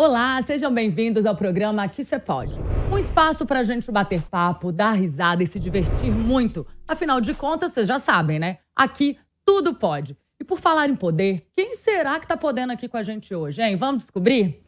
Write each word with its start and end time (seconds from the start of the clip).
Olá, 0.00 0.40
sejam 0.42 0.72
bem-vindos 0.72 1.26
ao 1.26 1.34
programa 1.34 1.82
Aqui 1.82 2.04
Você 2.04 2.20
Pode. 2.20 2.56
Um 2.88 2.96
espaço 2.96 3.44
para 3.44 3.58
a 3.58 3.62
gente 3.64 3.90
bater 3.90 4.22
papo, 4.22 4.70
dar 4.70 4.92
risada 4.92 5.42
e 5.42 5.46
se 5.46 5.58
divertir 5.58 6.08
muito. 6.08 6.64
Afinal 6.86 7.20
de 7.20 7.34
contas, 7.34 7.72
vocês 7.72 7.88
já 7.88 7.98
sabem, 7.98 8.38
né? 8.38 8.58
Aqui 8.76 9.18
tudo 9.44 9.74
pode. 9.74 10.16
E 10.40 10.44
por 10.44 10.60
falar 10.60 10.88
em 10.88 10.94
poder, 10.94 11.48
quem 11.52 11.74
será 11.74 12.16
que 12.20 12.26
está 12.26 12.36
podendo 12.36 12.72
aqui 12.72 12.86
com 12.86 12.96
a 12.96 13.02
gente 13.02 13.34
hoje, 13.34 13.60
hein? 13.60 13.74
Vamos 13.74 14.04
descobrir? 14.04 14.62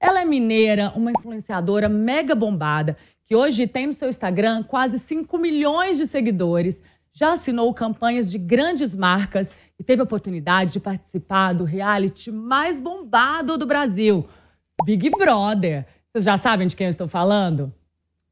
Ela 0.00 0.22
é 0.22 0.24
mineira, 0.24 0.92
uma 0.96 1.12
influenciadora 1.12 1.88
mega 1.88 2.34
bombada 2.34 2.96
que 3.32 3.36
hoje 3.36 3.66
tem 3.66 3.86
no 3.86 3.94
seu 3.94 4.10
Instagram 4.10 4.62
quase 4.62 4.98
5 4.98 5.38
milhões 5.38 5.96
de 5.96 6.06
seguidores, 6.06 6.82
já 7.14 7.32
assinou 7.32 7.72
campanhas 7.72 8.30
de 8.30 8.36
grandes 8.36 8.94
marcas 8.94 9.56
e 9.80 9.82
teve 9.82 10.02
a 10.02 10.04
oportunidade 10.04 10.74
de 10.74 10.80
participar 10.80 11.54
do 11.54 11.64
reality 11.64 12.30
mais 12.30 12.78
bombado 12.78 13.56
do 13.56 13.64
Brasil, 13.64 14.28
Big 14.84 15.08
Brother. 15.08 15.86
Vocês 16.12 16.26
já 16.26 16.36
sabem 16.36 16.66
de 16.66 16.76
quem 16.76 16.88
eu 16.88 16.90
estou 16.90 17.08
falando? 17.08 17.72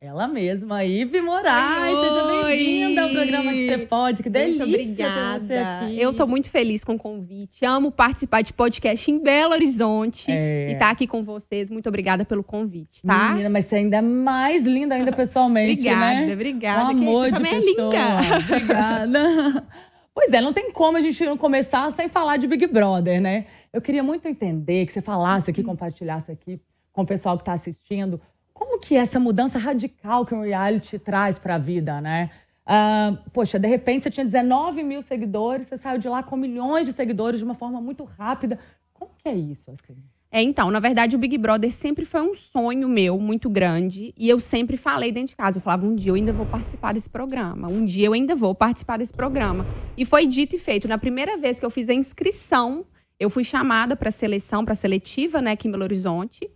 Ela 0.03 0.27
mesma, 0.27 0.83
Ive 0.83 1.21
Moraes. 1.21 1.95
Oi, 1.95 2.09
Seja 2.09 2.47
bem-vinda 2.47 3.03
ao 3.03 3.11
programa 3.11 3.53
que 3.53 3.69
você 3.69 3.79
pode. 3.87 4.23
Que 4.23 4.31
delícia 4.31 4.65
muito 4.65 4.81
obrigada. 4.81 5.93
Eu 5.93 6.15
tô 6.15 6.27
muito 6.27 6.51
feliz 6.51 6.83
com 6.83 6.95
o 6.95 6.99
convite. 6.99 7.63
Amo 7.67 7.93
participar 7.93 8.41
de 8.41 8.55
podcast 8.55 9.11
em 9.11 9.23
Belo 9.23 9.53
Horizonte 9.53 10.33
é. 10.33 10.69
e 10.71 10.73
estar 10.73 10.87
tá 10.87 10.91
aqui 10.91 11.07
com 11.07 11.23
vocês. 11.23 11.71
Muito 11.71 11.87
obrigada 11.87 12.25
pelo 12.25 12.43
convite, 12.43 13.03
tá? 13.03 13.33
Menina, 13.33 13.51
mas 13.53 13.67
você 13.67 13.77
ainda 13.77 13.99
é 13.99 14.01
mais 14.01 14.65
linda 14.65 14.95
ainda 14.95 15.13
pessoalmente, 15.13 15.87
obrigada, 15.87 16.15
né? 16.15 16.33
Obrigada, 16.33 16.83
obrigada. 16.85 16.91
Amor 16.93 17.27
de 17.27 17.37
também 17.37 17.61
pessoa. 17.61 17.93
é. 17.95 18.55
Obrigada. 18.55 19.67
Pois 20.12 20.33
é, 20.33 20.41
não 20.41 20.53
tem 20.53 20.73
como 20.73 20.98
a 20.98 21.01
gente 21.01 21.25
não 21.25 21.37
começar 21.37 21.89
sem 21.91 22.09
falar 22.09 22.37
de 22.37 22.47
Big 22.47 22.67
Brother, 22.67 23.20
né? 23.20 23.47
Eu 23.73 23.81
queria 23.81 24.03
muito 24.03 24.27
entender, 24.27 24.85
que 24.85 24.92
você 24.92 25.01
falasse 25.01 25.51
aqui, 25.51 25.62
compartilhasse 25.62 26.33
aqui 26.33 26.61
com 26.92 27.03
o 27.03 27.07
pessoal 27.07 27.37
que 27.37 27.42
está 27.42 27.53
assistindo, 27.53 28.20
como 28.61 28.78
que 28.78 28.94
essa 28.94 29.19
mudança 29.19 29.58
radical 29.58 30.27
que 30.27 30.34
o 30.34 30.42
reality 30.42 30.98
traz 30.98 31.39
para 31.39 31.55
a 31.55 31.58
vida, 31.58 31.98
né? 31.98 32.30
Uh, 32.67 33.17
poxa, 33.33 33.58
de 33.58 33.67
repente 33.67 34.05
você 34.05 34.11
tinha 34.11 34.25
19 34.25 34.83
mil 34.83 35.00
seguidores, 35.00 35.67
você 35.67 35.78
saiu 35.78 35.98
de 35.98 36.08
lá 36.08 36.22
com 36.22 36.36
milhões 36.36 36.86
de 36.86 36.92
seguidores 36.92 37.41
de 37.41 37.44
uma 37.44 37.55
forma 37.55 37.80
muito 37.80 38.05
rápida. 38.05 38.58
Como 38.92 39.12
que 39.17 39.30
é 39.30 39.34
isso, 39.34 39.70
assim? 39.70 39.97
É, 40.30 40.42
então, 40.42 40.70
na 40.70 40.78
verdade, 40.78 41.17
o 41.17 41.19
Big 41.19 41.39
Brother 41.39 41.72
sempre 41.72 42.05
foi 42.05 42.20
um 42.20 42.34
sonho 42.34 42.86
meu 42.86 43.19
muito 43.19 43.48
grande. 43.48 44.14
E 44.17 44.28
eu 44.28 44.39
sempre 44.39 44.77
falei 44.77 45.11
dentro 45.11 45.30
de 45.30 45.36
casa. 45.36 45.56
Eu 45.58 45.62
falava, 45.62 45.86
um 45.86 45.97
dia 45.97 46.11
eu 46.11 46.14
ainda 46.14 46.33
vou 46.33 46.47
participar 46.47 46.92
desse 46.92 47.11
programa. 47.11 47.67
Um 47.67 47.84
dia 47.84 48.06
eu 48.06 48.12
ainda 48.12 48.36
vou 48.36 48.55
participar 48.55 48.98
desse 48.98 49.12
programa. 49.12 49.67
E 49.97 50.05
foi 50.05 50.27
dito 50.27 50.55
e 50.55 50.58
feito. 50.58 50.86
Na 50.86 50.98
primeira 50.98 51.36
vez 51.36 51.58
que 51.58 51.67
eu 51.67 51.70
fiz 51.70 51.89
a 51.89 51.95
inscrição, 51.95 52.84
eu 53.19 53.30
fui 53.30 53.42
chamada 53.42 53.97
para 53.97 54.11
seleção, 54.11 54.64
para 54.64 54.74
seletiva, 54.74 55.41
né, 55.42 55.52
aqui 55.52 55.67
em 55.67 55.70
Belo 55.72 55.83
Horizonte. 55.83 56.48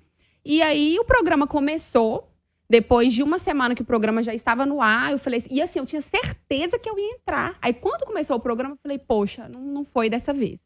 E 0.44 0.60
aí 0.62 0.98
o 0.98 1.04
programa 1.04 1.46
começou. 1.46 2.30
Depois 2.68 3.12
de 3.12 3.22
uma 3.22 3.38
semana 3.38 3.74
que 3.74 3.82
o 3.82 3.84
programa 3.84 4.22
já 4.22 4.34
estava 4.34 4.64
no 4.64 4.80
ar, 4.80 5.12
eu 5.12 5.18
falei 5.18 5.38
assim, 5.38 5.50
e 5.52 5.60
assim, 5.60 5.78
eu 5.78 5.86
tinha 5.86 6.00
certeza 6.00 6.78
que 6.78 6.88
eu 6.88 6.98
ia 6.98 7.12
entrar. 7.12 7.58
Aí 7.60 7.74
quando 7.74 8.06
começou 8.06 8.36
o 8.36 8.40
programa, 8.40 8.74
eu 8.74 8.78
falei, 8.82 8.98
poxa, 8.98 9.48
não, 9.48 9.60
não 9.60 9.84
foi 9.84 10.08
dessa 10.08 10.32
vez. 10.32 10.62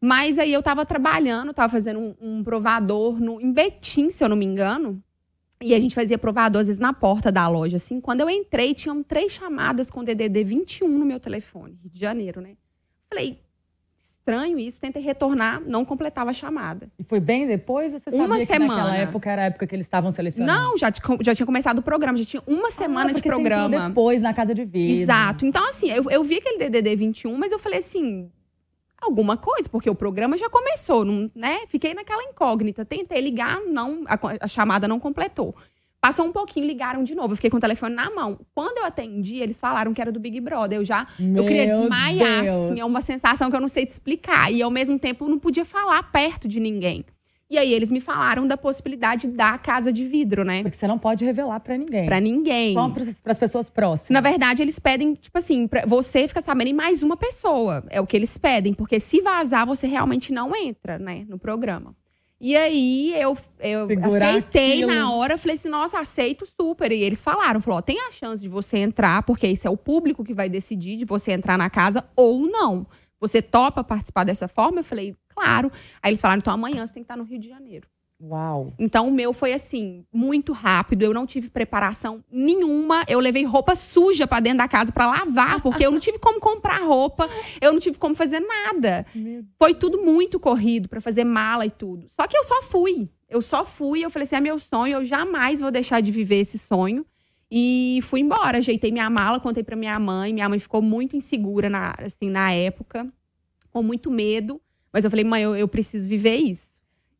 Mas 0.00 0.38
aí 0.38 0.52
eu 0.52 0.62
tava 0.62 0.86
trabalhando, 0.86 1.52
tava 1.52 1.70
fazendo 1.70 1.98
um, 1.98 2.14
um, 2.20 2.44
provador 2.44 3.20
no, 3.20 3.40
em 3.40 3.52
Betim, 3.52 4.10
se 4.10 4.22
eu 4.22 4.28
não 4.28 4.36
me 4.36 4.44
engano. 4.44 5.02
E 5.62 5.74
a 5.74 5.80
gente 5.80 5.94
fazia 5.94 6.18
provador, 6.18 6.60
às 6.60 6.66
vezes, 6.66 6.80
na 6.80 6.92
porta 6.92 7.32
da 7.32 7.48
loja, 7.48 7.76
assim. 7.76 8.00
Quando 8.00 8.20
eu 8.20 8.28
entrei, 8.28 8.74
tinham 8.74 9.02
três 9.02 9.32
chamadas 9.32 9.90
com 9.90 10.04
DDD 10.04 10.44
21 10.44 10.86
no 10.86 11.06
meu 11.06 11.18
telefone, 11.18 11.78
Rio 11.82 11.90
de 11.90 12.00
Janeiro, 12.00 12.40
né? 12.40 12.56
Falei, 13.08 13.40
estranho 14.24 14.58
isso, 14.58 14.80
tentei 14.80 15.02
retornar, 15.02 15.62
não 15.66 15.84
completava 15.84 16.30
a 16.30 16.32
chamada. 16.32 16.90
E 16.98 17.04
foi 17.04 17.20
bem 17.20 17.46
depois 17.46 17.92
você 17.92 18.10
sabia 18.10 18.26
uma 18.26 18.38
que 18.38 18.46
semana. 18.46 18.74
naquela 18.74 18.96
época 18.96 19.30
era 19.30 19.42
a 19.42 19.44
época 19.46 19.66
que 19.66 19.74
eles 19.74 19.84
estavam 19.84 20.10
selecionando? 20.10 20.58
Não, 20.58 20.78
já, 20.78 20.90
já 21.20 21.34
tinha 21.34 21.44
começado 21.44 21.78
o 21.78 21.82
programa, 21.82 22.16
já 22.16 22.24
tinha 22.24 22.42
uma 22.46 22.70
semana 22.70 23.10
ah, 23.10 23.12
de 23.12 23.22
programa. 23.22 23.88
depois, 23.88 24.22
na 24.22 24.32
casa 24.32 24.54
de 24.54 24.64
vidro. 24.64 25.02
Exato. 25.02 25.44
Então, 25.44 25.68
assim, 25.68 25.90
eu, 25.90 26.10
eu 26.10 26.24
vi 26.24 26.38
aquele 26.38 26.58
DDD 26.58 26.96
21, 26.96 27.36
mas 27.36 27.52
eu 27.52 27.58
falei 27.58 27.80
assim, 27.80 28.30
alguma 29.00 29.36
coisa, 29.36 29.68
porque 29.68 29.90
o 29.90 29.94
programa 29.94 30.38
já 30.38 30.48
começou, 30.48 31.04
não, 31.04 31.30
né? 31.34 31.60
Fiquei 31.68 31.92
naquela 31.92 32.22
incógnita. 32.22 32.84
Tentei 32.84 33.20
ligar, 33.20 33.60
não, 33.60 34.04
a, 34.06 34.18
a 34.40 34.48
chamada 34.48 34.88
não 34.88 34.98
completou. 34.98 35.54
Passou 36.04 36.26
um 36.26 36.32
pouquinho, 36.32 36.66
ligaram 36.66 37.02
de 37.02 37.14
novo. 37.14 37.32
Eu 37.32 37.36
fiquei 37.36 37.48
com 37.48 37.56
o 37.56 37.60
telefone 37.60 37.94
na 37.94 38.10
mão. 38.10 38.38
Quando 38.54 38.76
eu 38.76 38.84
atendi, 38.84 39.38
eles 39.38 39.58
falaram 39.58 39.94
que 39.94 40.02
era 40.02 40.12
do 40.12 40.20
Big 40.20 40.38
Brother. 40.38 40.78
Eu 40.78 40.84
já. 40.84 41.06
Meu 41.18 41.42
eu 41.42 41.48
queria 41.48 41.66
desmaiar, 41.66 42.44
Deus. 42.44 42.70
assim. 42.70 42.78
É 42.78 42.84
uma 42.84 43.00
sensação 43.00 43.48
que 43.48 43.56
eu 43.56 43.60
não 43.60 43.68
sei 43.68 43.86
te 43.86 43.88
explicar. 43.88 44.52
E 44.52 44.60
ao 44.60 44.70
mesmo 44.70 44.98
tempo, 44.98 45.24
eu 45.24 45.30
não 45.30 45.38
podia 45.38 45.64
falar 45.64 46.02
perto 46.12 46.46
de 46.46 46.60
ninguém. 46.60 47.06
E 47.50 47.56
aí 47.56 47.72
eles 47.72 47.90
me 47.90 48.00
falaram 48.00 48.46
da 48.46 48.54
possibilidade 48.54 49.28
da 49.28 49.56
casa 49.56 49.90
de 49.90 50.04
vidro, 50.04 50.44
né? 50.44 50.60
Porque 50.62 50.76
você 50.76 50.86
não 50.86 50.98
pode 50.98 51.24
revelar 51.24 51.60
para 51.60 51.78
ninguém. 51.78 52.04
Para 52.04 52.20
ninguém. 52.20 52.74
Só 52.74 52.86
para 52.90 53.32
as 53.32 53.38
pessoas 53.38 53.70
próximas. 53.70 54.10
Na 54.10 54.20
verdade, 54.20 54.60
eles 54.60 54.78
pedem, 54.78 55.14
tipo 55.14 55.38
assim, 55.38 55.66
pra 55.66 55.86
você 55.86 56.28
fica 56.28 56.42
sabendo 56.42 56.68
em 56.68 56.74
mais 56.74 57.02
uma 57.02 57.16
pessoa. 57.16 57.82
É 57.88 57.98
o 57.98 58.06
que 58.06 58.14
eles 58.14 58.36
pedem, 58.36 58.74
porque 58.74 59.00
se 59.00 59.22
vazar, 59.22 59.64
você 59.64 59.86
realmente 59.86 60.34
não 60.34 60.54
entra, 60.54 60.98
né, 60.98 61.24
no 61.26 61.38
programa. 61.38 61.96
E 62.40 62.56
aí 62.56 63.14
eu, 63.20 63.36
eu 63.60 63.88
aceitei 64.02 64.82
aquilo. 64.82 64.92
na 64.92 65.10
hora, 65.10 65.38
falei 65.38 65.54
assim, 65.54 65.68
nossa, 65.68 65.98
aceito 65.98 66.44
super. 66.44 66.92
E 66.92 67.02
eles 67.02 67.22
falaram, 67.22 67.60
falou, 67.60 67.80
tem 67.80 68.00
a 68.00 68.10
chance 68.10 68.42
de 68.42 68.48
você 68.48 68.78
entrar, 68.78 69.22
porque 69.22 69.46
esse 69.46 69.66
é 69.66 69.70
o 69.70 69.76
público 69.76 70.24
que 70.24 70.34
vai 70.34 70.48
decidir 70.48 70.96
de 70.96 71.04
você 71.04 71.32
entrar 71.32 71.56
na 71.56 71.70
casa 71.70 72.04
ou 72.14 72.40
não. 72.40 72.86
Você 73.20 73.40
topa 73.40 73.82
participar 73.82 74.24
dessa 74.24 74.46
forma? 74.46 74.80
Eu 74.80 74.84
falei, 74.84 75.16
claro. 75.28 75.70
Aí 76.02 76.10
eles 76.10 76.20
falaram, 76.20 76.40
então 76.40 76.52
amanhã 76.52 76.86
você 76.86 76.92
tem 76.92 77.02
que 77.02 77.04
estar 77.04 77.16
no 77.16 77.24
Rio 77.24 77.38
de 77.38 77.48
Janeiro. 77.48 77.88
Uau. 78.20 78.72
Então 78.78 79.08
o 79.08 79.12
meu 79.12 79.32
foi 79.32 79.52
assim, 79.52 80.04
muito 80.12 80.52
rápido. 80.52 81.02
Eu 81.02 81.12
não 81.12 81.26
tive 81.26 81.50
preparação 81.50 82.24
nenhuma. 82.30 83.04
Eu 83.08 83.18
levei 83.20 83.44
roupa 83.44 83.74
suja 83.74 84.26
para 84.26 84.40
dentro 84.40 84.58
da 84.58 84.68
casa 84.68 84.92
para 84.92 85.06
lavar, 85.06 85.60
porque 85.60 85.84
eu 85.84 85.90
não 85.90 85.98
tive 85.98 86.18
como 86.18 86.40
comprar 86.40 86.78
roupa, 86.78 87.28
eu 87.60 87.72
não 87.72 87.80
tive 87.80 87.98
como 87.98 88.14
fazer 88.14 88.40
nada. 88.40 89.04
Foi 89.58 89.74
tudo 89.74 90.02
muito 90.02 90.38
corrido 90.40 90.88
para 90.88 91.00
fazer 91.00 91.24
mala 91.24 91.66
e 91.66 91.70
tudo. 91.70 92.06
Só 92.08 92.26
que 92.26 92.36
eu 92.36 92.44
só 92.44 92.62
fui. 92.62 93.08
Eu 93.28 93.42
só 93.42 93.64
fui, 93.64 94.04
eu 94.04 94.10
falei 94.10 94.24
assim, 94.24 94.36
é 94.36 94.40
meu 94.40 94.58
sonho, 94.58 94.98
eu 94.98 95.04
jamais 95.04 95.60
vou 95.60 95.70
deixar 95.70 96.00
de 96.00 96.12
viver 96.12 96.36
esse 96.36 96.58
sonho. 96.58 97.04
E 97.50 97.98
fui 98.02 98.20
embora, 98.20 98.58
ajeitei 98.58 98.90
minha 98.90 99.08
mala, 99.10 99.38
contei 99.40 99.62
para 99.62 99.76
minha 99.76 99.98
mãe. 99.98 100.32
Minha 100.32 100.48
mãe 100.48 100.58
ficou 100.58 100.80
muito 100.80 101.16
insegura 101.16 101.68
na, 101.68 101.94
assim, 101.98 102.30
na 102.30 102.52
época, 102.52 103.06
com 103.70 103.82
muito 103.82 104.10
medo. 104.10 104.60
Mas 104.92 105.04
eu 105.04 105.10
falei, 105.10 105.24
mãe, 105.24 105.42
eu, 105.42 105.54
eu 105.56 105.68
preciso 105.68 106.08
viver 106.08 106.36
isso. 106.36 106.73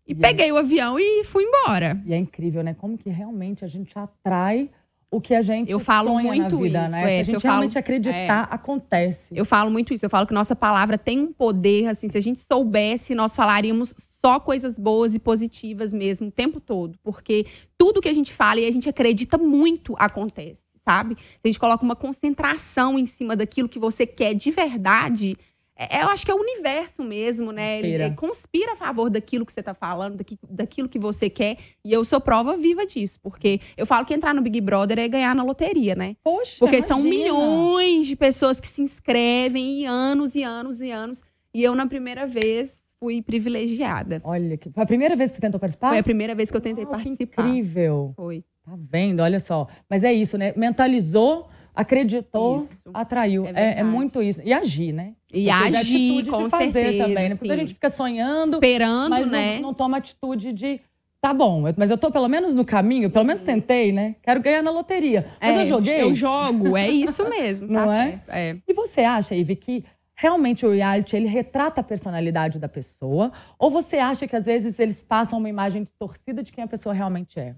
E, 0.07 0.13
e 0.13 0.15
peguei 0.15 0.49
é... 0.49 0.53
o 0.53 0.57
avião 0.57 0.99
e 0.99 1.25
fui 1.25 1.45
embora. 1.45 2.01
E 2.05 2.13
é 2.13 2.17
incrível, 2.17 2.63
né? 2.63 2.75
Como 2.75 2.97
que 2.99 3.09
realmente 3.09 3.65
a 3.65 3.69
gente 3.69 3.99
atrai 3.99 4.71
o 5.15 5.21
que 5.21 5.33
a 5.33 5.43
gente 5.43 5.71
eu 5.71 5.79
falo 5.79 6.19
muito 6.19 6.57
na 6.57 6.63
vida, 6.63 6.85
isso, 6.85 6.93
né? 6.93 7.03
É, 7.03 7.25
se 7.25 7.31
a 7.31 7.35
gente 7.35 7.43
realmente 7.45 7.73
falo, 7.75 7.81
acreditar, 7.81 8.49
é. 8.51 8.55
acontece. 8.55 9.33
Eu 9.37 9.45
falo 9.45 9.71
muito 9.71 9.95
isso. 9.95 10.05
Eu 10.05 10.11
falo 10.11 10.27
que 10.27 10.35
nossa 10.35 10.57
palavra 10.57 10.99
tem 10.99 11.21
um 11.21 11.33
poder, 11.33 11.87
assim, 11.87 12.09
se 12.09 12.19
a 12.19 12.21
gente 12.21 12.41
soubesse, 12.41 13.15
nós 13.15 13.37
falaríamos 13.37 13.95
só 13.97 14.41
coisas 14.41 14.77
boas 14.77 15.15
e 15.15 15.21
positivas 15.21 15.93
mesmo, 15.93 16.29
o 16.29 16.33
tempo 16.33 16.59
todo. 16.59 16.99
Porque 17.01 17.47
tudo 17.79 18.01
que 18.01 18.09
a 18.09 18.13
gente 18.13 18.33
fala 18.33 18.59
e 18.59 18.67
a 18.67 18.73
gente 18.73 18.89
acredita 18.89 19.39
muito 19.39 19.95
acontece, 19.99 20.65
sabe? 20.85 21.15
Se 21.15 21.39
a 21.45 21.47
gente 21.47 21.61
coloca 21.61 21.85
uma 21.85 21.95
concentração 21.95 22.99
em 22.99 23.07
cima 23.07 23.37
daquilo 23.37 23.69
que 23.69 23.79
você 23.79 24.05
quer 24.05 24.35
de 24.35 24.51
verdade, 24.51 25.37
é, 25.77 26.03
eu 26.03 26.09
acho 26.09 26.25
que 26.25 26.31
é 26.31 26.35
o 26.35 26.39
universo 26.39 27.03
mesmo, 27.03 27.51
né? 27.53 27.79
Ele, 27.79 27.83
Conspira. 27.89 28.07
ele 28.07 28.15
conspira 28.17 28.73
a 28.73 28.77
favor 28.77 29.11
daquilo 29.11 29.45
que 29.45 29.53
você 29.53 29.62
tá 29.62 29.75
falando, 29.75 30.17
daqui- 30.17 30.39
daquilo 30.49 30.89
que 30.89 30.99
você 30.99 31.29
quer. 31.29 31.57
E 31.85 31.93
eu 31.93 32.05
sou 32.05 32.21
prova 32.21 32.57
viva 32.57 32.87
disso. 32.87 33.19
Porque 33.23 33.61
eu 33.77 33.85
falo 33.85 34.07
que 34.07 34.15
entrar 34.15 34.33
no 34.35 34.41
Big 34.43 34.61
Brother 34.61 34.99
é 34.99 35.09
ganhar 35.09 35.35
na 35.35 35.43
loteria, 35.43 35.95
né? 35.95 36.17
Poxa, 36.23 36.57
Porque 36.61 36.81
são 36.81 37.01
imagina. 37.01 37.25
milhões 37.25 38.06
de 38.06 38.15
pessoas 38.17 38.61
que 38.61 38.69
se 38.69 38.82
inscrevem 38.82 39.81
e 39.81 39.85
anos 39.85 40.35
e 40.35 40.43
anos 40.43 40.81
e 40.81 40.91
anos. 40.91 41.21
E 41.53 41.62
eu, 41.62 41.75
na 41.75 41.87
primeira 41.87 42.26
vez, 42.26 42.82
fui 43.00 43.21
privilegiada. 43.21 44.21
Olha, 44.25 44.56
que... 44.56 44.71
foi 44.71 44.82
a 44.82 44.87
primeira 44.87 45.15
vez 45.17 45.31
que 45.31 45.37
você 45.37 45.43
tentou 45.43 45.59
participar? 45.61 45.91
Foi 45.91 45.99
a 45.99 46.03
primeira 46.03 46.35
vez 46.35 46.50
que 46.50 46.56
eu 46.56 46.61
tentei 46.61 46.85
que 46.85 46.91
participar. 46.91 47.47
incrível. 47.49 48.12
Foi. 48.17 48.44
Tá 48.65 48.73
vendo? 48.91 49.21
Olha 49.21 49.38
só. 49.41 49.67
Mas 49.91 50.05
é 50.05 50.12
isso, 50.12 50.38
né? 50.38 50.53
Mentalizou, 50.56 51.49
acreditou, 51.75 52.56
Isso. 52.56 52.81
atraiu. 52.94 53.47
É 53.47 53.50
É, 53.76 53.81
é 53.81 53.82
muito 53.85 54.23
isso. 54.23 54.41
E 54.44 54.53
agir, 54.53 54.93
né? 54.93 55.12
E 55.35 55.51
Porque 55.51 55.77
agir, 55.77 56.27
com 56.31 56.45
de 56.45 56.49
fazer 56.51 56.73
certeza, 56.73 57.09
também, 57.09 57.29
né? 57.29 57.35
Porque 57.35 57.53
a 57.53 57.57
gente 57.57 57.75
fica 57.75 57.89
sonhando, 57.89 58.55
Esperando, 58.55 59.11
mas 59.11 59.31
né? 59.31 59.57
não, 59.57 59.63
não 59.63 59.75
toma 59.75 59.97
atitude 59.97 60.53
de. 60.53 60.81
Tá 61.21 61.33
bom, 61.33 61.63
mas 61.77 61.91
eu 61.91 61.97
tô 61.97 62.11
pelo 62.11 62.29
menos 62.29 62.55
no 62.55 62.65
caminho, 62.65 63.11
pelo 63.11 63.25
menos 63.25 63.43
tentei, 63.43 63.93
né? 63.93 64.15
Quero 64.23 64.41
ganhar 64.43 64.63
na 64.63 64.71
loteria. 64.71 65.27
Mas 65.41 65.57
É, 65.57 65.63
eu 65.63 65.67
joguei. 65.67 66.03
Eu 66.03 66.13
jogo, 66.15 66.77
é 66.77 66.89
isso 66.89 67.25
mesmo. 67.31 67.73
Não 67.73 67.87
tá 67.87 67.95
é? 67.95 68.05
certo. 68.11 68.29
É. 68.29 68.57
E 68.69 68.75
você 68.75 69.01
acha, 69.01 69.35
Ive, 69.35 69.57
que 69.57 69.85
realmente 70.15 70.65
o 70.67 70.71
reality 70.73 71.17
ele 71.17 71.27
retrata 71.27 71.81
a 71.81 71.85
personalidade 71.85 72.59
da 72.59 72.69
pessoa? 72.69 73.33
Ou 73.59 73.71
você 73.71 73.97
acha 73.97 74.29
que 74.29 74.37
às 74.37 74.45
vezes 74.45 74.79
eles 74.79 75.03
passam 75.03 75.39
uma 75.39 75.49
imagem 75.49 75.83
distorcida 75.83 76.43
de 76.43 76.53
quem 76.53 76.63
a 76.63 76.69
pessoa 76.69 76.95
realmente 76.95 77.41
é? 77.41 77.55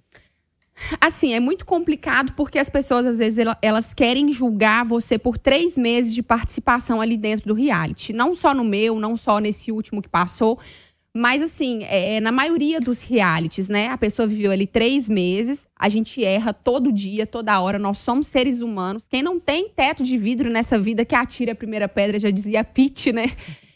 Assim, 1.00 1.32
é 1.32 1.40
muito 1.40 1.64
complicado 1.64 2.32
porque 2.32 2.58
as 2.58 2.68
pessoas, 2.68 3.06
às 3.06 3.18
vezes, 3.18 3.44
elas 3.62 3.94
querem 3.94 4.32
julgar 4.32 4.84
você 4.84 5.18
por 5.18 5.38
três 5.38 5.76
meses 5.76 6.14
de 6.14 6.22
participação 6.22 7.00
ali 7.00 7.16
dentro 7.16 7.48
do 7.48 7.54
reality. 7.54 8.12
Não 8.12 8.34
só 8.34 8.54
no 8.54 8.64
meu, 8.64 8.98
não 8.98 9.16
só 9.16 9.38
nesse 9.38 9.72
último 9.72 10.02
que 10.02 10.08
passou. 10.08 10.58
Mas, 11.18 11.40
assim, 11.42 11.82
é, 11.84 12.20
na 12.20 12.30
maioria 12.30 12.78
dos 12.78 13.00
realities, 13.00 13.70
né? 13.70 13.88
A 13.88 13.96
pessoa 13.96 14.28
viveu 14.28 14.50
ali 14.50 14.66
três 14.66 15.08
meses, 15.08 15.66
a 15.74 15.88
gente 15.88 16.22
erra 16.22 16.52
todo 16.52 16.92
dia, 16.92 17.26
toda 17.26 17.58
hora, 17.58 17.78
nós 17.78 17.96
somos 17.96 18.26
seres 18.26 18.60
humanos. 18.60 19.08
Quem 19.08 19.22
não 19.22 19.40
tem 19.40 19.70
teto 19.70 20.02
de 20.02 20.18
vidro 20.18 20.50
nessa 20.50 20.78
vida 20.78 21.06
que 21.06 21.14
atire 21.14 21.50
a 21.50 21.54
primeira 21.54 21.88
pedra, 21.88 22.18
já 22.18 22.30
dizia 22.30 22.62
Pete, 22.62 23.14
né? 23.14 23.32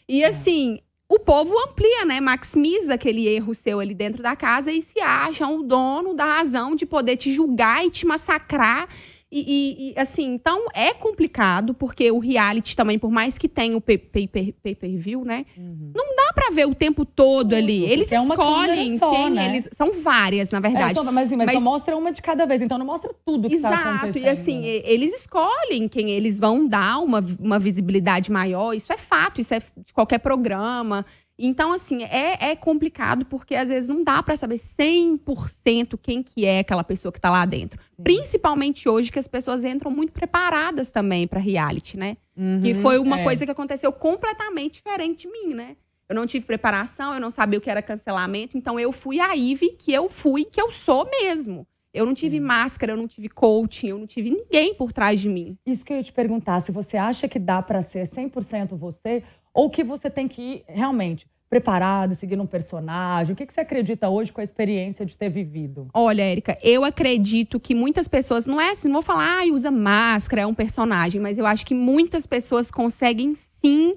E, 0.07 0.23
assim, 0.23 0.81
o 1.13 1.19
povo 1.19 1.53
amplia, 1.67 2.05
né? 2.05 2.21
Maximiza 2.21 2.93
aquele 2.93 3.27
erro 3.27 3.53
seu 3.53 3.81
ali 3.81 3.93
dentro 3.93 4.23
da 4.23 4.33
casa 4.33 4.71
e 4.71 4.81
se 4.81 5.01
acham 5.01 5.59
o 5.59 5.63
dono 5.63 6.13
da 6.13 6.23
razão 6.23 6.73
de 6.73 6.85
poder 6.85 7.17
te 7.17 7.33
julgar 7.33 7.85
e 7.85 7.89
te 7.89 8.07
massacrar 8.07 8.87
e, 9.31 9.39
e, 9.39 9.91
e, 9.91 9.99
assim, 9.99 10.33
então 10.33 10.67
é 10.73 10.93
complicado, 10.93 11.73
porque 11.73 12.11
o 12.11 12.19
reality 12.19 12.75
também, 12.75 12.99
por 12.99 13.09
mais 13.09 13.37
que 13.37 13.47
tenha 13.47 13.77
o 13.77 13.79
pay-per-view, 13.79 15.23
né? 15.23 15.45
Uhum. 15.57 15.93
Não 15.95 16.15
dá 16.17 16.33
pra 16.33 16.49
ver 16.51 16.65
o 16.65 16.75
tempo 16.75 17.05
todo 17.05 17.53
ali. 17.53 17.85
Eles 17.85 18.11
é 18.11 18.21
escolhem 18.21 18.97
só, 18.97 19.09
quem 19.09 19.29
né? 19.29 19.45
eles. 19.45 19.69
São 19.71 19.93
várias, 19.93 20.51
na 20.51 20.59
verdade. 20.59 20.91
É, 20.91 20.95
só, 20.95 21.03
mas, 21.05 21.29
mas, 21.31 21.47
mas 21.47 21.51
só 21.53 21.59
mostra 21.61 21.95
uma 21.95 22.11
de 22.11 22.21
cada 22.21 22.45
vez, 22.45 22.61
então 22.61 22.77
não 22.77 22.85
mostra 22.85 23.15
tudo 23.25 23.47
que 23.47 23.55
Exato, 23.55 23.75
tá 23.75 23.95
acontecendo. 23.95 24.25
e 24.25 24.29
assim, 24.29 24.65
eles 24.65 25.13
escolhem 25.13 25.87
quem 25.87 26.09
eles 26.09 26.37
vão 26.37 26.67
dar 26.67 26.99
uma, 26.99 27.23
uma 27.39 27.57
visibilidade 27.57 28.29
maior. 28.29 28.73
Isso 28.73 28.91
é 28.91 28.97
fato, 28.97 29.39
isso 29.39 29.53
é 29.53 29.59
de 29.59 29.93
qualquer 29.93 30.19
programa. 30.19 31.05
Então, 31.37 31.73
assim, 31.73 32.03
é, 32.03 32.51
é 32.51 32.55
complicado 32.55 33.25
porque 33.25 33.55
às 33.55 33.69
vezes 33.69 33.89
não 33.89 34.03
dá 34.03 34.21
para 34.21 34.35
saber 34.35 34.55
100% 34.55 35.97
quem 36.01 36.21
que 36.21 36.45
é 36.45 36.59
aquela 36.59 36.83
pessoa 36.83 37.11
que 37.11 37.19
tá 37.19 37.29
lá 37.29 37.45
dentro. 37.45 37.81
Sim. 37.81 38.03
Principalmente 38.03 38.87
hoje 38.87 39.11
que 39.11 39.19
as 39.19 39.27
pessoas 39.27 39.65
entram 39.65 39.89
muito 39.89 40.13
preparadas 40.13 40.91
também 40.91 41.27
para 41.27 41.39
reality, 41.39 41.97
né? 41.97 42.17
Uhum, 42.37 42.59
que 42.61 42.73
foi 42.73 42.99
uma 42.99 43.19
é. 43.19 43.23
coisa 43.23 43.45
que 43.45 43.51
aconteceu 43.51 43.91
completamente 43.91 44.75
diferente 44.75 45.27
de 45.27 45.31
mim, 45.31 45.53
né? 45.53 45.75
Eu 46.07 46.15
não 46.15 46.27
tive 46.27 46.45
preparação, 46.45 47.13
eu 47.13 47.21
não 47.21 47.31
sabia 47.31 47.57
o 47.57 47.61
que 47.61 47.69
era 47.69 47.81
cancelamento, 47.81 48.57
então 48.57 48.79
eu 48.79 48.91
fui 48.91 49.19
a 49.19 49.33
Ive 49.33 49.69
que 49.79 49.93
eu 49.93 50.09
fui, 50.09 50.43
que 50.43 50.61
eu 50.61 50.69
sou 50.69 51.09
mesmo. 51.09 51.65
Eu 51.93 52.05
não 52.05 52.13
tive 52.13 52.39
máscara, 52.39 52.93
eu 52.93 52.97
não 52.97 53.07
tive 53.07 53.27
coaching, 53.27 53.87
eu 53.87 53.97
não 53.97 54.07
tive 54.07 54.29
ninguém 54.29 54.73
por 54.73 54.93
trás 54.93 55.19
de 55.19 55.27
mim. 55.27 55.57
Isso 55.65 55.83
que 55.83 55.91
eu 55.91 55.97
ia 55.97 56.03
te 56.03 56.11
perguntar, 56.11 56.61
se 56.61 56.71
você 56.71 56.95
acha 56.95 57.27
que 57.27 57.37
dá 57.37 57.61
para 57.61 57.81
ser 57.81 58.07
100% 58.07 58.77
você 58.77 59.23
ou 59.53 59.69
que 59.69 59.83
você 59.83 60.09
tem 60.09 60.27
que 60.27 60.41
ir 60.41 60.63
realmente 60.67 61.27
preparado, 61.49 62.15
seguindo 62.15 62.41
um 62.41 62.47
personagem? 62.47 63.33
O 63.33 63.35
que, 63.35 63.45
que 63.45 63.53
você 63.53 63.59
acredita 63.59 64.07
hoje 64.09 64.31
com 64.31 64.39
a 64.39 64.43
experiência 64.43 65.05
de 65.05 65.17
ter 65.17 65.29
vivido? 65.29 65.89
Olha, 65.93 66.21
Érica, 66.21 66.57
eu 66.63 66.85
acredito 66.85 67.59
que 67.59 67.75
muitas 67.75 68.07
pessoas, 68.07 68.45
não 68.45 68.59
é 68.59 68.71
assim, 68.71 68.87
não 68.87 68.93
vou 68.93 69.01
falar, 69.01 69.41
ah, 69.41 69.53
usa 69.53 69.69
máscara, 69.69 70.43
é 70.43 70.45
um 70.47 70.53
personagem, 70.53 71.19
mas 71.19 71.37
eu 71.37 71.45
acho 71.45 71.65
que 71.65 71.73
muitas 71.73 72.25
pessoas 72.25 72.71
conseguem 72.71 73.35
sim. 73.35 73.95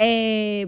É, 0.00 0.66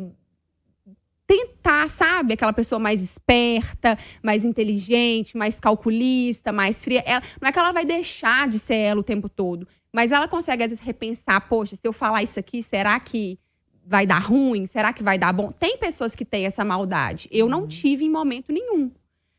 tentar, 1.27 1.89
sabe? 1.89 2.35
Aquela 2.35 2.53
pessoa 2.53 2.79
mais 2.79 3.03
esperta, 3.03 3.99
mais 4.23 4.45
inteligente, 4.45 5.37
mais 5.37 5.59
calculista, 5.59 6.53
mais 6.53 6.85
fria. 6.85 7.03
Ela, 7.05 7.23
não 7.41 7.49
é 7.49 7.53
que 7.53 7.59
ela 7.59 7.73
vai 7.73 7.85
deixar 7.85 8.47
de 8.47 8.59
ser 8.59 8.77
ela 8.77 9.01
o 9.01 9.03
tempo 9.03 9.29
todo, 9.29 9.67
mas 9.93 10.13
ela 10.13 10.29
consegue, 10.29 10.63
às 10.63 10.71
vezes, 10.71 10.85
repensar: 10.85 11.49
poxa, 11.49 11.75
se 11.75 11.87
eu 11.87 11.93
falar 11.93 12.23
isso 12.23 12.39
aqui, 12.39 12.63
será 12.63 12.99
que 13.01 13.39
vai 13.87 14.07
dar 14.07 14.19
ruim? 14.19 14.67
Será 14.67 14.93
que 14.93 15.03
vai 15.03 15.19
dar 15.19 15.33
bom? 15.33 15.53
Tem 15.53 15.79
pessoas 15.79 16.15
que 16.15 16.25
têm 16.25 16.45
essa 16.45 16.65
maldade. 16.65 17.29
Eu 17.31 17.49
não 17.49 17.63
uhum. 17.63 17.69
tive 17.69 18.05
em 18.05 18.11
momento 18.11 18.53
nenhum. 18.53 18.91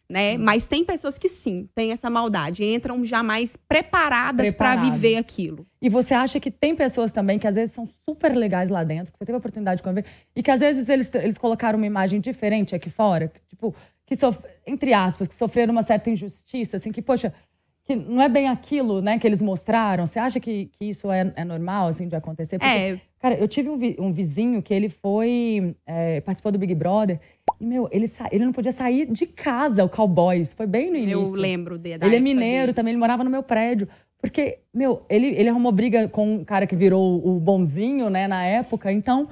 Né? 0.10 0.38
Uhum. 0.38 0.44
Mas 0.44 0.66
tem 0.66 0.86
pessoas 0.86 1.18
que 1.18 1.28
sim, 1.28 1.68
têm 1.76 1.92
essa 1.92 2.10
maldade, 2.10 2.64
entram 2.64 3.04
já 3.04 3.22
mais 3.22 3.58
preparadas, 3.58 4.54
para 4.54 4.78
viver 4.78 5.18
aquilo. 5.18 5.68
E 5.82 5.90
você 5.90 6.14
acha 6.14 6.40
que 6.40 6.50
tem 6.50 6.74
pessoas 6.74 7.12
também 7.12 7.38
que 7.38 7.46
às 7.46 7.56
vezes 7.56 7.76
são 7.76 7.86
super 7.86 8.34
legais 8.34 8.70
lá 8.70 8.86
dentro, 8.86 9.12
que 9.12 9.20
você 9.20 9.26
teve 9.26 9.36
a 9.36 9.40
oportunidade 9.40 9.80
de 9.80 9.84
conviver, 9.84 10.06
e 10.34 10.42
que 10.42 10.50
às 10.50 10.62
vezes 10.62 10.88
eles, 10.88 11.14
eles 11.14 11.38
colocaram 11.38 11.78
uma 11.78 11.86
imagem 11.86 12.22
diferente 12.22 12.74
aqui 12.74 12.90
fora, 12.90 13.28
que, 13.28 13.42
tipo, 13.50 13.76
que 14.06 14.16
entre 14.66 14.94
aspas, 14.94 15.28
que 15.28 15.36
sofreram 15.36 15.74
uma 15.74 15.84
certa 15.84 16.10
injustiça, 16.10 16.78
assim, 16.78 16.94
que, 16.94 17.02
poxa, 17.02 17.34
que 17.84 17.94
não 17.94 18.22
é 18.22 18.30
bem 18.30 18.48
aquilo, 18.48 19.02
né, 19.02 19.20
que 19.20 19.28
eles 19.28 19.42
mostraram. 19.42 20.06
Você 20.06 20.20
acha 20.20 20.40
que, 20.40 20.68
que 20.68 20.86
isso 20.86 21.12
é, 21.12 21.34
é 21.36 21.44
normal, 21.44 21.88
assim, 21.88 22.08
de 22.08 22.16
acontecer? 22.16 22.60
Porque, 22.60 22.74
é. 22.74 23.02
Cara, 23.20 23.36
eu 23.36 23.48
tive 23.48 23.70
um, 23.70 23.78
vi, 23.78 23.96
um 24.00 24.12
vizinho 24.12 24.62
que 24.62 24.74
ele 24.74 24.90
foi... 24.90 25.76
É, 25.86 26.22
participou 26.22 26.52
do 26.52 26.60
Big 26.60 26.74
Brother. 26.76 27.20
E, 27.60 27.66
meu, 27.66 27.90
ele, 27.92 28.06
ele 28.32 28.46
não 28.46 28.54
podia 28.54 28.72
sair 28.72 29.12
de 29.12 29.26
casa, 29.26 29.84
o 29.84 29.90
cowboy. 29.90 30.40
Isso 30.40 30.56
foi 30.56 30.68
bem 30.68 30.92
no 30.92 30.98
início. 30.98 31.24
Eu 31.24 31.32
lembro 31.32 31.78
de, 31.78 31.92
Ele 31.92 32.16
é 32.16 32.20
mineiro 32.20 32.74
também, 32.74 32.92
ele 32.92 33.00
morava 33.00 33.24
no 33.24 33.30
meu 33.30 33.42
prédio. 33.42 33.88
Porque, 34.20 34.60
meu, 34.74 35.06
ele, 35.10 35.28
ele 35.28 35.50
arrumou 35.50 35.72
briga 35.72 36.08
com 36.08 36.36
um 36.36 36.44
cara 36.44 36.66
que 36.66 36.76
virou 36.76 37.26
o 37.26 37.40
bonzinho, 37.40 38.10
né, 38.10 38.28
na 38.28 38.44
época. 38.44 38.92
Então, 38.92 39.30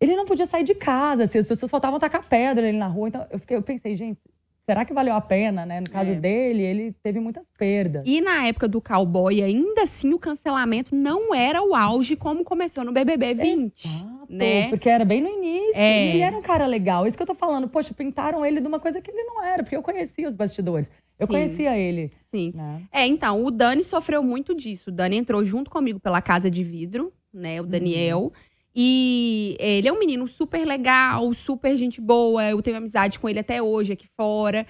ele 0.00 0.16
não 0.16 0.24
podia 0.24 0.46
sair 0.46 0.64
de 0.64 0.74
casa, 0.74 1.24
assim, 1.24 1.38
as 1.38 1.46
pessoas 1.46 1.70
faltavam 1.70 1.98
tacar 1.98 2.28
pedra 2.28 2.68
ali 2.68 2.76
na 2.76 2.86
rua. 2.86 3.08
Então, 3.08 3.26
eu, 3.30 3.38
fiquei, 3.38 3.56
eu 3.56 3.62
pensei, 3.62 3.94
gente, 3.94 4.20
será 4.70 4.84
que 4.84 4.94
valeu 4.94 5.14
a 5.14 5.20
pena, 5.20 5.66
né? 5.66 5.80
No 5.80 5.90
caso 5.90 6.12
é. 6.12 6.14
dele, 6.14 6.62
ele 6.62 6.94
teve 7.02 7.18
muitas 7.18 7.50
perdas. 7.58 8.04
E 8.06 8.20
na 8.20 8.46
época 8.46 8.68
do 8.68 8.80
cowboy, 8.80 9.42
ainda 9.42 9.82
assim, 9.82 10.14
o 10.14 10.18
cancelamento 10.18 10.94
não 10.94 11.34
era 11.34 11.60
o 11.60 11.74
auge 11.74 12.14
como 12.14 12.44
começou 12.44 12.84
no 12.84 12.92
BBB 12.92 13.34
20. 13.34 13.84
Exato, 13.84 14.26
né? 14.28 14.68
Porque 14.68 14.88
era 14.88 15.04
bem 15.04 15.20
no 15.20 15.28
início. 15.28 15.74
É. 15.74 16.10
Ele 16.10 16.20
era 16.20 16.38
um 16.38 16.42
cara 16.42 16.66
legal. 16.66 17.04
Isso 17.04 17.16
que 17.16 17.22
eu 17.22 17.26
tô 17.26 17.34
falando. 17.34 17.66
Poxa, 17.66 17.92
pintaram 17.92 18.46
ele 18.46 18.60
de 18.60 18.68
uma 18.68 18.78
coisa 18.78 19.00
que 19.00 19.10
ele 19.10 19.24
não 19.24 19.42
era, 19.42 19.64
porque 19.64 19.74
eu 19.74 19.82
conhecia 19.82 20.28
os 20.28 20.36
bastidores. 20.36 20.88
Eu 21.18 21.26
Sim. 21.26 21.32
conhecia 21.32 21.76
ele. 21.76 22.10
Sim. 22.30 22.52
Né? 22.54 22.82
É, 22.92 23.04
então, 23.04 23.44
o 23.44 23.50
Dani 23.50 23.82
sofreu 23.82 24.22
muito 24.22 24.54
disso. 24.54 24.90
O 24.90 24.92
Dani 24.92 25.16
entrou 25.16 25.44
junto 25.44 25.68
comigo 25.68 25.98
pela 25.98 26.22
Casa 26.22 26.48
de 26.48 26.62
Vidro, 26.62 27.12
né? 27.34 27.60
O 27.60 27.66
Daniel. 27.66 28.22
Uhum. 28.22 28.30
E 28.74 29.56
ele 29.58 29.88
é 29.88 29.92
um 29.92 29.98
menino 29.98 30.28
super 30.28 30.64
legal, 30.64 31.32
super 31.34 31.76
gente 31.76 32.00
boa. 32.00 32.44
Eu 32.48 32.62
tenho 32.62 32.76
amizade 32.76 33.18
com 33.18 33.28
ele 33.28 33.38
até 33.38 33.60
hoje 33.60 33.92
aqui 33.92 34.06
fora. 34.16 34.66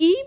E 0.00 0.26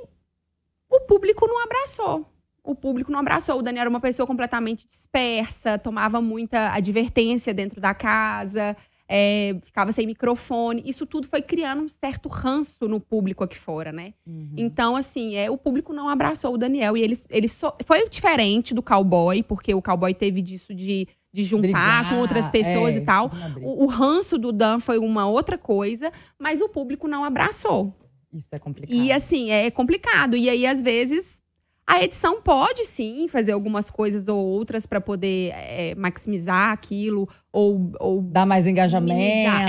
o 0.89 1.01
público 1.01 1.47
não 1.47 1.63
abraçou. 1.63 2.25
O 2.63 2.75
público 2.75 3.11
não 3.11 3.19
abraçou. 3.19 3.59
O 3.59 3.61
Daniel 3.61 3.81
era 3.81 3.89
uma 3.89 3.99
pessoa 3.99 4.25
completamente 4.25 4.87
dispersa, 4.87 5.77
tomava 5.77 6.21
muita 6.21 6.73
advertência 6.73 7.53
dentro 7.53 7.79
da 7.79 7.93
casa, 7.93 8.75
é, 9.07 9.55
ficava 9.61 9.91
sem 9.91 10.07
microfone. 10.07 10.83
Isso 10.85 11.05
tudo 11.05 11.27
foi 11.27 11.41
criando 11.41 11.83
um 11.83 11.89
certo 11.89 12.27
ranço 12.27 12.87
no 12.87 12.99
público 12.99 13.43
aqui 13.43 13.57
fora, 13.57 13.91
né? 13.91 14.13
Uhum. 14.25 14.53
Então, 14.57 14.95
assim, 14.95 15.35
é, 15.35 15.49
o 15.49 15.57
público 15.57 15.93
não 15.93 16.09
abraçou 16.09 16.53
o 16.53 16.57
Daniel. 16.57 16.97
E 16.97 17.03
ele, 17.03 17.17
ele 17.29 17.47
so, 17.47 17.71
foi 17.85 18.07
diferente 18.09 18.73
do 18.73 18.81
cowboy, 18.81 19.43
porque 19.43 19.73
o 19.73 19.81
cowboy 19.81 20.13
teve 20.13 20.41
disso 20.41 20.73
de 20.73 21.07
de 21.35 21.43
juntar 21.43 21.61
Brigar, 21.63 22.09
com 22.09 22.19
outras 22.19 22.49
pessoas 22.49 22.95
é, 22.95 22.99
e 22.99 23.01
tal. 23.01 23.29
O, 23.61 23.83
o, 23.83 23.87
ranço 23.87 24.37
do 24.37 24.53
Dan 24.53 24.79
foi 24.79 24.97
uma 24.97 25.27
outra 25.27 25.57
coisa, 25.57 26.09
mas 26.39 26.61
o 26.61 26.69
público 26.69 27.09
não 27.09 27.25
abraçou. 27.25 27.93
Isso 28.33 28.47
é 28.53 28.57
complicado. 28.57 28.95
E 28.95 29.11
assim, 29.11 29.51
é 29.51 29.69
complicado. 29.69 30.37
E 30.37 30.49
aí, 30.49 30.65
às 30.65 30.81
vezes, 30.81 31.41
a 31.85 32.01
edição 32.01 32.41
pode 32.41 32.85
sim 32.85 33.27
fazer 33.27 33.51
algumas 33.51 33.89
coisas 33.89 34.29
ou 34.29 34.45
outras 34.45 34.85
para 34.85 35.01
poder 35.01 35.51
é, 35.53 35.93
maximizar 35.95 36.71
aquilo 36.71 37.27
ou, 37.51 37.91
ou 37.99 38.21
dar 38.21 38.45
mais 38.45 38.65
engajamento, 38.65 39.19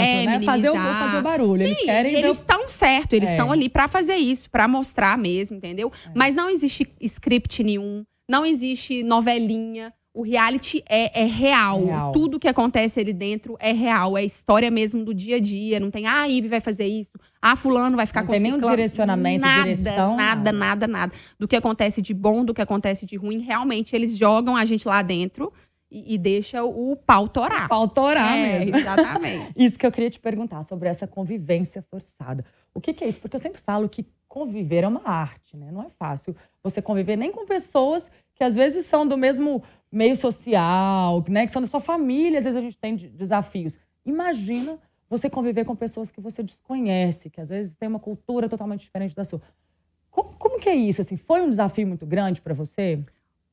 é, 0.00 0.24
né? 0.24 0.42
Fazer 0.42 0.70
o, 0.70 0.74
fazer 0.74 1.18
o 1.18 1.22
barulho. 1.22 1.66
Sim, 1.66 1.72
eles 1.72 1.84
querem. 1.84 2.14
Eles 2.14 2.36
estão 2.38 2.68
certo, 2.68 3.14
eles 3.14 3.30
estão 3.30 3.50
é. 3.50 3.52
ali 3.54 3.68
para 3.68 3.88
fazer 3.88 4.14
isso, 4.14 4.48
para 4.50 4.68
mostrar 4.68 5.18
mesmo, 5.18 5.56
entendeu? 5.56 5.90
É. 6.06 6.10
Mas 6.14 6.36
não 6.36 6.48
existe 6.48 6.88
script 7.00 7.64
nenhum, 7.64 8.04
não 8.30 8.46
existe 8.46 9.02
novelinha 9.02 9.92
o 10.16 10.22
reality 10.22 10.82
é, 10.88 11.22
é 11.22 11.26
real. 11.26 11.84
real. 11.84 12.12
Tudo 12.12 12.40
que 12.40 12.48
acontece 12.48 12.98
ali 12.98 13.12
dentro 13.12 13.54
é 13.60 13.72
real. 13.72 14.16
É 14.16 14.24
história 14.24 14.70
mesmo 14.70 15.04
do 15.04 15.12
dia 15.12 15.36
a 15.36 15.40
dia. 15.40 15.78
Não 15.78 15.90
tem, 15.90 16.06
ah, 16.06 16.22
a 16.22 16.48
vai 16.48 16.58
fazer 16.58 16.86
isso. 16.86 17.12
Ah, 17.40 17.54
fulano 17.54 17.98
vai 17.98 18.06
ficar 18.06 18.22
não 18.22 18.28
com 18.28 18.32
Não 18.32 18.40
tem 18.40 18.50
nenhum 18.50 18.70
direcionamento, 18.70 19.46
nada, 19.46 19.62
direção. 19.62 20.16
Nada, 20.16 20.52
nada, 20.52 20.86
nada. 20.88 21.12
Do 21.38 21.46
que 21.46 21.54
acontece 21.54 22.00
de 22.00 22.14
bom, 22.14 22.46
do 22.46 22.54
que 22.54 22.62
acontece 22.62 23.04
de 23.04 23.14
ruim. 23.14 23.40
Realmente, 23.40 23.94
eles 23.94 24.16
jogam 24.16 24.56
a 24.56 24.64
gente 24.64 24.88
lá 24.88 25.02
dentro 25.02 25.52
e, 25.90 26.14
e 26.14 26.18
deixa 26.18 26.64
o 26.64 26.96
pau 26.96 27.28
torar. 27.28 27.66
O 27.66 27.68
pau 27.68 27.86
torar 27.86 28.38
é, 28.38 28.58
mesmo. 28.60 28.76
Exatamente. 28.76 29.52
isso 29.54 29.78
que 29.78 29.86
eu 29.86 29.92
queria 29.92 30.08
te 30.08 30.18
perguntar 30.18 30.62
sobre 30.62 30.88
essa 30.88 31.06
convivência 31.06 31.84
forçada. 31.90 32.42
O 32.72 32.80
que, 32.80 32.94
que 32.94 33.04
é 33.04 33.08
isso? 33.08 33.20
Porque 33.20 33.36
eu 33.36 33.40
sempre 33.40 33.60
falo 33.60 33.86
que 33.86 34.06
conviver 34.26 34.82
é 34.82 34.88
uma 34.88 35.06
arte, 35.06 35.58
né? 35.58 35.70
Não 35.70 35.82
é 35.82 35.90
fácil 35.90 36.34
você 36.62 36.80
conviver 36.80 37.16
nem 37.16 37.30
com 37.30 37.44
pessoas 37.44 38.10
que 38.34 38.44
às 38.44 38.54
vezes 38.54 38.86
são 38.86 39.06
do 39.06 39.16
mesmo 39.16 39.62
meio 39.90 40.16
social, 40.16 41.24
né? 41.28 41.46
Que 41.46 41.52
são 41.52 41.62
da 41.62 41.68
sua 41.68 41.80
família, 41.80 42.38
às 42.38 42.44
vezes 42.44 42.56
a 42.56 42.62
gente 42.62 42.78
tem 42.78 42.94
desafios. 42.94 43.78
Imagina 44.04 44.78
você 45.08 45.30
conviver 45.30 45.64
com 45.64 45.76
pessoas 45.76 46.10
que 46.10 46.20
você 46.20 46.42
desconhece, 46.42 47.30
que 47.30 47.40
às 47.40 47.48
vezes 47.48 47.76
tem 47.76 47.88
uma 47.88 48.00
cultura 48.00 48.48
totalmente 48.48 48.80
diferente 48.80 49.14
da 49.14 49.24
sua. 49.24 49.40
Como, 50.10 50.30
como 50.38 50.58
que 50.58 50.68
é 50.68 50.74
isso? 50.74 51.00
Assim, 51.00 51.16
foi 51.16 51.40
um 51.42 51.50
desafio 51.50 51.86
muito 51.86 52.06
grande 52.06 52.40
para 52.40 52.54
você? 52.54 53.04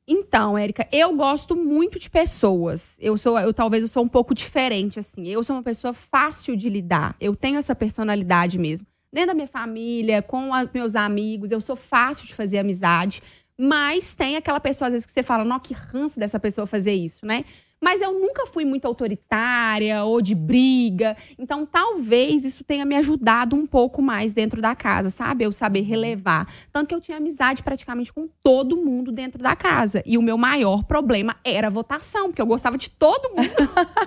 Então, 0.08 0.58
Érica, 0.58 0.88
eu 0.92 1.16
gosto 1.16 1.56
muito 1.56 1.98
de 1.98 2.10
pessoas. 2.10 2.98
Eu 3.00 3.16
sou, 3.18 3.40
eu 3.40 3.54
talvez 3.54 3.84
eu 3.84 3.90
sou 3.90 4.04
um 4.04 4.08
pouco 4.08 4.34
diferente 4.34 5.00
assim. 5.00 5.28
Eu 5.28 5.44
sou 5.44 5.56
uma 5.56 5.64
pessoa 5.64 5.94
fácil 5.94 6.58
de 6.58 6.68
lidar. 6.70 7.16
Eu 7.22 7.36
tenho 7.36 7.58
essa 7.58 7.74
personalidade 7.76 8.60
mesmo. 8.60 8.86
dentro 9.12 9.28
da 9.28 9.34
minha 9.34 9.48
família, 9.48 10.22
com 10.22 10.54
a, 10.54 10.68
meus 10.74 10.96
amigos. 10.96 11.52
Eu 11.52 11.62
sou 11.62 11.76
fácil 11.76 12.26
de 12.26 12.34
fazer 12.34 12.58
amizade. 12.58 13.22
Mas 13.58 14.16
tem 14.16 14.36
aquela 14.36 14.60
pessoa, 14.60 14.88
às 14.88 14.94
vezes, 14.94 15.06
que 15.06 15.12
você 15.12 15.24
fala, 15.24 15.44
não, 15.44 15.60
que 15.60 15.74
ranço 15.74 16.20
dessa 16.20 16.40
pessoa 16.40 16.66
fazer 16.66 16.94
isso, 16.94 17.26
né? 17.26 17.46
Mas 17.84 18.02
eu 18.02 18.14
nunca 18.14 18.48
fui 18.48 18.64
muito 18.64 18.86
autoritária 18.86 20.06
ou 20.06 20.22
de 20.22 20.34
briga. 20.34 21.18
Então, 21.38 21.66
talvez 21.66 22.46
isso 22.46 22.64
tenha 22.64 22.86
me 22.86 22.96
ajudado 22.96 23.58
um 23.58 23.66
pouco 23.66 24.02
mais 24.02 24.32
dentro 24.32 24.62
da 24.62 24.74
casa, 24.74 25.10
sabe? 25.10 25.44
Eu 25.44 25.52
saber 25.52 25.82
relevar. 25.82 26.48
Tanto 26.72 26.88
que 26.88 26.96
eu 26.96 27.02
tinha 27.02 27.18
amizade 27.18 27.62
praticamente 27.62 28.14
com 28.14 28.26
todo 28.42 28.78
mundo 28.78 29.12
dentro 29.12 29.44
da 29.44 29.54
casa. 29.54 30.02
E 30.06 30.18
o 30.18 30.22
meu 30.22 30.38
maior 30.38 30.86
problema 30.86 31.36
era 31.44 31.68
a 31.68 31.70
votação, 31.70 32.28
porque 32.28 32.42
eu 32.42 32.46
gostava 32.46 32.78
de 32.78 32.90
todo 32.90 33.36
mundo. 33.36 33.50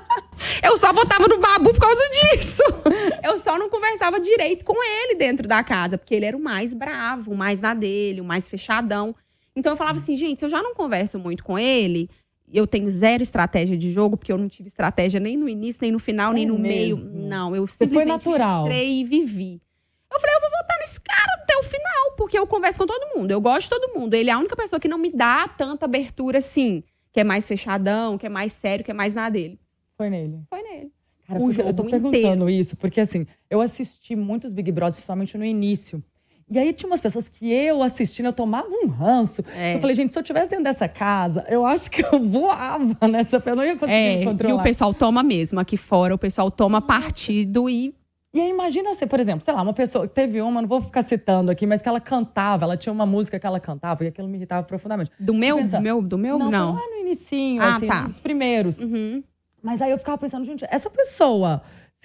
eu 0.64 0.74
só 0.78 0.90
votava 0.94 1.28
no 1.28 1.38
babu 1.38 1.70
por 1.74 1.80
causa 1.80 2.02
disso. 2.08 2.62
Eu 3.22 3.36
só 3.36 3.58
não 3.58 3.68
conversava 3.68 4.18
direito 4.18 4.64
com 4.64 4.82
ele 4.82 5.16
dentro 5.16 5.46
da 5.46 5.62
casa, 5.62 5.98
porque 5.98 6.14
ele 6.14 6.24
era 6.24 6.36
o 6.36 6.40
mais 6.40 6.72
bravo, 6.72 7.32
o 7.32 7.36
mais 7.36 7.60
na 7.60 7.74
dele, 7.74 8.22
o 8.22 8.24
mais 8.24 8.48
fechadão. 8.48 9.14
Então 9.56 9.72
eu 9.72 9.76
falava 9.76 9.98
assim, 9.98 10.14
gente, 10.14 10.38
se 10.38 10.44
eu 10.44 10.50
já 10.50 10.62
não 10.62 10.74
converso 10.74 11.18
muito 11.18 11.42
com 11.42 11.58
ele, 11.58 12.10
eu 12.52 12.66
tenho 12.66 12.88
zero 12.90 13.22
estratégia 13.22 13.76
de 13.76 13.90
jogo, 13.90 14.16
porque 14.16 14.30
eu 14.30 14.38
não 14.38 14.48
tive 14.48 14.68
estratégia 14.68 15.18
nem 15.18 15.36
no 15.36 15.48
início, 15.48 15.80
nem 15.82 15.90
no 15.90 15.98
final, 15.98 16.32
é 16.32 16.34
nem 16.34 16.46
no 16.46 16.58
mesmo. 16.58 17.02
meio. 17.02 17.28
Não, 17.28 17.56
eu 17.56 17.66
Você 17.66 17.84
simplesmente 17.84 18.24
foi 18.24 18.32
natural. 18.32 18.66
entrei 18.66 19.00
e 19.00 19.04
vivi. 19.04 19.60
Eu 20.12 20.20
falei, 20.20 20.36
eu 20.36 20.40
vou 20.40 20.50
voltar 20.50 20.76
nesse 20.80 21.00
cara 21.00 21.42
até 21.42 21.56
o 21.56 21.62
final, 21.62 22.16
porque 22.16 22.38
eu 22.38 22.46
converso 22.46 22.78
com 22.78 22.86
todo 22.86 23.16
mundo. 23.16 23.30
Eu 23.30 23.40
gosto 23.40 23.62
de 23.62 23.70
todo 23.70 23.98
mundo. 23.98 24.14
Ele 24.14 24.30
é 24.30 24.32
a 24.32 24.38
única 24.38 24.54
pessoa 24.54 24.78
que 24.78 24.88
não 24.88 24.98
me 24.98 25.10
dá 25.10 25.48
tanta 25.48 25.84
abertura 25.86 26.38
assim, 26.38 26.84
que 27.12 27.20
é 27.20 27.24
mais 27.24 27.48
fechadão, 27.48 28.16
que 28.16 28.26
é 28.26 28.28
mais 28.28 28.52
sério, 28.52 28.84
que 28.84 28.90
é 28.90 28.94
mais 28.94 29.14
na 29.14 29.28
dele. 29.28 29.58
Foi 29.96 30.08
nele. 30.08 30.42
Foi 30.48 30.62
nele. 30.62 30.92
Cara, 31.26 31.40
o 31.40 31.50
eu 31.50 31.74
tô 31.74 31.82
perguntando 31.82 32.08
inteiro. 32.16 32.50
isso, 32.50 32.76
porque 32.76 33.00
assim, 33.00 33.26
eu 33.50 33.60
assisti 33.60 34.14
muitos 34.14 34.52
Big 34.52 34.70
Brothers, 34.70 34.94
principalmente 34.94 35.36
no 35.36 35.44
início. 35.44 36.02
E 36.48 36.58
aí 36.58 36.72
tinha 36.72 36.88
umas 36.88 37.00
pessoas 37.00 37.28
que 37.28 37.52
eu 37.52 37.82
assistindo, 37.82 38.26
eu 38.26 38.32
tomava 38.32 38.68
um 38.68 38.86
ranço. 38.86 39.42
É. 39.52 39.74
Eu 39.74 39.80
falei, 39.80 39.96
gente, 39.96 40.12
se 40.12 40.18
eu 40.18 40.22
tivesse 40.22 40.48
dentro 40.48 40.64
dessa 40.64 40.86
casa, 40.86 41.44
eu 41.48 41.66
acho 41.66 41.90
que 41.90 42.04
eu 42.04 42.22
voava 42.22 42.96
nessa 43.08 43.42
eu 43.44 43.56
não 43.56 43.64
ia 43.64 43.74
conseguir 43.74 43.92
é, 43.92 44.24
controlar. 44.24 44.54
E 44.54 44.56
o 44.56 44.62
pessoal 44.62 44.94
toma 44.94 45.24
mesmo 45.24 45.58
aqui 45.58 45.76
fora, 45.76 46.14
o 46.14 46.18
pessoal 46.18 46.50
toma 46.50 46.80
Nossa. 46.80 46.86
partido 46.86 47.68
e 47.68 47.92
e 48.36 48.40
aí 48.40 48.50
imagina 48.50 48.92
você, 48.92 49.06
por 49.06 49.18
exemplo, 49.18 49.42
sei 49.42 49.54
lá, 49.54 49.62
uma 49.62 49.72
pessoa, 49.72 50.06
teve 50.06 50.42
uma, 50.42 50.60
não 50.60 50.68
vou 50.68 50.78
ficar 50.78 51.00
citando 51.00 51.50
aqui, 51.50 51.66
mas 51.66 51.80
que 51.80 51.88
ela 51.88 51.98
cantava, 51.98 52.66
ela 52.66 52.76
tinha 52.76 52.92
uma 52.92 53.06
música 53.06 53.40
que 53.40 53.46
ela 53.46 53.58
cantava 53.58 54.04
e 54.04 54.08
aquilo 54.08 54.28
me 54.28 54.36
irritava 54.36 54.62
profundamente. 54.62 55.10
Do 55.18 55.32
meu, 55.32 55.56
do 55.56 55.80
meu, 55.80 56.02
do 56.02 56.18
meu, 56.18 56.38
não. 56.38 56.50
Não, 56.50 56.74
lá 56.74 56.82
no 56.86 56.96
inicinho, 56.98 57.62
ah, 57.62 57.76
assim, 57.76 57.86
tá. 57.86 58.02
um 58.02 58.06
dos 58.08 58.20
primeiros. 58.20 58.82
Uhum. 58.82 59.24
Mas 59.62 59.80
aí 59.80 59.90
eu 59.90 59.96
ficava 59.96 60.18
pensando, 60.18 60.44
gente, 60.44 60.66
essa 60.68 60.90
pessoa 60.90 61.62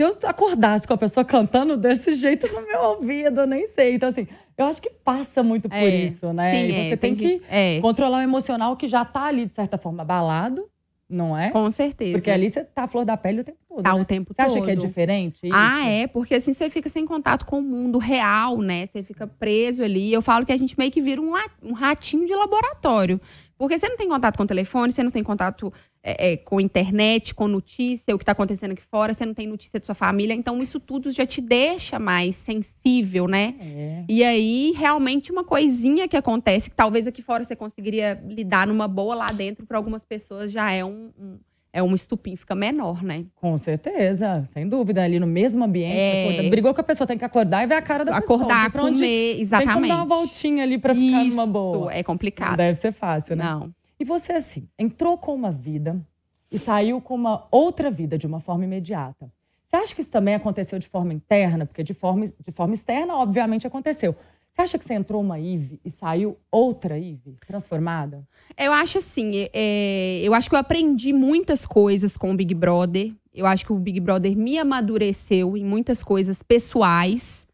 se 0.08 0.25
eu 0.25 0.29
acordasse 0.29 0.88
com 0.88 0.93
a 0.93 0.98
pessoa 0.98 1.24
cantando 1.24 1.77
desse 1.77 2.13
jeito 2.15 2.48
no 2.48 2.65
meu 2.65 2.81
ouvido, 2.81 3.41
eu 3.41 3.48
nem 3.48 3.67
sei. 3.67 3.96
Então, 3.96 4.10
assim, 4.10 4.27
eu 4.58 4.65
acho 4.65 4.81
que 4.81 4.89
passa 4.89 5.43
muito 5.43 5.70
por 5.70 5.75
é, 5.75 5.96
isso, 5.96 6.31
né? 6.34 6.53
Sim, 6.53 6.65
e 6.65 6.72
você 6.72 6.93
é, 6.93 6.98
tem, 6.98 7.15
tem, 7.15 7.15
que 7.15 7.41
é. 7.50 7.79
controlar 7.79 8.20
o 8.20 8.22
emocional 8.22 8.75
que 8.75 8.88
já 8.88 9.05
tá 9.05 9.24
ali, 9.24 9.46
de 9.46 9.53
certa 9.53 9.77
forma, 9.77 10.01
abalado. 10.01 10.67
Não 11.12 11.38
é? 11.38 11.50
Com 11.50 11.70
certeza. 11.70 12.17
Porque 12.17 12.31
ali 12.31 12.50
você 12.50 12.63
tá 12.63 12.84
a 12.84 12.88
flor 12.88 13.03
da 13.03 13.17
pele 13.17 13.41
o 13.41 13.43
tempo 13.43 13.58
todo. 13.67 13.84
Tá 13.84 13.93
né? 13.93 14.01
o 14.01 14.05
tempo 14.05 14.34
você 14.34 14.41
todo. 14.41 14.50
Você 14.50 14.58
acha 14.58 14.65
que 14.65 14.72
é 14.72 14.75
diferente? 14.75 15.39
Isso? 15.43 15.53
Ah, 15.53 15.86
é, 15.86 16.08
porque 16.08 16.36
assim 16.36 16.53
você 16.53 16.70
fica 16.70 16.88
sem 16.88 17.05
contato 17.05 17.46
com 17.46 17.60
o 17.60 17.62
mundo 17.62 17.98
real, 17.98 18.60
né? 18.60 18.86
Você 18.86 19.03
fica 19.03 19.27
preso 19.27 19.84
ali. 19.84 20.13
Eu 20.13 20.22
falo 20.22 20.46
que 20.46 20.53
a 20.53 20.58
gente 20.58 20.74
meio 20.79 20.89
que 20.89 21.01
vira 21.01 21.22
um, 21.22 21.34
um 21.62 21.74
ratinho 21.74 22.25
de 22.25 22.34
laboratório. 22.34 23.20
Porque 23.58 23.77
você 23.77 23.89
não 23.89 23.98
tem 23.98 24.08
contato 24.08 24.38
com 24.38 24.43
o 24.43 24.48
telefone, 24.48 24.93
você 24.93 25.03
não 25.03 25.12
tem 25.12 25.22
contato 25.22 25.72
é, 26.03 26.31
é, 26.31 26.38
com 26.38 26.60
internet, 26.60 27.34
com 27.34 27.48
notícia, 27.48 28.13
o 28.15 28.17
que 28.17 28.24
está 28.24 28.31
acontecendo 28.31 28.72
aqui 28.72 28.81
fora, 28.81 29.13
você 29.13 29.25
não 29.25 29.34
tem 29.34 29.48
notícia 29.48 29.79
de 29.79 29.86
sua 29.86 29.93
família. 29.93 30.34
Então, 30.34 30.62
isso 30.62 30.79
tudo 30.79 31.12
já 31.12 31.25
te 31.25 31.41
deixa 31.41 32.00
mais 32.00 32.36
sensível, 32.36 33.27
né? 33.27 33.55
É. 33.60 34.05
E 34.10 34.24
aí, 34.24 34.74
realmente, 34.75 35.31
uma 35.31 35.43
coisinha 35.43 36.08
que 36.08 36.17
acontece, 36.17 36.70
que 36.72 36.75
talvez 36.75 37.05
aqui 37.05 37.22
fora 37.22 37.43
você 37.43 37.55
conseguiria 37.55 38.22
lidar 38.25 38.65
numa 38.65 38.88
boa, 38.88 39.13
lá 39.13 39.27
dentro, 39.27 39.65
para 39.65 39.77
algumas 39.77 40.03
pessoas, 40.03 40.51
já 40.51 40.72
é 40.72 40.84
um, 40.84 41.12
um 41.20 41.38
é 41.74 41.81
um 41.81 41.96
estupim, 41.96 42.36
fica 42.36 42.53
menor, 42.53 43.01
né? 43.01 43.24
Com 43.36 43.58
certeza, 43.58 44.43
sem 44.46 44.67
dúvida. 44.67 45.03
Ali 45.03 45.20
no 45.20 45.27
mesmo 45.27 45.63
ambiente, 45.63 45.96
é... 45.96 46.27
acorda, 46.27 46.50
brigou 46.50 46.74
com 46.74 46.81
a 46.81 46.84
pessoa, 46.84 47.08
tem 47.08 47.17
que 47.17 47.24
acordar 47.24 47.63
e 47.63 47.67
ver 47.67 47.75
a 47.75 47.81
cara 47.81 48.03
da 48.03 48.17
acordar, 48.17 48.70
pessoa. 48.70 48.81
Acordar, 48.84 48.98
comer, 48.98 49.39
exatamente. 49.39 49.74
Tem 49.74 49.84
que 49.84 49.88
dar 49.88 49.96
uma 49.96 50.05
voltinha 50.05 50.63
ali 50.63 50.77
pra 50.77 50.93
ficar 50.93 51.24
Isso, 51.24 51.38
numa 51.38 51.48
boa. 51.48 51.93
é 51.93 52.03
complicado. 52.03 52.50
Não 52.50 52.58
deve 52.58 52.77
ser 52.77 52.91
fácil, 52.91 53.38
né? 53.38 53.46
Não. 53.46 53.74
E 54.01 54.03
você, 54.03 54.31
assim, 54.31 54.67
entrou 54.79 55.15
com 55.15 55.36
uma 55.36 55.51
vida 55.51 56.03
e 56.51 56.58
saiu 56.58 57.00
com 57.00 57.13
uma 57.13 57.48
outra 57.51 57.91
vida 57.91 58.17
de 58.17 58.25
uma 58.25 58.39
forma 58.39 58.63
imediata. 58.63 59.31
Você 59.63 59.75
acha 59.75 59.93
que 59.93 60.01
isso 60.01 60.10
também 60.10 60.34
aconteceu 60.34 60.79
de 60.79 60.88
forma 60.88 61.13
interna? 61.13 61.67
Porque 61.67 61.84
de 61.84 61.93
forma, 61.93 62.25
de 62.25 62.51
forma 62.51 62.74
externa, 62.74 63.15
obviamente, 63.15 63.67
aconteceu. 63.67 64.15
Você 64.50 64.63
acha 64.63 64.79
que 64.79 64.86
você 64.86 64.96
entrou 64.96 65.22
uma 65.22 65.39
Ive 65.39 65.79
e 65.86 65.91
saiu 65.91 66.36
outra 66.51 66.98
Ive, 66.98 67.38
transformada? 67.46 68.27
Eu 68.58 68.74
acho 68.74 68.98
assim, 68.98 69.48
é, 69.53 70.20
eu 70.24 70.34
acho 70.34 70.50
que 70.50 70.55
eu 70.55 70.60
aprendi 70.60 71.13
muitas 71.13 71.67
coisas 71.67 72.17
com 72.17 72.31
o 72.31 72.36
Big 72.36 72.55
Brother. 72.55 73.13
Eu 73.31 73.46
acho 73.46 73.67
que 73.67 73.72
o 73.72 73.77
Big 73.77 74.00
Brother 74.00 74.36
me 74.36 74.58
amadureceu 74.58 75.55
em 75.55 75.63
muitas 75.63 76.03
coisas 76.03 76.41
pessoais 76.41 77.46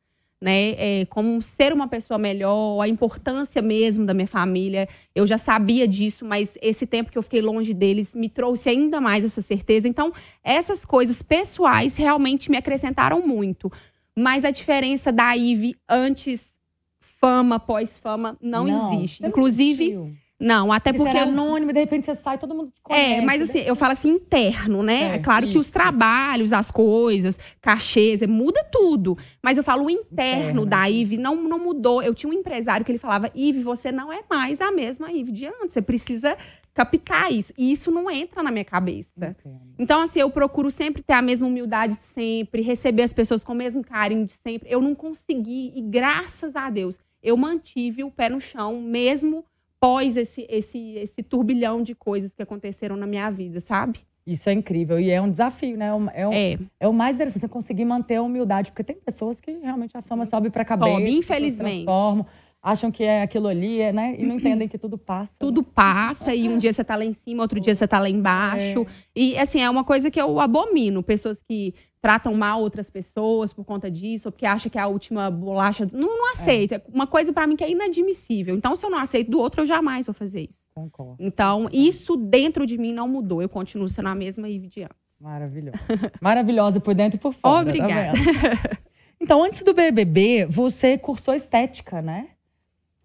né? 0.41 0.75
É, 0.77 1.05
como 1.05 1.41
ser 1.41 1.73
uma 1.73 1.87
pessoa 1.87 2.17
melhor, 2.17 2.81
a 2.81 2.87
importância 2.87 3.61
mesmo 3.61 4.05
da 4.05 4.13
minha 4.13 4.27
família. 4.27 4.87
Eu 5.15 5.25
já 5.25 5.37
sabia 5.37 5.87
disso, 5.87 6.25
mas 6.25 6.57
esse 6.61 6.85
tempo 6.85 7.11
que 7.11 7.17
eu 7.17 7.23
fiquei 7.23 7.41
longe 7.41 7.73
deles 7.73 8.13
me 8.13 8.29
trouxe 8.29 8.69
ainda 8.69 9.01
mais 9.01 9.25
essa 9.25 9.41
certeza. 9.41 9.87
Então, 9.87 10.13
essas 10.43 10.85
coisas 10.85 11.21
pessoais 11.21 11.97
realmente 11.97 12.51
me 12.51 12.57
acrescentaram 12.57 13.25
muito. 13.25 13.71
Mas 14.15 14.45
a 14.45 14.51
diferença 14.51 15.11
da 15.11 15.35
Ive 15.35 15.75
antes 15.87 16.53
fama, 16.99 17.59
pós-fama, 17.59 18.37
não, 18.41 18.67
não, 18.67 18.93
existe. 18.93 19.25
Inclusive. 19.25 20.17
Não, 20.39 20.71
até 20.71 20.93
porque. 20.93 21.11
Você 21.11 21.17
era 21.17 21.29
anônimo, 21.29 21.73
de 21.73 21.79
repente 21.79 22.05
você 22.05 22.13
sai, 22.13 22.37
todo 22.37 22.53
mundo 22.53 22.71
te 22.71 22.81
conhece. 22.81 23.13
É, 23.13 23.21
mas 23.21 23.41
assim, 23.41 23.59
eu 23.59 23.75
falo 23.75 23.93
assim, 23.93 24.09
interno, 24.09 24.83
né? 24.83 25.01
É, 25.01 25.15
é 25.15 25.19
claro 25.19 25.45
isso. 25.45 25.53
que 25.53 25.59
os 25.59 25.71
trabalhos, 25.71 26.53
as 26.53 26.69
coisas, 26.69 27.39
cachês, 27.59 28.21
é, 28.21 28.27
muda 28.27 28.63
tudo. 28.71 29.17
Mas 29.41 29.57
eu 29.57 29.63
falo 29.63 29.85
o 29.85 29.89
interno, 29.89 30.41
interno. 30.41 30.65
da 30.65 30.87
Ive 30.87 31.17
não, 31.17 31.35
não 31.35 31.57
mudou. 31.57 32.03
Eu 32.03 32.13
tinha 32.13 32.29
um 32.29 32.33
empresário 32.33 32.85
que 32.85 32.91
ele 32.91 32.99
falava: 32.99 33.31
Ive, 33.33 33.63
você 33.63 33.91
não 33.91 34.13
é 34.13 34.21
mais 34.29 34.61
a 34.61 34.71
mesma 34.71 35.11
Ive 35.11 35.31
de 35.31 35.47
antes. 35.47 35.73
Você 35.73 35.81
precisa 35.81 36.37
captar 36.77 37.31
isso. 37.31 37.51
E 37.57 37.71
isso 37.71 37.89
não 37.89 38.09
entra 38.09 38.43
na 38.43 38.51
minha 38.51 38.65
cabeça. 38.65 39.35
Entendo. 39.39 39.61
Então, 39.79 40.01
assim, 40.01 40.19
eu 40.19 40.29
procuro 40.29 40.69
sempre 40.69 41.01
ter 41.01 41.13
a 41.13 41.21
mesma 41.23 41.47
humildade 41.47 41.97
de 41.97 42.03
sempre, 42.03 42.61
receber 42.61 43.01
as 43.01 43.13
pessoas 43.13 43.43
com 43.43 43.53
o 43.53 43.55
mesmo 43.55 43.83
carinho 43.83 44.23
de 44.23 44.33
sempre. 44.33 44.69
Eu 44.69 44.79
não 44.79 44.93
consegui, 44.93 45.73
e 45.75 45.81
graças 45.81 46.55
a 46.55 46.69
Deus, 46.69 46.99
eu 47.23 47.35
mantive 47.35 48.03
o 48.03 48.11
pé 48.11 48.29
no 48.29 48.39
chão, 48.39 48.79
mesmo 48.79 49.43
pós 49.79 50.17
esse, 50.17 50.45
esse, 50.49 50.95
esse 50.95 51.23
turbilhão 51.23 51.81
de 51.81 51.95
coisas 51.95 52.33
que 52.33 52.41
aconteceram 52.41 52.95
na 52.95 53.07
minha 53.07 53.29
vida, 53.29 53.59
sabe? 53.59 53.99
Isso 54.27 54.49
é 54.49 54.53
incrível. 54.53 54.99
E 54.99 55.09
é 55.09 55.21
um 55.21 55.31
desafio, 55.31 55.77
né? 55.77 55.87
É, 56.13 56.27
o, 56.27 56.33
é. 56.33 56.59
é 56.81 56.87
o 56.87 56.93
mais 56.93 57.15
interessante, 57.15 57.41
você 57.41 57.47
conseguir 57.47 57.85
manter 57.85 58.17
a 58.17 58.21
humildade. 58.21 58.71
Porque 58.71 58.83
tem 58.83 58.97
pessoas 58.97 59.39
que 59.39 59.51
realmente 59.51 59.95
a 59.95 60.01
fama 60.01 60.25
sobe 60.25 60.49
pra 60.49 60.65
cabeça. 60.65 60.91
Sobe, 60.91 61.09
infelizmente. 61.09 61.85
Transformam, 61.85 62.25
acham 62.61 62.91
que 62.91 63.05
é 63.05 63.21
aquilo 63.21 63.47
ali, 63.47 63.89
né? 63.93 64.15
E 64.19 64.25
não 64.25 64.35
entendem 64.35 64.67
que 64.67 64.77
tudo 64.77 64.97
passa. 64.97 65.37
Tudo 65.39 65.61
né? 65.61 65.67
passa, 65.73 66.35
e 66.35 66.49
um 66.49 66.57
dia 66.57 66.73
você 66.73 66.83
tá 66.83 66.97
lá 66.97 67.05
em 67.05 67.13
cima, 67.13 67.41
outro 67.41 67.57
dia 67.57 67.73
você 67.73 67.87
tá 67.87 67.99
lá 67.99 68.09
embaixo. 68.09 68.81
É. 68.81 68.85
E, 69.15 69.37
assim, 69.37 69.61
é 69.61 69.69
uma 69.69 69.85
coisa 69.85 70.11
que 70.11 70.19
eu 70.19 70.41
abomino. 70.41 71.01
Pessoas 71.01 71.41
que 71.41 71.73
tratam 72.01 72.33
mal 72.33 72.61
outras 72.61 72.89
pessoas 72.89 73.51
por 73.51 73.65
conta 73.65 73.89
disso, 73.89 74.27
ou 74.27 74.31
porque 74.31 74.45
acha 74.45 74.69
que 74.69 74.77
é 74.77 74.81
a 74.81 74.87
última 74.87 75.29
bolacha. 75.29 75.87
Não, 75.91 76.17
não 76.17 76.31
aceito. 76.31 76.75
É. 76.75 76.81
Uma 76.93 77.07
coisa 77.07 77.33
para 77.33 77.47
mim 77.47 77.55
que 77.55 77.63
é 77.63 77.69
inadmissível. 77.69 78.55
Então, 78.55 78.75
se 78.75 78.85
eu 78.85 78.89
não 78.89 78.99
aceito 78.99 79.31
do 79.31 79.39
outro, 79.39 79.61
eu 79.61 79.65
jamais 79.65 80.05
vou 80.05 80.13
fazer 80.13 80.47
isso. 80.49 80.61
Concordo. 80.73 81.17
Então, 81.19 81.67
isso 81.71 82.15
dentro 82.15 82.65
de 82.65 82.77
mim 82.77 82.93
não 82.93 83.07
mudou. 83.07 83.41
Eu 83.41 83.49
continuo 83.49 83.89
sendo 83.89 84.09
a 84.09 84.15
mesma 84.15 84.47
Ivy 84.47 84.67
de 84.67 84.83
antes. 84.83 85.19
Maravilhosa. 85.19 85.79
Maravilhosa 86.21 86.79
por 86.79 86.93
dentro 86.93 87.17
e 87.17 87.19
por 87.19 87.33
fora. 87.33 87.55
Tá 87.55 87.61
Obrigada. 87.61 88.11
Tá 88.13 88.77
então, 89.19 89.43
antes 89.43 89.63
do 89.63 89.73
BBB, 89.73 90.45
você 90.45 90.97
cursou 90.97 91.33
estética, 91.33 92.01
né? 92.01 92.29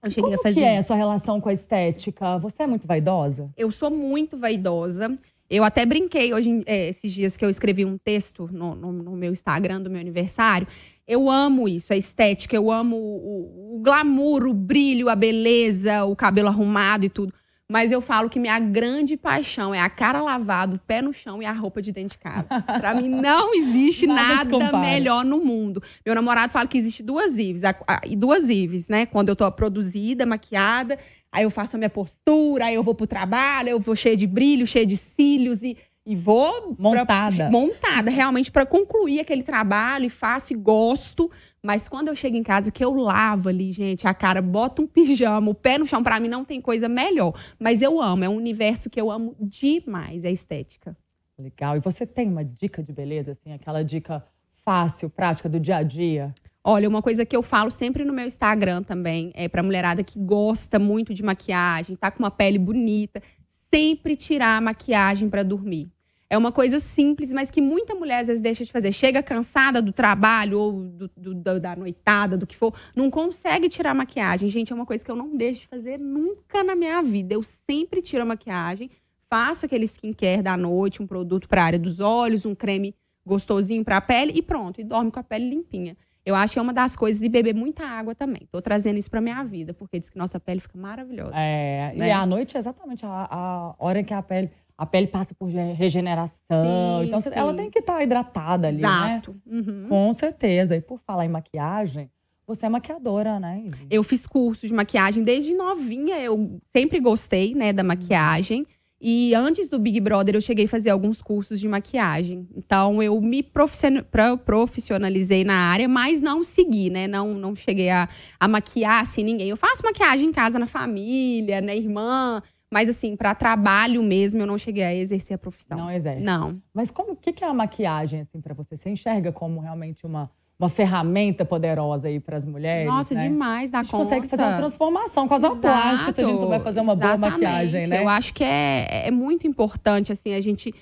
Eu 0.03 0.11
cheguei 0.11 0.31
Como 0.31 0.35
a 0.35 0.43
fazer. 0.43 0.61
que 0.61 0.67
é 0.67 0.79
a 0.79 0.83
sua 0.83 0.97
relação 0.97 1.41
com 1.41 1.49
a 1.49 1.53
estética? 1.53 2.37
Você 2.39 2.65
é 2.65 2.67
muito 2.67 2.89
vaidosa? 2.89 3.51
Eu 3.57 3.71
sou 3.71 3.89
muito 3.89 4.37
vaidosa. 4.37 5.17
Eu 5.53 5.65
até 5.65 5.85
brinquei 5.85 6.33
hoje, 6.33 6.63
é, 6.65 6.89
esses 6.89 7.13
dias 7.13 7.37
que 7.37 7.45
eu 7.45 7.51
escrevi 7.51 7.85
um 7.85 7.99
texto 7.99 8.49
no, 8.51 8.75
no, 8.75 8.91
no, 8.91 9.13
meu 9.15 9.31
Instagram 9.31 9.83
do 9.83 9.91
meu 9.91 10.01
aniversário. 10.01 10.67
Eu 11.07 11.31
amo 11.31 11.69
isso, 11.69 11.93
a 11.93 11.97
estética, 11.97 12.57
eu 12.57 12.71
amo 12.71 12.97
o, 12.97 13.77
o, 13.77 13.83
glamour, 13.83 14.47
o 14.47 14.55
brilho, 14.55 15.11
a 15.11 15.15
beleza, 15.15 16.05
o 16.05 16.17
cabelo 16.17 16.49
arrumado 16.49 17.05
e 17.05 17.11
tudo. 17.11 17.35
Mas 17.71 17.93
eu 17.93 18.01
falo 18.01 18.31
que 18.31 18.39
minha 18.39 18.59
grande 18.59 19.15
paixão 19.15 19.75
é 19.75 19.81
a 19.81 19.91
cara 19.91 20.23
lavada, 20.23 20.77
o 20.77 20.79
pé 20.79 21.03
no 21.03 21.13
chão 21.13 21.43
e 21.43 21.45
a 21.45 21.53
roupa 21.53 21.83
de 21.83 21.93
dentro 21.93 22.17
de 22.17 22.19
casa. 22.19 22.49
Pra 22.81 22.95
mim 22.95 23.09
não 23.09 23.55
existe 23.55 24.07
nada, 24.07 24.59
nada 24.59 24.79
melhor 24.79 25.23
no 25.23 25.39
mundo. 25.39 25.83
Meu 26.05 26.15
namorado 26.15 26.51
fala 26.51 26.67
que 26.67 26.79
existe 26.79 27.03
duas 27.03 27.37
Ives, 27.37 27.61
e 28.07 28.17
duas 28.17 28.49
Ives, 28.49 28.89
né? 28.89 29.05
Quando 29.05 29.29
eu 29.29 29.37
tô 29.37 29.51
produzida, 29.53 30.25
maquiada 30.25 30.99
Aí 31.33 31.45
eu 31.45 31.51
faço 31.51 31.77
a 31.77 31.79
minha 31.79 31.91
postura, 31.91 32.67
aí 32.67 32.75
eu 32.75 32.83
vou 32.83 32.95
pro 32.95 33.07
trabalho, 33.07 33.71
eu 33.71 33.81
vou 33.81 33.97
cheia 33.97 34.17
de 34.17 34.27
brilho, 34.27 34.67
cheia 34.67 34.87
de 34.87 34.97
cílios 34.97 35.63
e 35.63 35.77
e 36.05 36.17
vou 36.17 36.75
montada, 36.79 37.37
pra, 37.37 37.51
montada 37.51 38.11
realmente 38.11 38.51
para 38.51 38.67
concluir 38.67 39.21
aquele 39.21 39.43
trabalho 39.43 40.07
e 40.07 40.11
faço 40.11 40.53
e 40.53 40.57
gosto. 40.57 41.31
Mas 41.63 41.89
quando 41.89 42.09
eu 42.09 42.15
chego 42.17 42.37
em 42.37 42.43
casa, 42.43 42.73
que 42.73 42.85
eu 42.85 42.93
lavo 42.93 43.49
ali, 43.49 43.71
gente, 43.71 44.07
a 44.07 44.13
cara, 44.13 44.43
boto 44.43 44.83
um 44.83 44.87
pijama, 44.87 45.49
o 45.49 45.55
pé 45.55 45.79
no 45.79 45.87
chão, 45.87 46.03
para 46.03 46.19
mim 46.19 46.27
não 46.27 46.45
tem 46.45 46.61
coisa 46.61 46.89
melhor. 46.89 47.41
Mas 47.59 47.81
eu 47.83 48.01
amo, 48.01 48.25
é 48.25 48.29
um 48.29 48.35
universo 48.35 48.91
que 48.91 49.01
eu 49.01 49.13
amo 49.13 49.37
demais, 49.39 50.25
é 50.25 50.31
estética. 50.33 50.97
Legal. 51.39 51.77
E 51.77 51.81
você 51.81 52.05
tem 52.05 52.29
uma 52.29 52.45
dica 52.45 52.83
de 52.83 52.93
beleza, 52.93 53.31
assim, 53.31 53.53
aquela 53.53 53.85
dica 53.85 54.25
fácil, 54.65 55.09
prática 55.09 55.49
do 55.49 55.61
dia 55.61 55.77
a 55.77 55.83
dia? 55.85 56.35
Olha, 56.65 56.89
uma 56.89 57.03
coisa 57.03 57.27
que 57.27 57.35
eu 57.35 57.43
falo 57.43 57.71
sempre 57.71 58.05
no 58.05 58.13
meu 58.13 58.25
Instagram 58.25 58.85
também, 58.85 59.33
é 59.35 59.49
pra 59.49 59.65
mulherada 59.65 60.05
que 60.05 60.19
gosta 60.19 60.79
muito 60.79 61.13
de 61.13 61.23
maquiagem, 61.23 61.97
tá 61.97 62.09
com 62.09 62.23
uma 62.23 62.31
pele 62.31 62.59
bonita, 62.59 63.21
sempre 63.69 64.15
tirar 64.15 64.59
a 64.59 64.61
maquiagem 64.61 65.29
para 65.29 65.43
dormir. 65.43 65.91
É 66.31 66.39
uma 66.39 66.53
coisa 66.53 66.79
simples, 66.79 67.33
mas 67.33 67.51
que 67.51 67.61
muita 67.61 67.95
mulher 67.95 68.21
às 68.21 68.29
vezes 68.29 68.41
deixa 68.41 68.65
de 68.65 68.73
fazer. 68.73 68.91
Chega 68.91 69.23
cansada 69.23 69.83
do 69.83 69.93
trabalho 69.93 70.59
ou 70.59 70.73
do, 70.85 71.11
do, 71.15 71.61
da 71.61 71.77
noitada, 71.77 72.39
do 72.39 72.47
que 72.47 72.57
for, 72.57 72.73
não 72.97 73.11
consegue 73.11 73.69
tirar 73.69 73.91
a 73.91 73.95
maquiagem. 73.95 74.49
Gente, 74.49 74.73
é 74.73 74.75
uma 74.75 74.87
coisa 74.87 75.05
que 75.05 75.11
eu 75.11 75.17
não 75.17 75.37
deixo 75.37 75.63
de 75.63 75.67
fazer 75.67 76.01
nunca 76.01 76.65
na 76.65 76.75
minha 76.75 77.03
vida. 77.03 77.35
Eu 77.35 77.43
sempre 77.43 78.01
tiro 78.01 78.23
a 78.23 78.25
maquiagem, 78.25 78.89
faço 79.29 79.67
aquele 79.67 79.85
skincare 79.85 80.43
da 80.43 80.57
noite, 80.57 81.03
um 81.03 81.07
produto 81.07 81.47
para 81.49 81.63
a 81.63 81.67
área 81.67 81.79
dos 81.79 82.01
olhos, 82.01 82.47
um 82.47 82.55
creme 82.55 82.95
gostosinho 83.27 83.85
para 83.85 83.99
a 83.99 84.01
pele 84.01 84.33
e 84.35 84.41
pronto, 84.41 84.81
e 84.81 84.85
dorme 84.85 85.11
com 85.11 85.21
a 85.21 85.23
pele 85.23 85.51
limpinha. 85.51 85.97
Eu 86.25 86.35
acho 86.35 86.53
que 86.53 86.59
é 86.59 86.63
uma 86.63 86.73
das 86.73 86.95
coisas 86.95 87.23
e 87.23 87.29
beber 87.29 87.55
muita 87.55 87.85
água 87.85 88.15
também. 88.15 88.47
Tô 88.51 88.63
trazendo 88.63 88.99
isso 88.99 89.11
pra 89.11 89.21
minha 89.21 89.43
vida, 89.43 89.75
porque 89.75 89.99
diz 89.99 90.09
que 90.09 90.17
nossa 90.17 90.39
pele 90.39 90.61
fica 90.61 90.79
maravilhosa. 90.79 91.33
É, 91.35 91.93
né? 91.97 92.09
e 92.09 92.11
à 92.11 92.25
noite 92.25 92.57
é 92.57 92.59
exatamente 92.59 93.05
a, 93.05 93.29
a 93.31 93.75
hora 93.79 94.01
em 94.01 94.05
que 94.05 94.15
a 94.15 94.23
pele 94.23 94.51
a 94.77 94.87
pele 94.87 95.07
passa 95.07 95.35
por 95.35 95.49
regeneração. 95.49 97.01
Sim, 97.01 97.07
então, 97.07 97.21
sim. 97.21 97.31
ela 97.35 97.55
tem 97.55 97.71
que 97.71 97.79
estar 97.79 97.97
tá 97.97 98.03
hidratada 98.03 98.69
ali, 98.69 98.79
né? 98.79 98.89
Exato. 98.89 99.37
né? 99.47 99.61
Uhum. 99.61 99.89
Com 99.89 100.13
certeza. 100.13 100.75
E 100.75 100.81
por 100.81 100.99
falar 100.99 101.25
em 101.25 101.29
maquiagem, 101.29 102.11
você 102.47 102.67
é 102.67 102.69
maquiadora, 102.69 103.39
né? 103.39 103.67
Eu 103.89 104.03
fiz 104.03 104.27
curso 104.27 104.67
de 104.67 104.75
maquiagem 104.75 105.23
desde 105.23 105.55
novinha. 105.55 106.19
Eu 106.19 106.61
sempre 106.73 106.99
gostei, 106.99 107.55
né, 107.55 107.73
da 107.73 107.85
maquiagem. 107.85 108.67
E 109.05 109.35
antes 109.35 109.69
do 109.69 109.81
Big 109.81 109.99
Brother, 109.99 110.37
eu 110.37 110.41
cheguei 110.41 110.67
a 110.67 110.69
fazer 110.69 110.91
alguns 110.91 111.21
cursos 111.21 111.59
de 111.59 111.67
maquiagem. 111.67 112.47
Então, 112.55 113.03
eu 113.03 113.21
me 113.21 113.43
profissionalizei 113.43 115.43
na 115.43 115.57
área, 115.57 115.89
mas 115.89 116.23
não 116.23 116.45
segui, 116.45 116.89
né? 116.89 117.09
Não, 117.09 117.35
não 117.35 117.53
cheguei 117.53 117.91
a, 117.91 118.09
a 118.39 118.47
maquiar 118.47 119.01
assim 119.01 119.25
ninguém. 119.25 119.49
Eu 119.49 119.57
faço 119.57 119.83
maquiagem 119.83 120.29
em 120.29 120.33
casa, 120.33 120.57
na 120.57 120.67
família, 120.67 121.61
na 121.61 121.75
irmã. 121.75 122.41
Mas, 122.73 122.89
assim, 122.89 123.17
para 123.17 123.35
trabalho 123.35 124.05
mesmo, 124.05 124.41
eu 124.41 124.47
não 124.47 124.57
cheguei 124.57 124.85
a 124.85 124.95
exercer 124.95 125.35
a 125.35 125.39
profissão. 125.39 125.77
Não 125.77 125.91
exerce? 125.91 126.23
Não. 126.23 126.63
Mas 126.73 126.93
como 126.93 127.17
que, 127.17 127.33
que 127.33 127.43
é 127.43 127.49
a 127.49 127.53
maquiagem, 127.53 128.21
assim, 128.21 128.41
para 128.41 128.55
você? 128.55 128.77
Você 128.77 128.89
enxerga 128.89 129.33
como 129.33 129.59
realmente 129.59 130.07
uma, 130.07 130.31
uma 130.63 130.69
ferramenta 130.69 131.45
poderosa 131.45 132.09
aí 132.09 132.21
para 132.21 132.37
as 132.37 132.45
mulheres? 132.45 132.87
Nossa, 132.87 133.15
né? 133.15 133.29
demais 133.29 133.71
da 133.71 133.81
A 133.81 133.83
gente 133.83 133.91
conta. 133.91 134.05
consegue 134.05 134.29
fazer 134.29 134.43
uma 134.43 134.57
transformação 134.57 135.29
quase 135.29 135.47
uma 135.47 135.57
plástica 135.57 136.13
se 136.13 136.21
a 136.21 136.25
gente 136.25 136.41
souber 136.41 136.61
fazer 136.61 136.81
uma 136.81 136.93
exatamente. 136.95 137.21
boa 137.21 137.31
maquiagem, 137.31 137.87
né? 137.87 137.99
Eu 137.99 138.09
acho 138.09 138.33
que 138.33 138.45
é, 138.45 139.09
é 139.09 139.11
muito 139.11 139.47
importante, 139.47 140.13
assim, 140.13 140.35
a 140.35 140.41
gente 140.41 140.75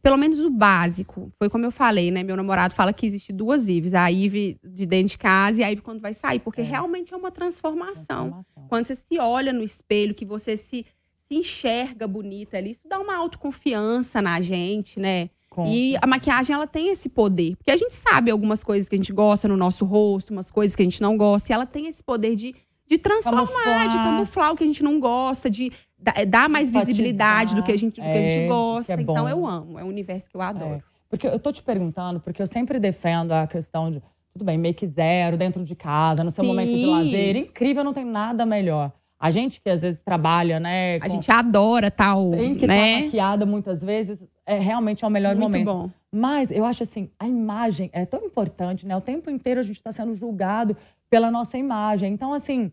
pelo 0.00 0.16
menos 0.16 0.40
o 0.40 0.50
básico. 0.50 1.28
Foi 1.38 1.50
como 1.50 1.66
eu 1.66 1.70
falei, 1.70 2.10
né? 2.10 2.22
Meu 2.22 2.36
namorado 2.36 2.74
fala 2.74 2.92
que 2.92 3.04
existe 3.04 3.32
duas 3.32 3.68
Ives. 3.68 3.92
A 3.94 4.10
Ive 4.10 4.58
de 4.64 4.86
dentro 4.86 5.08
de 5.08 5.18
casa 5.18 5.60
e 5.60 5.64
a 5.64 5.70
Ive 5.70 5.82
quando 5.82 6.00
vai 6.00 6.14
sair. 6.14 6.38
Porque 6.38 6.60
é. 6.60 6.64
realmente 6.64 7.12
é 7.12 7.16
uma 7.16 7.30
transformação. 7.30 8.30
transformação. 8.30 8.68
Quando 8.68 8.86
você 8.86 8.94
se 8.94 9.18
olha 9.18 9.52
no 9.52 9.62
espelho, 9.62 10.14
que 10.14 10.24
você 10.24 10.56
se 10.56 10.86
se 11.32 11.36
enxerga 11.36 12.06
bonita 12.06 12.58
ali. 12.58 12.70
Isso 12.70 12.86
dá 12.86 12.98
uma 12.98 13.16
autoconfiança 13.16 14.20
na 14.20 14.40
gente, 14.40 15.00
né? 15.00 15.30
E 15.66 15.96
a 16.00 16.06
maquiagem, 16.06 16.54
ela 16.54 16.66
tem 16.66 16.88
esse 16.88 17.08
poder. 17.08 17.56
Porque 17.56 17.70
a 17.70 17.76
gente 17.76 17.94
sabe 17.94 18.30
algumas 18.30 18.64
coisas 18.64 18.88
que 18.88 18.94
a 18.94 18.98
gente 18.98 19.12
gosta 19.12 19.46
no 19.46 19.56
nosso 19.56 19.84
rosto, 19.84 20.32
umas 20.32 20.50
coisas 20.50 20.74
que 20.74 20.82
a 20.82 20.84
gente 20.84 21.00
não 21.00 21.16
gosta. 21.16 21.52
E 21.52 21.54
ela 21.54 21.66
tem 21.66 21.86
esse 21.86 22.02
poder 22.02 22.34
de, 22.34 22.54
de 22.88 22.98
transformar, 22.98 23.46
camuflar. 23.46 23.88
de 23.88 23.96
camuflar 23.96 24.52
o 24.52 24.56
que 24.56 24.64
a 24.64 24.66
gente 24.66 24.82
não 24.82 24.98
gosta, 24.98 25.50
de 25.50 25.70
eh, 26.16 26.26
dar 26.26 26.48
mais 26.48 26.70
visibilidade 26.70 27.54
do 27.54 27.62
que 27.62 27.72
a 27.72 27.76
gente, 27.76 28.00
do 28.00 28.04
que 28.04 28.18
a 28.18 28.22
gente 28.22 28.38
é, 28.38 28.46
gosta. 28.46 28.94
É 28.94 29.00
então, 29.00 29.28
eu 29.28 29.46
amo. 29.46 29.78
É 29.78 29.84
um 29.84 29.88
universo 29.88 30.30
que 30.30 30.36
eu 30.36 30.40
adoro. 30.40 30.74
É. 30.74 30.82
Porque 31.08 31.26
eu 31.26 31.38
tô 31.38 31.52
te 31.52 31.62
perguntando, 31.62 32.20
porque 32.20 32.40
eu 32.40 32.46
sempre 32.46 32.80
defendo 32.80 33.32
a 33.32 33.46
questão 33.46 33.90
de, 33.90 34.02
tudo 34.32 34.46
bem, 34.46 34.56
make 34.56 34.86
zero, 34.86 35.36
dentro 35.36 35.62
de 35.62 35.74
casa, 35.74 36.24
no 36.24 36.30
seu 36.30 36.42
Sim. 36.42 36.48
momento 36.48 36.74
de 36.74 36.86
lazer. 36.86 37.36
Incrível, 37.36 37.84
não 37.84 37.92
tem 37.92 38.04
nada 38.04 38.46
melhor. 38.46 38.90
A 39.22 39.30
gente 39.30 39.60
que 39.60 39.70
às 39.70 39.82
vezes 39.82 40.00
trabalha, 40.00 40.58
né? 40.58 40.98
Com... 40.98 41.04
A 41.04 41.08
gente 41.08 41.30
adora 41.30 41.92
tal. 41.92 42.30
Tem 42.30 42.56
que 42.56 42.66
né? 42.66 42.94
estar 42.94 43.04
maquiada 43.04 43.46
muitas 43.46 43.80
vezes. 43.80 44.26
É, 44.56 44.58
realmente 44.58 45.04
é 45.04 45.06
o 45.06 45.10
melhor 45.10 45.34
Muito 45.36 45.52
momento. 45.52 45.64
bom. 45.64 45.90
Mas 46.10 46.50
eu 46.50 46.64
acho 46.64 46.82
assim, 46.82 47.10
a 47.18 47.26
imagem 47.26 47.90
é 47.92 48.04
tão 48.04 48.24
importante, 48.24 48.86
né? 48.86 48.96
O 48.96 49.00
tempo 49.00 49.30
inteiro 49.30 49.60
a 49.60 49.62
gente 49.62 49.76
está 49.76 49.90
sendo 49.90 50.14
julgado 50.14 50.76
pela 51.08 51.30
nossa 51.30 51.56
imagem. 51.56 52.12
Então, 52.12 52.32
assim, 52.32 52.70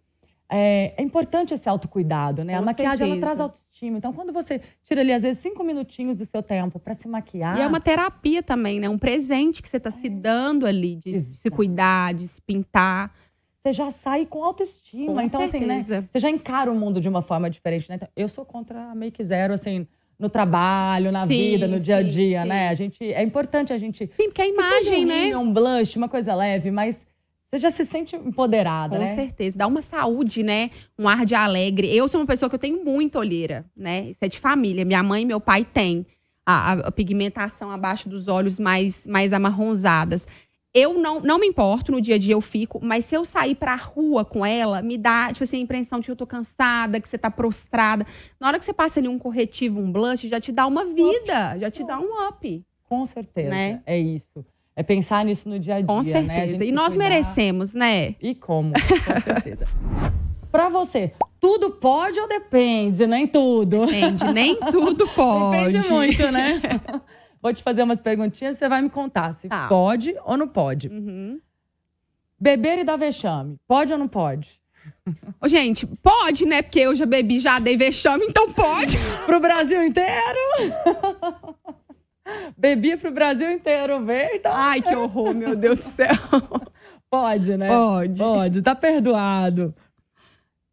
é, 0.49 0.93
é 0.97 1.01
importante 1.01 1.53
esse 1.53 1.69
autocuidado, 1.69 2.43
né? 2.43 2.53
Com 2.55 2.63
a 2.63 2.65
maquiagem, 2.65 2.97
certeza. 2.97 3.13
ela 3.13 3.21
traz 3.21 3.39
autoestima. 3.39 3.97
Então, 3.97 4.11
quando 4.11 4.33
você 4.33 4.59
tira 4.83 5.01
ali, 5.01 5.13
às 5.13 5.21
vezes, 5.21 5.39
cinco 5.39 5.63
minutinhos 5.63 6.17
do 6.17 6.25
seu 6.25 6.43
tempo 6.43 6.79
para 6.79 6.93
se 6.93 7.07
maquiar. 7.07 7.57
E 7.57 7.61
é 7.61 7.67
uma 7.67 7.79
terapia 7.79 8.43
também, 8.43 8.79
né? 8.79 8.89
Um 8.89 8.97
presente 8.97 9.61
que 9.61 9.69
você 9.69 9.77
está 9.77 9.91
se 9.91 10.09
dando 10.09 10.65
ali, 10.65 10.95
de 10.95 11.09
Exato. 11.11 11.41
se 11.41 11.49
cuidar, 11.49 12.13
de 12.13 12.27
se 12.27 12.41
pintar 12.41 13.13
você 13.61 13.73
já 13.73 13.89
sai 13.89 14.25
com 14.25 14.43
autoestima. 14.43 15.13
Com 15.13 15.21
então, 15.21 15.41
certeza. 15.41 15.57
assim, 15.57 16.01
né? 16.01 16.07
Você 16.09 16.19
já 16.19 16.29
encara 16.29 16.71
o 16.71 16.75
mundo 16.75 17.01
de 17.01 17.09
uma 17.09 17.21
forma 17.21 17.49
diferente, 17.49 17.89
né? 17.89 17.95
Então, 17.95 18.07
eu 18.15 18.27
sou 18.27 18.45
contra 18.45 18.91
a 18.91 18.95
make 18.95 19.21
zero, 19.23 19.53
assim, 19.53 19.85
no 20.19 20.29
trabalho, 20.29 21.11
na 21.11 21.25
sim, 21.25 21.51
vida, 21.51 21.67
no 21.67 21.79
dia 21.79 21.97
a 21.97 22.01
dia, 22.01 22.43
sim. 22.43 22.49
né? 22.49 22.67
A 22.67 22.73
gente, 22.73 23.01
é 23.01 23.23
importante 23.23 23.71
a 23.71 23.77
gente. 23.77 24.05
Sim, 24.05 24.25
porque 24.25 24.41
a 24.41 24.47
imagem, 24.47 25.05
um 25.05 25.07
né? 25.07 25.37
Um 25.37 25.53
blush, 25.53 25.95
uma 25.95 26.09
coisa 26.09 26.35
leve, 26.35 26.69
mas 26.69 27.07
você 27.41 27.57
já 27.57 27.71
se 27.71 27.85
sente 27.85 28.15
empoderada, 28.15 28.95
Com 28.95 29.01
né? 29.01 29.07
Com 29.07 29.15
certeza. 29.15 29.57
Dá 29.57 29.65
uma 29.65 29.81
saúde, 29.81 30.43
né? 30.43 30.69
Um 30.97 31.07
ar 31.07 31.25
de 31.25 31.33
alegre. 31.33 31.95
Eu 31.95 32.07
sou 32.07 32.19
uma 32.19 32.27
pessoa 32.27 32.49
que 32.49 32.55
eu 32.55 32.59
tenho 32.59 32.83
muita 32.83 33.17
olheira, 33.17 33.65
né? 33.75 34.09
Isso 34.09 34.19
é 34.21 34.27
de 34.27 34.37
família. 34.37 34.83
Minha 34.83 35.01
mãe 35.01 35.23
e 35.23 35.25
meu 35.25 35.39
pai 35.39 35.63
têm 35.63 36.05
a, 36.45 36.73
a, 36.73 36.73
a 36.87 36.91
pigmentação 36.91 37.71
abaixo 37.71 38.09
dos 38.09 38.27
olhos 38.27 38.59
mais, 38.59 39.07
mais 39.07 39.31
amarronzadas 39.31 40.27
eu 40.73 40.93
não, 40.93 41.19
não 41.19 41.39
me 41.39 41.47
importo, 41.47 41.91
no 41.91 41.99
dia 41.99 42.15
a 42.15 42.17
dia 42.17 42.33
eu 42.33 42.41
fico, 42.41 42.79
mas 42.83 43.05
se 43.05 43.15
eu 43.15 43.25
sair 43.25 43.55
pra 43.55 43.75
rua 43.75 44.23
com 44.23 44.45
ela, 44.45 44.81
me 44.81 44.97
dá, 44.97 45.29
tipo 45.31 45.43
assim, 45.43 45.57
a 45.57 45.61
impressão 45.61 45.99
de 45.99 46.05
que 46.05 46.11
eu 46.11 46.15
tô 46.15 46.27
cansada, 46.27 46.99
que 46.99 47.07
você 47.09 47.17
tá 47.17 47.31
prostrada. 47.31 48.05
Na 48.39 48.47
hora 48.47 48.59
que 48.59 48.65
você 48.65 48.73
passa 48.73 48.99
ali 48.99 49.07
um 49.07 49.17
corretivo, 49.17 49.79
um 49.79 49.91
blush, 49.91 50.27
já 50.27 50.39
te 50.39 50.51
dá 50.51 50.67
uma 50.67 50.85
vida, 50.85 51.57
já 51.59 51.71
te 51.71 51.83
dá 51.83 51.99
um 51.99 52.27
up. 52.27 52.63
Com 52.87 53.05
certeza, 53.05 53.49
né? 53.49 53.81
é 53.85 53.97
isso. 53.97 54.45
É 54.75 54.83
pensar 54.83 55.25
nisso 55.25 55.49
no 55.49 55.59
dia 55.59 55.75
a 55.75 55.77
dia, 55.79 55.87
Com 55.87 55.97
né? 55.97 56.03
certeza. 56.03 56.57
Né? 56.59 56.65
E 56.67 56.71
nós 56.71 56.93
cuidar. 56.93 57.09
merecemos, 57.09 57.73
né? 57.73 58.15
E 58.21 58.33
como, 58.33 58.71
com 58.73 59.21
certeza. 59.21 59.65
pra 60.51 60.69
você, 60.69 61.11
tudo 61.39 61.71
pode 61.71 62.19
ou 62.19 62.27
depende? 62.27 63.05
Nem 63.05 63.27
tudo. 63.27 63.85
Depende, 63.85 64.31
nem 64.31 64.55
tudo 64.55 65.07
pode. 65.15 65.73
Depende 65.73 65.91
muito, 65.91 66.31
né? 66.31 66.61
Vou 67.41 67.53
te 67.53 67.63
fazer 67.63 67.83
umas 67.83 68.01
perguntinhas, 68.01 68.57
você 68.57 68.67
vai 68.67 68.81
me 68.81 68.89
contar 68.89 69.33
se 69.33 69.47
tá. 69.47 69.67
pode 69.67 70.15
ou 70.25 70.37
não 70.37 70.47
pode. 70.47 70.87
Uhum. 70.87 71.39
Beber 72.39 72.79
e 72.79 72.83
dar 72.83 72.97
vexame, 72.97 73.57
pode 73.67 73.91
ou 73.91 73.99
não 73.99 74.07
pode? 74.07 74.61
Ô, 75.41 75.47
gente, 75.47 75.85
pode, 75.85 76.45
né? 76.45 76.61
Porque 76.61 76.79
eu 76.79 76.95
já 76.95 77.05
bebi, 77.05 77.39
já 77.39 77.59
dei 77.59 77.77
vexame, 77.77 78.25
então 78.27 78.51
pode. 78.53 78.97
pro 79.25 79.39
Brasil 79.39 79.83
inteiro? 79.83 80.39
Bebi 82.57 82.95
pro 82.95 83.11
Brasil 83.11 83.51
inteiro 83.51 84.03
ver, 84.05 84.35
então... 84.35 84.51
Ai, 84.53 84.81
que 84.81 84.95
horror, 84.95 85.33
meu 85.33 85.55
Deus 85.55 85.79
do 85.79 85.83
céu. 85.83 86.07
Pode, 87.09 87.57
né? 87.57 87.67
Pode. 87.69 88.19
Pode, 88.19 88.61
tá 88.61 88.75
perdoado. 88.75 89.73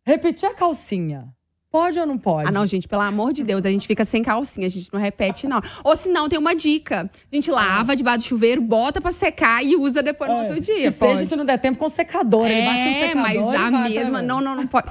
Repetir 0.04 0.48
a 0.48 0.54
calcinha. 0.54 1.34
Pode 1.76 2.00
ou 2.00 2.06
não 2.06 2.16
pode? 2.16 2.48
Ah, 2.48 2.50
não, 2.50 2.66
gente, 2.66 2.88
pelo 2.88 3.02
amor 3.02 3.34
de 3.34 3.44
Deus, 3.44 3.62
a 3.66 3.68
gente 3.68 3.86
fica 3.86 4.02
sem 4.02 4.22
calcinha, 4.22 4.66
a 4.66 4.70
gente 4.70 4.90
não 4.90 4.98
repete, 4.98 5.46
não. 5.46 5.60
Ou 5.84 5.94
se 5.94 6.08
não, 6.08 6.26
tem 6.26 6.38
uma 6.38 6.56
dica. 6.56 7.06
A 7.30 7.36
gente 7.36 7.50
lava 7.50 7.94
debaixo 7.94 8.20
do 8.20 8.24
chuveiro, 8.24 8.62
bota 8.62 8.98
pra 8.98 9.10
secar 9.10 9.62
e 9.62 9.76
usa 9.76 10.02
depois 10.02 10.30
no 10.30 10.38
é. 10.38 10.40
outro 10.40 10.58
dia. 10.58 10.86
E 10.86 10.90
pode. 10.90 11.18
seja 11.18 11.28
se 11.28 11.36
não 11.36 11.44
der 11.44 11.58
tempo 11.58 11.76
com 11.76 11.86
secador. 11.90 12.46
É, 12.46 12.50
ele 12.50 12.66
bate 12.66 12.94
secador 12.94 13.22
mas 13.22 13.36
a 13.60 13.70
mesma. 13.70 14.22
Não, 14.22 14.40
não, 14.40 14.56
não 14.56 14.66
pode. 14.66 14.88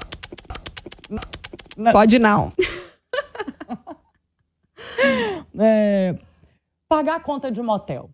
Não. 1.76 1.92
Pode 1.92 2.20
não. 2.20 2.54
é, 5.58 6.16
pagar 6.88 7.16
a 7.16 7.20
conta 7.20 7.52
de 7.52 7.60
um 7.60 7.64
motel. 7.64 8.12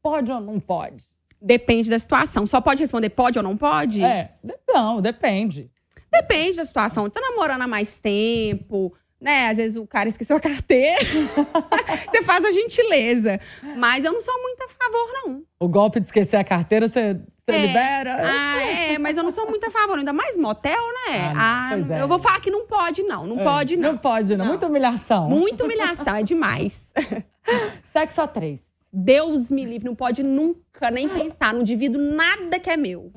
Pode 0.00 0.30
ou 0.30 0.40
não 0.40 0.60
pode? 0.60 1.06
Depende 1.40 1.90
da 1.90 1.98
situação. 1.98 2.46
Só 2.46 2.60
pode 2.60 2.80
responder 2.80 3.10
pode 3.10 3.36
ou 3.36 3.42
não 3.42 3.56
pode? 3.56 4.04
É, 4.04 4.34
não, 4.72 5.00
depende. 5.00 5.72
Depende 6.12 6.58
da 6.58 6.64
situação. 6.64 7.08
Tá 7.08 7.20
namorando 7.20 7.62
há 7.62 7.66
mais 7.66 7.98
tempo, 7.98 8.94
né? 9.18 9.48
Às 9.48 9.56
vezes 9.56 9.76
o 9.76 9.86
cara 9.86 10.08
esqueceu 10.08 10.36
a 10.36 10.40
carteira. 10.40 11.00
você 12.10 12.22
faz 12.22 12.44
a 12.44 12.52
gentileza. 12.52 13.40
Mas 13.76 14.04
eu 14.04 14.12
não 14.12 14.20
sou 14.20 14.36
muito 14.42 14.62
a 14.62 14.68
favor, 14.68 15.08
não. 15.14 15.42
O 15.58 15.68
golpe 15.68 16.00
de 16.00 16.06
esquecer 16.06 16.36
a 16.36 16.44
carteira, 16.44 16.86
você, 16.86 17.14
você 17.14 17.52
é. 17.52 17.66
libera? 17.66 18.16
Ah, 18.20 18.62
é, 18.62 18.98
mas 18.98 19.16
eu 19.16 19.22
não 19.22 19.30
sou 19.30 19.48
muito 19.48 19.64
a 19.64 19.70
favor. 19.70 19.96
Ainda 19.96 20.12
mais 20.12 20.36
motel, 20.36 20.82
né? 21.06 21.32
Ah, 21.34 21.70
ah 21.70 21.94
é. 21.94 22.02
Eu 22.02 22.08
vou 22.08 22.18
falar 22.18 22.40
que 22.40 22.50
não 22.50 22.66
pode, 22.66 23.02
não. 23.04 23.26
Não 23.26 23.40
é. 23.40 23.44
pode, 23.44 23.76
não. 23.76 23.92
Não 23.92 23.98
pode, 23.98 24.36
não. 24.36 24.44
não. 24.44 24.50
Muita 24.50 24.66
humilhação. 24.66 25.28
Muita 25.30 25.64
humilhação, 25.64 26.16
é 26.16 26.22
demais. 26.22 26.90
Sexo 27.84 28.20
a 28.20 28.26
três. 28.26 28.71
Deus 28.92 29.50
me 29.50 29.64
livre, 29.64 29.86
não 29.86 29.94
pode 29.94 30.22
nunca 30.22 30.90
nem 30.90 31.08
pensar, 31.08 31.54
não 31.54 31.62
divido 31.62 31.98
nada 31.98 32.58
que 32.60 32.68
é 32.68 32.76
meu. 32.76 33.10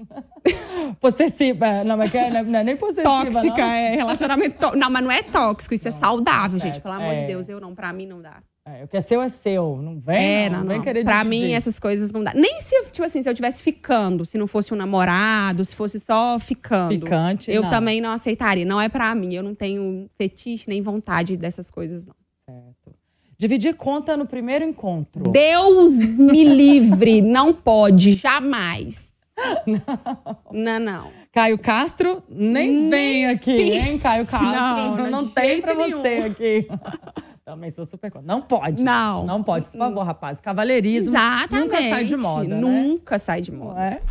Possessiva. 1.02 1.84
Não, 1.84 1.98
mas 1.98 2.12
que 2.12 2.18
é, 2.18 2.44
não 2.44 2.60
é 2.60 2.64
nem 2.64 2.78
possessiva, 2.78 3.24
Tóxica, 3.26 3.58
não. 3.58 3.64
é 3.72 3.96
relacionamento. 3.96 4.58
tó- 4.58 4.76
Não, 4.76 4.90
mas 4.90 5.04
não 5.04 5.12
é 5.12 5.22
tóxico, 5.24 5.74
isso 5.74 5.88
é 5.88 5.92
saudável, 5.92 6.60
tá 6.60 6.66
gente. 6.66 6.80
Pelo 6.82 6.94
amor 6.94 7.14
É. 7.14 7.16
de 7.22 7.26
Deus, 7.26 7.50
eu 7.50 7.60
não, 7.60 7.74
pra 7.76 7.92
mim 7.92 8.06
não 8.06 8.22
dá. 8.22 8.42
É, 8.68 8.84
o 8.84 8.88
que 8.88 8.98
é 8.98 9.02
seu 9.02 9.22
é 9.22 9.28
seu. 9.30 9.80
Não 9.82 10.00
vem, 10.00 10.18
É, 10.46 10.50
não, 10.50 10.62
não, 10.62 10.68
vem 10.68 10.78
não. 10.78 10.84
querer 10.84 11.04
Pra 11.04 11.24
dividir. 11.24 11.46
mim, 11.48 11.54
essas 11.54 11.78
coisas 11.80 12.12
não 12.12 12.24
dá. 12.24 12.34
Nem 12.34 12.60
se, 12.62 12.84
tipo 12.92 13.04
assim, 13.06 13.22
se 13.22 13.30
eu 13.30 13.34
tivesse 13.34 13.62
ficando, 13.62 14.26
se 14.26 14.38
não 14.40 14.48
fosse 14.48 14.74
um 14.74 14.78
namorado, 14.78 15.64
se 15.64 15.76
fosse 15.76 16.00
só 16.00 16.40
ficando. 16.40 16.90
Picante, 17.00 17.52
Eu 17.52 17.62
não. 17.64 17.70
também 17.70 18.02
não 18.02 18.10
aceitaria. 18.10 18.66
Não 18.66 18.82
é 18.82 18.90
pra 18.90 19.14
mim. 19.14 19.34
Eu 19.36 19.44
não 19.44 19.54
tenho 19.54 20.08
fetiche 20.18 20.66
nem 20.68 20.82
vontade 20.82 21.38
dessas 21.38 21.70
coisas, 21.70 22.08
não. 22.08 22.16
Dividir 23.38 23.76
conta 23.76 24.16
no 24.16 24.26
primeiro 24.26 24.64
encontro. 24.64 25.30
Deus 25.32 25.94
me 26.20 26.44
livre, 26.44 27.22
não 27.22 27.54
pode, 27.54 28.14
jamais. 28.14 29.14
Não, 30.52 30.80
não. 30.80 31.12
Caio 31.34 31.58
Castro, 31.60 32.24
nem, 32.30 32.70
Nem 32.70 32.90
vem 32.90 33.26
aqui, 33.28 33.52
hein, 33.52 33.82
pense. 33.84 34.00
Caio 34.00 34.26
Castro? 34.26 34.48
Não, 34.52 34.96
Não, 34.96 35.10
não, 35.10 35.28
tem 35.28 35.62
pra 35.62 35.76
nenhum. 35.76 36.02
você 36.02 36.08
aqui. 36.26 36.68
Também 37.46 37.70
sou 37.70 37.86
super 37.86 38.10
contra. 38.12 38.26
Não 38.28 38.42
pode. 38.42 38.84
Não. 38.84 39.24
Não 39.24 39.44
pode. 39.44 39.68
Por 39.68 39.78
favor, 39.78 40.02
rapaz. 40.04 40.40
Cavalheirismo 40.42 41.12
Exatamente. 41.16 41.64
nunca 41.68 41.78
sai 41.90 42.04
de 42.04 42.18
moda, 42.18 42.48
né? 42.56 42.60
Nunca 42.60 43.20
sai 43.20 43.42
de 43.42 43.52
moda. 43.52 43.80
é? 43.82 44.02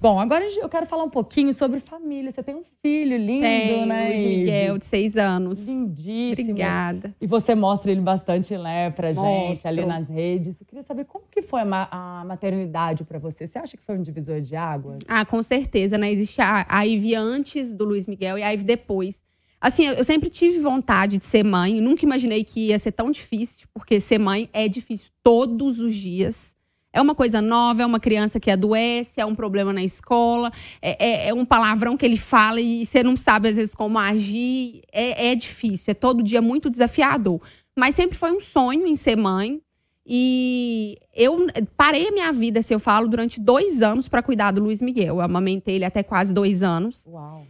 Bom, 0.00 0.18
agora 0.20 0.44
eu 0.44 0.68
quero 0.68 0.86
falar 0.86 1.02
um 1.02 1.10
pouquinho 1.10 1.52
sobre 1.52 1.80
família. 1.80 2.30
Você 2.30 2.40
tem 2.40 2.54
um 2.54 2.62
filho 2.80 3.16
lindo, 3.16 3.42
Tem, 3.42 3.84
né? 3.86 4.08
Luiz? 4.10 4.24
Miguel, 4.24 4.78
de 4.78 4.84
seis 4.84 5.16
anos. 5.16 5.66
Lindíssimo. 5.66 6.50
Obrigada. 6.50 7.12
E 7.20 7.26
você 7.26 7.52
mostra 7.56 7.90
ele 7.90 8.00
bastante, 8.00 8.56
né, 8.56 8.90
pra 8.90 9.08
gente, 9.12 9.20
Mostro. 9.24 9.68
ali 9.68 9.84
nas 9.84 10.08
redes. 10.08 10.60
Eu 10.60 10.66
queria 10.66 10.82
saber 10.84 11.04
como 11.04 11.24
que 11.30 11.42
foi 11.42 11.62
a, 11.62 11.64
ma- 11.64 11.88
a 11.90 12.24
maternidade 12.24 13.02
pra 13.02 13.18
você. 13.18 13.44
Você 13.44 13.58
acha 13.58 13.76
que 13.76 13.82
foi 13.84 13.96
um 13.98 14.02
divisor 14.02 14.40
de 14.40 14.54
águas? 14.54 14.98
Ah, 15.08 15.24
com 15.24 15.42
certeza, 15.42 15.98
né? 15.98 16.12
Existe 16.12 16.40
a, 16.40 16.64
a 16.68 16.82
Ivy 16.86 17.14
antes 17.16 17.72
do 17.72 17.84
Luiz 17.84 18.06
Miguel 18.06 18.38
e 18.38 18.42
a 18.44 18.50
Ivy 18.50 18.62
depois. 18.64 19.20
Assim, 19.62 19.86
eu, 19.86 20.02
sempre 20.02 20.28
tive 20.28 20.58
vontade 20.58 21.18
de 21.18 21.24
ser 21.24 21.44
mãe. 21.44 21.80
Nunca 21.80 22.04
imaginei 22.04 22.42
que 22.42 22.66
ia 22.70 22.78
ser 22.80 22.90
tão 22.90 23.12
difícil, 23.12 23.68
porque 23.72 24.00
ser 24.00 24.18
mãe 24.18 24.50
é 24.52 24.66
difícil 24.66 25.12
todos 25.22 25.78
os 25.78 25.94
dias. 25.94 26.56
É 26.92 27.00
uma 27.00 27.14
coisa 27.14 27.40
nova, 27.40 27.80
é 27.80 27.86
uma 27.86 28.00
criança 28.00 28.40
que 28.40 28.50
adoece, 28.50 29.20
é 29.20 29.24
um 29.24 29.36
problema 29.36 29.72
na 29.72 29.82
escola, 29.82 30.52
é, 30.82 30.96
é- 30.98 31.28
é 31.28 31.34
um 31.34 31.44
palavrão 31.44 31.96
que 31.96 32.04
ele 32.04 32.16
fala 32.16 32.60
e 32.60 32.84
você 32.84 33.04
não 33.04 33.16
sabe, 33.16 33.48
às 33.50 33.56
vezes, 33.56 33.72
como 33.72 34.00
agir. 34.00 34.82
É, 34.92 35.28
é 35.28 35.34
difícil, 35.36 35.92
é 35.92 35.94
todo 35.94 36.24
dia 36.24 36.42
muito 36.42 36.68
desafiador. 36.68 37.40
Mas 37.78 37.94
sempre 37.94 38.18
foi 38.18 38.32
um 38.32 38.40
sonho 38.40 38.84
em 38.84 38.96
ser 38.96 39.16
mãe. 39.16 39.62
E 40.04 40.98
eu 41.14 41.46
parei 41.76 42.08
a 42.08 42.12
minha 42.12 42.32
vida, 42.32 42.60
se 42.60 42.74
eu 42.74 42.80
falo, 42.80 43.06
durante 43.06 43.40
dois 43.40 43.80
anos 43.80 44.08
para 44.08 44.20
cuidar 44.24 44.50
do 44.50 44.60
Luiz 44.60 44.80
Miguel. 44.80 45.14
Eu 45.16 45.20
amamentei 45.20 45.76
ele 45.76 45.84
até 45.84 46.02
quase 46.02 46.34
dois 46.34 46.64
anos. 46.64 47.06
Uau. 47.06 47.46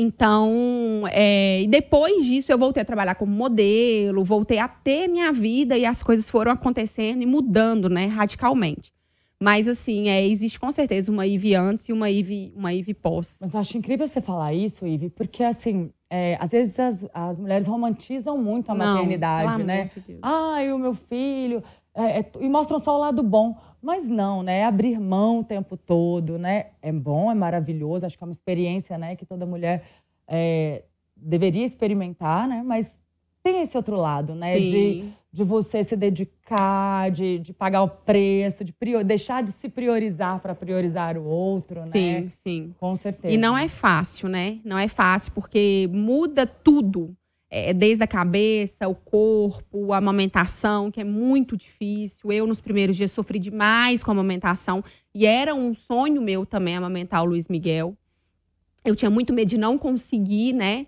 Então, 0.00 1.02
é, 1.10 1.62
e 1.62 1.66
depois 1.66 2.24
disso, 2.24 2.52
eu 2.52 2.56
voltei 2.56 2.80
a 2.80 2.84
trabalhar 2.84 3.16
como 3.16 3.32
modelo, 3.32 4.22
voltei 4.22 4.60
a 4.60 4.68
ter 4.68 5.08
minha 5.08 5.32
vida 5.32 5.76
e 5.76 5.84
as 5.84 6.04
coisas 6.04 6.30
foram 6.30 6.52
acontecendo 6.52 7.20
e 7.20 7.26
mudando, 7.26 7.88
né, 7.88 8.06
radicalmente. 8.06 8.92
Mas, 9.40 9.66
assim, 9.66 10.08
é, 10.08 10.24
existe 10.24 10.58
com 10.58 10.70
certeza 10.70 11.10
uma 11.10 11.26
Ivy 11.26 11.54
antes 11.56 11.88
e 11.88 11.92
uma 11.92 12.08
Ivy, 12.08 12.52
uma 12.54 12.72
Ivy 12.72 12.94
pós. 12.94 13.38
Mas 13.40 13.54
eu 13.54 13.60
acho 13.60 13.76
incrível 13.76 14.06
você 14.06 14.20
falar 14.20 14.54
isso, 14.54 14.86
Ive, 14.86 15.10
porque 15.10 15.42
assim, 15.42 15.90
é, 16.08 16.36
às 16.40 16.50
vezes 16.52 16.78
as, 16.78 17.06
as 17.12 17.40
mulheres 17.40 17.66
romantizam 17.66 18.38
muito 18.38 18.70
a 18.70 18.74
Não, 18.76 18.94
maternidade, 18.94 19.64
né? 19.64 19.90
de. 20.06 20.18
Ai, 20.22 20.72
o 20.72 20.78
meu 20.78 20.94
filho. 20.94 21.62
é, 21.92 22.20
é 22.20 22.30
e 22.40 22.48
mostram 22.48 22.78
só 22.78 22.94
o 22.94 22.98
lado 22.98 23.22
bom. 23.22 23.56
Mas 23.82 24.08
não, 24.08 24.42
né? 24.42 24.64
Abrir 24.64 24.98
mão 24.98 25.40
o 25.40 25.44
tempo 25.44 25.76
todo, 25.76 26.38
né? 26.38 26.66
É 26.82 26.92
bom, 26.92 27.30
é 27.30 27.34
maravilhoso. 27.34 28.04
Acho 28.06 28.16
que 28.18 28.24
é 28.24 28.26
uma 28.26 28.32
experiência, 28.32 28.98
né? 28.98 29.14
Que 29.16 29.24
toda 29.24 29.46
mulher 29.46 29.84
é, 30.26 30.82
deveria 31.16 31.64
experimentar, 31.64 32.48
né? 32.48 32.62
Mas 32.64 32.98
tem 33.42 33.60
esse 33.62 33.76
outro 33.76 33.96
lado, 33.96 34.34
né? 34.34 34.58
De, 34.58 34.70
Sim. 34.70 35.14
de 35.32 35.44
você 35.44 35.82
se 35.84 35.96
dedicar, 35.96 37.10
de, 37.10 37.38
de 37.38 37.52
pagar 37.52 37.82
o 37.82 37.88
preço, 37.88 38.64
de 38.64 38.72
prior- 38.72 39.04
deixar 39.04 39.42
de 39.42 39.52
se 39.52 39.68
priorizar 39.68 40.40
para 40.40 40.54
priorizar 40.54 41.16
o 41.16 41.24
outro, 41.24 41.80
Sim, 41.86 42.12
né? 42.22 42.26
sim. 42.28 42.74
Com 42.78 42.96
certeza. 42.96 43.32
E 43.34 43.38
não 43.38 43.56
é 43.56 43.68
fácil, 43.68 44.28
né? 44.28 44.58
Não 44.64 44.76
é 44.78 44.88
fácil, 44.88 45.32
porque 45.32 45.88
muda 45.92 46.46
tudo. 46.46 47.16
É, 47.50 47.72
desde 47.72 48.04
a 48.04 48.06
cabeça, 48.06 48.86
o 48.88 48.94
corpo, 48.94 49.92
a 49.92 49.96
amamentação, 49.96 50.90
que 50.90 51.00
é 51.00 51.04
muito 51.04 51.56
difícil. 51.56 52.30
Eu, 52.30 52.46
nos 52.46 52.60
primeiros 52.60 52.96
dias, 52.96 53.10
sofri 53.10 53.38
demais 53.38 54.02
com 54.02 54.10
a 54.10 54.14
amamentação. 54.14 54.84
E 55.14 55.24
era 55.24 55.54
um 55.54 55.72
sonho 55.72 56.20
meu 56.20 56.44
também 56.44 56.76
amamentar 56.76 57.22
o 57.22 57.26
Luiz 57.26 57.48
Miguel. 57.48 57.96
Eu 58.84 58.94
tinha 58.94 59.10
muito 59.10 59.32
medo 59.32 59.48
de 59.48 59.56
não 59.56 59.78
conseguir, 59.78 60.52
né? 60.52 60.86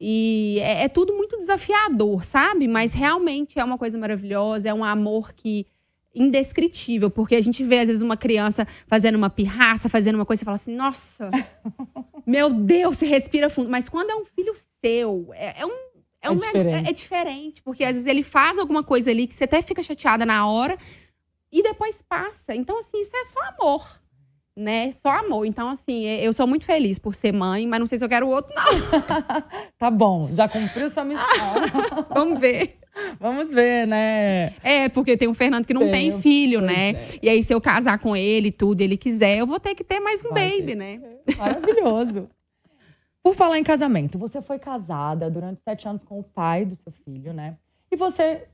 E 0.00 0.58
é, 0.60 0.84
é 0.84 0.88
tudo 0.88 1.14
muito 1.14 1.36
desafiador, 1.36 2.24
sabe? 2.24 2.66
Mas 2.66 2.94
realmente 2.94 3.58
é 3.58 3.64
uma 3.64 3.76
coisa 3.76 3.98
maravilhosa, 3.98 4.68
é 4.68 4.74
um 4.74 4.82
amor 4.82 5.32
que 5.34 5.66
indescritível, 6.14 7.10
porque 7.10 7.36
a 7.36 7.40
gente 7.40 7.62
vê 7.62 7.80
às 7.80 7.86
vezes 7.86 8.02
uma 8.02 8.16
criança 8.16 8.66
fazendo 8.86 9.14
uma 9.14 9.30
pirraça, 9.30 9.88
fazendo 9.88 10.16
uma 10.16 10.26
coisa 10.26 10.42
e 10.42 10.44
fala 10.44 10.54
assim: 10.54 10.74
"Nossa, 10.74 11.30
meu 12.26 12.50
Deus, 12.50 12.96
você 12.96 13.06
respira 13.06 13.50
fundo". 13.50 13.68
Mas 13.68 13.88
quando 13.88 14.10
é 14.10 14.16
um 14.16 14.24
filho 14.24 14.54
seu, 14.80 15.28
é, 15.34 15.60
é 15.60 15.66
um 15.66 15.89
é, 16.22 16.26
É 16.28 16.30
um 16.30 16.36
diferente. 16.36 16.86
é, 16.86 16.90
é 16.90 16.92
diferente, 16.92 17.62
porque 17.62 17.84
às 17.84 17.92
vezes 17.92 18.06
ele 18.06 18.22
faz 18.22 18.58
alguma 18.58 18.82
coisa 18.82 19.10
ali 19.10 19.26
que 19.26 19.34
você 19.34 19.44
até 19.44 19.62
fica 19.62 19.82
chateada 19.82 20.24
na 20.26 20.46
hora 20.46 20.76
e 21.52 21.62
depois 21.62 22.02
passa. 22.02 22.54
Então 22.54 22.78
assim, 22.78 23.00
isso 23.00 23.16
é 23.16 23.24
só 23.24 23.40
amor. 23.58 24.00
Né? 24.56 24.92
Só 24.92 25.08
amor. 25.08 25.46
Então, 25.46 25.70
assim, 25.70 26.04
eu 26.04 26.32
sou 26.34 26.46
muito 26.46 26.66
feliz 26.66 26.98
por 26.98 27.14
ser 27.14 27.32
mãe, 27.32 27.66
mas 27.66 27.78
não 27.80 27.86
sei 27.86 27.98
se 27.98 28.04
eu 28.04 28.08
quero 28.10 28.28
outro, 28.28 28.52
não. 28.54 29.00
Tá 29.78 29.90
bom, 29.90 30.28
já 30.34 30.46
cumpriu 30.48 30.86
sua 30.90 31.04
missão. 31.04 31.24
Vamos 32.12 32.38
ver. 32.38 32.76
Vamos 33.18 33.50
ver, 33.50 33.86
né? 33.86 34.52
É, 34.62 34.88
porque 34.90 35.16
tem 35.16 35.28
o 35.28 35.32
Fernando 35.32 35.64
que 35.64 35.72
não 35.72 35.82
Tem, 35.90 36.10
tem, 36.10 36.20
filho, 36.20 36.60
né? 36.60 36.90
é. 36.90 37.18
E 37.22 37.28
aí, 37.30 37.42
se 37.42 37.54
eu 37.54 37.60
casar 37.60 37.98
com 38.00 38.14
ele 38.14 38.48
e 38.48 38.52
tudo, 38.52 38.82
ele 38.82 38.98
quiser, 38.98 39.38
eu 39.38 39.46
vou 39.46 39.58
ter 39.58 39.74
que 39.74 39.84
ter 39.84 40.00
mais 40.00 40.22
um 40.22 40.28
Vai 40.30 40.50
ter 40.50 40.56
baby, 40.58 40.72
que 40.72 40.76
né? 40.76 41.00
Maravilhoso. 41.38 42.28
Por 43.22 43.34
falar 43.34 43.58
em 43.58 43.64
casamento, 43.64 44.18
você 44.18 44.40
foi 44.40 44.58
casada 44.58 45.30
durante 45.30 45.60
sete 45.60 45.86
anos 45.86 46.02
com 46.02 46.18
o 46.18 46.24
pai 46.24 46.64
do 46.64 46.74
seu 46.74 46.90
filho, 46.90 47.32
né? 47.34 47.56
E 47.90 47.96
você 47.96 48.48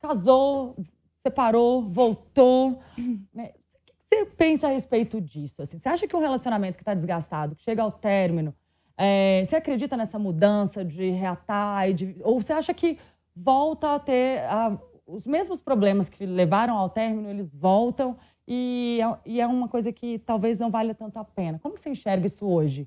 casou, 0.00 0.76
separou, 1.18 1.82
voltou. 1.88 2.80
né? 3.34 3.52
O 3.86 4.10
que 4.10 4.16
você 4.16 4.24
pensa 4.24 4.68
a 4.68 4.70
respeito 4.70 5.20
disso? 5.20 5.60
assim? 5.60 5.78
Você 5.78 5.88
acha 5.88 6.08
que 6.08 6.16
um 6.16 6.20
relacionamento 6.20 6.78
que 6.78 6.82
está 6.82 6.94
desgastado, 6.94 7.54
que 7.54 7.62
chega 7.62 7.82
ao 7.82 7.92
término, 7.92 8.54
é, 8.96 9.42
você 9.44 9.56
acredita 9.56 9.96
nessa 9.96 10.18
mudança 10.18 10.82
de 10.82 11.10
reatar? 11.10 11.90
E 11.90 11.92
de- 11.92 12.16
ou 12.22 12.40
você 12.40 12.54
acha 12.54 12.72
que 12.72 12.98
volta 13.36 13.94
a 13.94 13.98
ter 13.98 14.40
ah, 14.48 14.78
os 15.06 15.26
mesmos 15.26 15.60
problemas 15.60 16.08
que 16.08 16.24
levaram 16.24 16.76
ao 16.78 16.88
término, 16.88 17.28
eles 17.28 17.52
voltam 17.52 18.16
e 18.46 18.98
é, 19.02 19.18
e 19.26 19.40
é 19.40 19.46
uma 19.46 19.68
coisa 19.68 19.92
que 19.92 20.18
talvez 20.20 20.58
não 20.58 20.70
valha 20.70 20.94
tanto 20.94 21.18
a 21.18 21.24
pena? 21.24 21.58
Como 21.58 21.76
você 21.76 21.90
enxerga 21.90 22.26
isso 22.26 22.46
hoje? 22.46 22.84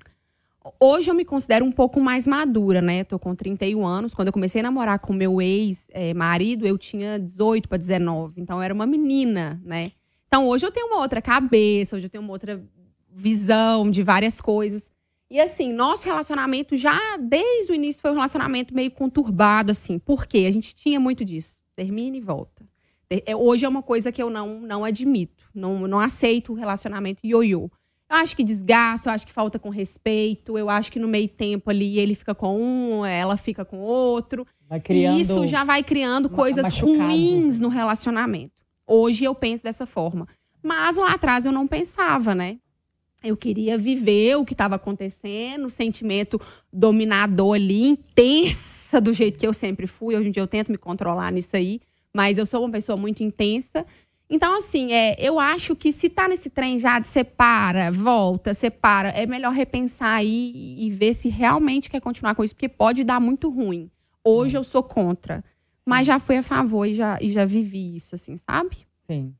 Hoje 0.78 1.10
eu 1.10 1.14
me 1.14 1.24
considero 1.24 1.64
um 1.64 1.72
pouco 1.72 2.00
mais 2.00 2.26
madura, 2.26 2.80
né? 2.80 3.02
Tô 3.04 3.18
com 3.18 3.34
31 3.34 3.84
anos. 3.84 4.14
Quando 4.14 4.28
eu 4.28 4.32
comecei 4.32 4.60
a 4.60 4.64
namorar 4.64 5.00
com 5.00 5.12
meu 5.12 5.40
ex-marido, 5.40 6.66
eu 6.66 6.78
tinha 6.78 7.18
18 7.18 7.68
para 7.68 7.78
19. 7.78 8.40
Então 8.40 8.58
eu 8.58 8.62
era 8.62 8.74
uma 8.74 8.86
menina, 8.86 9.60
né? 9.64 9.90
Então 10.26 10.48
hoje 10.48 10.64
eu 10.64 10.70
tenho 10.70 10.86
uma 10.86 11.00
outra 11.00 11.20
cabeça, 11.20 11.96
hoje 11.96 12.06
eu 12.06 12.10
tenho 12.10 12.22
uma 12.22 12.32
outra 12.32 12.64
visão 13.10 13.90
de 13.90 14.02
várias 14.02 14.40
coisas. 14.40 14.90
E 15.28 15.40
assim, 15.40 15.72
nosso 15.72 16.06
relacionamento 16.06 16.76
já 16.76 17.16
desde 17.18 17.72
o 17.72 17.74
início 17.74 18.02
foi 18.02 18.10
um 18.10 18.14
relacionamento 18.14 18.74
meio 18.74 18.90
conturbado, 18.90 19.70
assim. 19.70 19.98
Por 19.98 20.26
quê? 20.26 20.46
A 20.48 20.52
gente 20.52 20.74
tinha 20.74 21.00
muito 21.00 21.24
disso. 21.24 21.60
Termina 21.74 22.16
e 22.16 22.20
volta. 22.20 22.64
É, 23.10 23.34
Hoje 23.34 23.64
é 23.64 23.68
uma 23.68 23.82
coisa 23.82 24.12
que 24.12 24.22
eu 24.22 24.30
não, 24.30 24.60
não 24.60 24.84
admito. 24.84 25.44
Não, 25.54 25.86
não 25.88 26.00
aceito 26.00 26.52
o 26.52 26.54
relacionamento 26.54 27.26
ioiô. 27.26 27.70
Eu 28.12 28.18
acho 28.18 28.36
que 28.36 28.44
desgasta, 28.44 29.08
eu 29.08 29.14
acho 29.14 29.26
que 29.26 29.32
falta 29.32 29.58
com 29.58 29.70
respeito, 29.70 30.58
eu 30.58 30.68
acho 30.68 30.92
que 30.92 30.98
no 30.98 31.08
meio 31.08 31.28
tempo 31.28 31.70
ali 31.70 31.98
ele 31.98 32.14
fica 32.14 32.34
com 32.34 32.60
um, 32.60 33.06
ela 33.06 33.38
fica 33.38 33.64
com 33.64 33.78
outro. 33.78 34.46
E 34.90 35.20
isso 35.22 35.46
já 35.46 35.64
vai 35.64 35.82
criando 35.82 36.28
coisas 36.28 36.62
machucados. 36.62 36.98
ruins 36.98 37.58
no 37.58 37.70
relacionamento. 37.70 38.52
Hoje 38.86 39.24
eu 39.24 39.34
penso 39.34 39.64
dessa 39.64 39.86
forma. 39.86 40.28
Mas 40.62 40.98
lá 40.98 41.14
atrás 41.14 41.46
eu 41.46 41.52
não 41.52 41.66
pensava, 41.66 42.34
né? 42.34 42.58
Eu 43.24 43.34
queria 43.34 43.78
viver 43.78 44.36
o 44.36 44.44
que 44.44 44.52
estava 44.52 44.74
acontecendo, 44.74 45.64
o 45.64 45.70
sentimento 45.70 46.38
dominador 46.70 47.54
ali, 47.54 47.86
intensa 47.88 49.00
do 49.00 49.14
jeito 49.14 49.38
que 49.38 49.46
eu 49.46 49.54
sempre 49.54 49.86
fui. 49.86 50.16
Hoje 50.16 50.28
em 50.28 50.32
dia 50.32 50.42
eu 50.42 50.46
tento 50.46 50.70
me 50.70 50.76
controlar 50.76 51.32
nisso 51.32 51.56
aí, 51.56 51.80
mas 52.14 52.36
eu 52.36 52.44
sou 52.44 52.60
uma 52.60 52.70
pessoa 52.70 52.94
muito 52.94 53.22
intensa. 53.22 53.86
Então, 54.34 54.56
assim, 54.56 54.92
é, 54.94 55.14
eu 55.18 55.38
acho 55.38 55.76
que 55.76 55.92
se 55.92 56.08
tá 56.08 56.26
nesse 56.26 56.48
trem 56.48 56.78
já 56.78 56.98
de 56.98 57.06
separa, 57.06 57.92
volta, 57.92 58.54
separa, 58.54 59.10
é 59.10 59.26
melhor 59.26 59.52
repensar 59.52 60.14
aí 60.14 60.50
e- 60.54 60.86
e 60.86 60.90
ver 60.90 61.12
se 61.12 61.28
realmente 61.28 61.90
quer 61.90 62.00
continuar 62.00 62.34
com 62.34 62.42
isso, 62.42 62.54
porque 62.54 62.66
pode 62.66 63.04
dar 63.04 63.20
muito 63.20 63.50
ruim. 63.50 63.90
Hoje 64.24 64.56
eu 64.56 64.64
sou 64.64 64.82
contra. 64.82 65.44
Mas 65.84 66.06
já 66.06 66.18
fui 66.18 66.38
a 66.38 66.42
favor 66.42 66.86
e 66.86 66.94
já, 66.94 67.18
e 67.20 67.28
já 67.28 67.44
vivi 67.44 67.94
isso, 67.94 68.14
assim, 68.14 68.34
sabe? 68.38 68.86
Sim. 69.06 69.34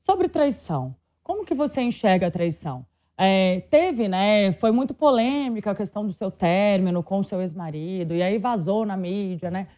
Sobre 0.00 0.26
traição, 0.28 0.96
como 1.22 1.44
que 1.44 1.54
você 1.54 1.80
enxerga 1.80 2.26
a 2.26 2.30
traição? 2.30 2.84
É, 3.16 3.60
teve, 3.70 4.08
né? 4.08 4.50
Foi 4.50 4.72
muito 4.72 4.92
polêmica 4.92 5.70
a 5.70 5.74
questão 5.76 6.04
do 6.04 6.12
seu 6.12 6.32
término 6.32 7.00
com 7.00 7.20
o 7.20 7.24
seu 7.24 7.40
ex-marido, 7.40 8.12
e 8.12 8.20
aí 8.24 8.38
vazou 8.38 8.84
na 8.84 8.96
mídia, 8.96 9.52
né? 9.52 9.68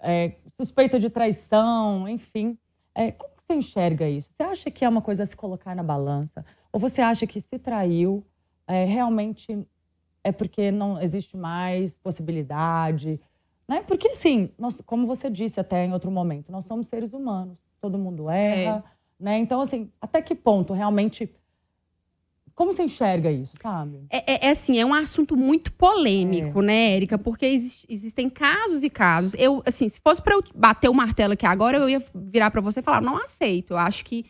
É, 0.00 0.32
suspeita 0.58 0.98
de 0.98 1.10
traição, 1.10 2.08
enfim. 2.08 2.56
É, 2.94 3.10
como 3.12 3.33
você 3.44 3.54
enxerga 3.54 4.08
isso? 4.08 4.32
Você 4.32 4.42
acha 4.42 4.70
que 4.70 4.84
é 4.84 4.88
uma 4.88 5.02
coisa 5.02 5.22
a 5.22 5.26
se 5.26 5.36
colocar 5.36 5.74
na 5.74 5.82
balança? 5.82 6.44
Ou 6.72 6.80
você 6.80 7.02
acha 7.02 7.26
que 7.26 7.40
se 7.40 7.58
traiu, 7.58 8.24
é, 8.66 8.84
realmente 8.84 9.66
é 10.22 10.32
porque 10.32 10.70
não 10.70 11.00
existe 11.00 11.36
mais 11.36 11.96
possibilidade? 11.98 13.20
Né? 13.68 13.82
Porque, 13.82 14.08
assim, 14.08 14.50
nós, 14.58 14.80
como 14.86 15.06
você 15.06 15.28
disse 15.28 15.60
até 15.60 15.84
em 15.84 15.92
outro 15.92 16.10
momento, 16.10 16.50
nós 16.50 16.64
somos 16.64 16.86
seres 16.86 17.12
humanos, 17.12 17.58
todo 17.80 17.98
mundo 17.98 18.30
erra, 18.30 18.82
é. 18.86 19.22
né? 19.22 19.38
Então, 19.38 19.60
assim, 19.60 19.90
até 20.00 20.22
que 20.22 20.34
ponto 20.34 20.72
realmente 20.72 21.30
como 22.54 22.72
você 22.72 22.84
enxerga 22.84 23.30
isso, 23.32 23.54
sabe? 23.60 24.06
É, 24.08 24.32
é, 24.32 24.46
é 24.46 24.50
assim, 24.50 24.78
é 24.78 24.86
um 24.86 24.94
assunto 24.94 25.36
muito 25.36 25.72
polêmico, 25.72 26.62
é. 26.62 26.66
né, 26.66 26.94
Érica? 26.94 27.18
Porque 27.18 27.44
existe, 27.46 27.86
existem 27.90 28.30
casos 28.30 28.82
e 28.82 28.90
casos. 28.90 29.34
Eu, 29.34 29.62
assim, 29.66 29.88
se 29.88 30.00
fosse 30.00 30.22
para 30.22 30.34
eu 30.34 30.44
bater 30.54 30.88
o 30.88 30.94
martelo 30.94 31.32
aqui 31.32 31.46
agora, 31.46 31.78
eu 31.78 31.88
ia 31.88 32.02
virar 32.14 32.50
para 32.50 32.60
você 32.60 32.80
e 32.80 32.82
falar: 32.82 33.00
não 33.00 33.16
aceito. 33.16 33.72
Eu 33.72 33.78
acho 33.78 34.04
que 34.04 34.26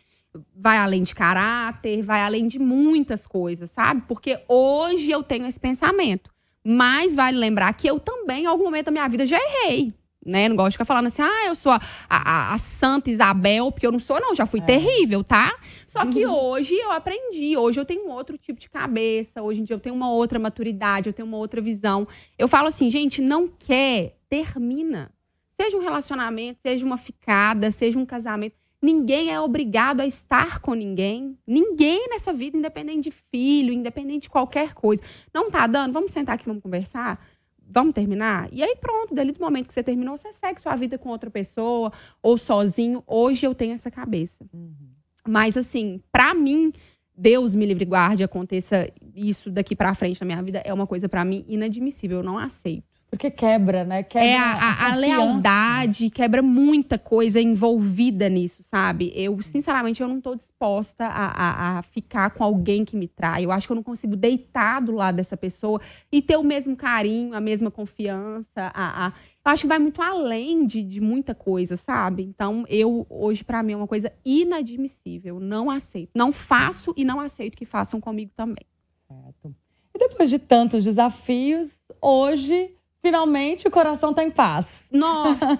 vai 0.55 0.77
além 0.77 1.03
de 1.03 1.13
caráter, 1.13 2.01
vai 2.01 2.21
além 2.21 2.47
de 2.47 2.59
muitas 2.59 3.27
coisas, 3.27 3.69
sabe? 3.71 4.03
Porque 4.07 4.39
hoje 4.47 5.11
eu 5.11 5.23
tenho 5.23 5.45
esse 5.45 5.59
pensamento. 5.59 6.31
Mas 6.63 7.15
vale 7.15 7.37
lembrar 7.37 7.73
que 7.75 7.87
eu 7.87 7.99
também, 7.99 8.43
em 8.43 8.47
algum 8.47 8.63
momento 8.63 8.85
da 8.85 8.91
minha 8.91 9.07
vida, 9.07 9.25
já 9.25 9.37
errei 9.37 9.93
né? 10.25 10.49
Não 10.49 10.55
gosto 10.55 10.71
de 10.71 10.73
ficar 10.73 10.85
falando 10.85 11.07
assim, 11.07 11.21
ah, 11.21 11.45
eu 11.45 11.55
sou 11.55 11.71
a, 11.71 11.79
a, 12.09 12.53
a 12.53 12.57
Santa 12.57 13.09
Isabel, 13.09 13.71
porque 13.71 13.85
eu 13.85 13.91
não 13.91 13.99
sou, 13.99 14.19
não, 14.19 14.33
já 14.33 14.45
fui 14.45 14.59
é. 14.59 14.63
terrível, 14.63 15.23
tá? 15.23 15.55
Só 15.85 16.05
que 16.05 16.25
uhum. 16.25 16.33
hoje 16.33 16.73
eu 16.75 16.91
aprendi, 16.91 17.55
hoje 17.55 17.79
eu 17.79 17.85
tenho 17.85 18.07
um 18.07 18.11
outro 18.11 18.37
tipo 18.37 18.59
de 18.59 18.69
cabeça, 18.69 19.43
hoje 19.43 19.61
em 19.61 19.63
dia 19.63 19.75
eu 19.75 19.79
tenho 19.79 19.95
uma 19.95 20.09
outra 20.09 20.39
maturidade, 20.39 21.07
eu 21.07 21.13
tenho 21.13 21.27
uma 21.27 21.37
outra 21.37 21.61
visão. 21.61 22.07
Eu 22.37 22.47
falo 22.47 22.67
assim, 22.67 22.89
gente, 22.89 23.21
não 23.21 23.47
quer, 23.47 24.17
termina. 24.27 25.11
Seja 25.49 25.77
um 25.77 25.81
relacionamento, 25.81 26.61
seja 26.61 26.85
uma 26.85 26.97
ficada, 26.97 27.71
seja 27.71 27.97
um 27.97 28.05
casamento. 28.05 28.55
Ninguém 28.81 29.31
é 29.31 29.39
obrigado 29.39 30.01
a 30.01 30.05
estar 30.05 30.59
com 30.59 30.73
ninguém. 30.73 31.37
Ninguém 31.47 32.07
nessa 32.09 32.33
vida, 32.33 32.57
independente 32.57 33.09
de 33.09 33.11
filho, 33.31 33.73
independente 33.73 34.23
de 34.23 34.29
qualquer 34.29 34.73
coisa. 34.73 35.01
Não 35.33 35.49
tá 35.49 35.65
dando? 35.65 35.93
Vamos 35.93 36.11
sentar 36.11 36.35
aqui, 36.35 36.45
vamos 36.45 36.61
conversar? 36.61 37.19
Vamos 37.67 37.93
terminar? 37.93 38.49
E 38.51 38.63
aí 38.63 38.75
pronto, 38.75 39.13
dali 39.13 39.31
do 39.31 39.41
momento 39.41 39.67
que 39.67 39.73
você 39.73 39.83
terminou, 39.83 40.17
você 40.17 40.31
segue 40.33 40.61
sua 40.61 40.75
vida 40.75 40.97
com 40.97 41.09
outra 41.09 41.29
pessoa 41.29 41.91
ou 42.21 42.37
sozinho. 42.37 43.03
Hoje 43.05 43.45
eu 43.45 43.55
tenho 43.55 43.73
essa 43.73 43.91
cabeça. 43.91 44.45
Uhum. 44.53 44.73
Mas 45.27 45.57
assim, 45.57 46.01
para 46.11 46.33
mim, 46.33 46.71
Deus 47.17 47.55
me 47.55 47.65
livre 47.65 47.83
e 47.83 47.87
guarde 47.87 48.23
aconteça 48.23 48.89
isso 49.15 49.49
daqui 49.49 49.75
para 49.75 49.93
frente 49.95 50.19
na 50.21 50.25
minha 50.25 50.43
vida 50.43 50.61
é 50.65 50.73
uma 50.73 50.85
coisa 50.85 51.07
para 51.07 51.23
mim 51.23 51.45
inadmissível, 51.47 52.17
eu 52.17 52.23
não 52.23 52.37
aceito. 52.37 52.94
Porque 53.09 53.31
quebra, 53.31 53.85
né? 53.85 54.03
Quebra 54.03 54.27
é 54.27 54.37
a, 54.37 54.53
a, 54.53 54.91
a, 54.91 54.95
lealdade, 54.95 56.09
quebra 56.09 56.41
muita 56.41 56.97
coisa 56.99 57.39
envolvida 57.39 58.27
nisso, 58.27 58.61
sabe? 58.63 59.13
Eu, 59.15 59.41
sinceramente, 59.41 60.01
eu 60.01 60.07
não 60.07 60.19
tô 60.19 60.35
disposta 60.35 61.05
a, 61.05 61.27
a, 61.27 61.79
a, 61.79 61.81
ficar 61.83 62.31
com 62.31 62.43
alguém 62.43 62.83
que 62.83 62.97
me 62.97 63.07
trai. 63.07 63.45
Eu 63.45 63.51
acho 63.51 63.67
que 63.67 63.71
eu 63.71 63.75
não 63.75 63.83
consigo 63.83 64.15
deitar 64.15 64.81
do 64.81 64.91
lado 64.91 65.15
dessa 65.15 65.37
pessoa 65.37 65.79
e 66.11 66.21
ter 66.21 66.35
o 66.35 66.43
mesmo 66.43 66.75
carinho, 66.75 67.33
a 67.33 67.39
mesma 67.39 67.71
confiança. 67.71 68.71
A, 68.73 69.07
a... 69.07 69.13
Eu 69.45 69.51
acho 69.51 69.61
que 69.61 69.67
vai 69.67 69.79
muito 69.79 70.01
além 70.01 70.65
de, 70.65 70.83
de 70.83 70.99
muita 70.99 71.33
coisa, 71.33 71.77
sabe? 71.77 72.23
Então, 72.23 72.65
eu, 72.67 73.05
hoje, 73.09 73.45
para 73.45 73.63
mim, 73.63 73.73
é 73.73 73.77
uma 73.77 73.87
coisa 73.87 74.11
inadmissível. 74.25 75.39
Não 75.39 75.69
aceito. 75.69 76.09
Não 76.15 76.33
faço 76.33 76.93
e 76.97 77.05
não 77.05 77.19
aceito 77.19 77.55
que 77.55 77.65
façam 77.65 78.01
comigo 78.01 78.31
também. 78.35 78.65
Certo. 79.07 79.55
E 79.93 79.99
depois 79.99 80.29
de 80.29 80.37
tantos 80.37 80.83
desafios, 80.83 81.77
hoje 82.01 82.74
Finalmente 83.05 83.67
o 83.67 83.71
coração 83.71 84.11
tá 84.11 84.23
em 84.23 84.31
paz. 84.31 84.85
Nossa! 84.91 85.59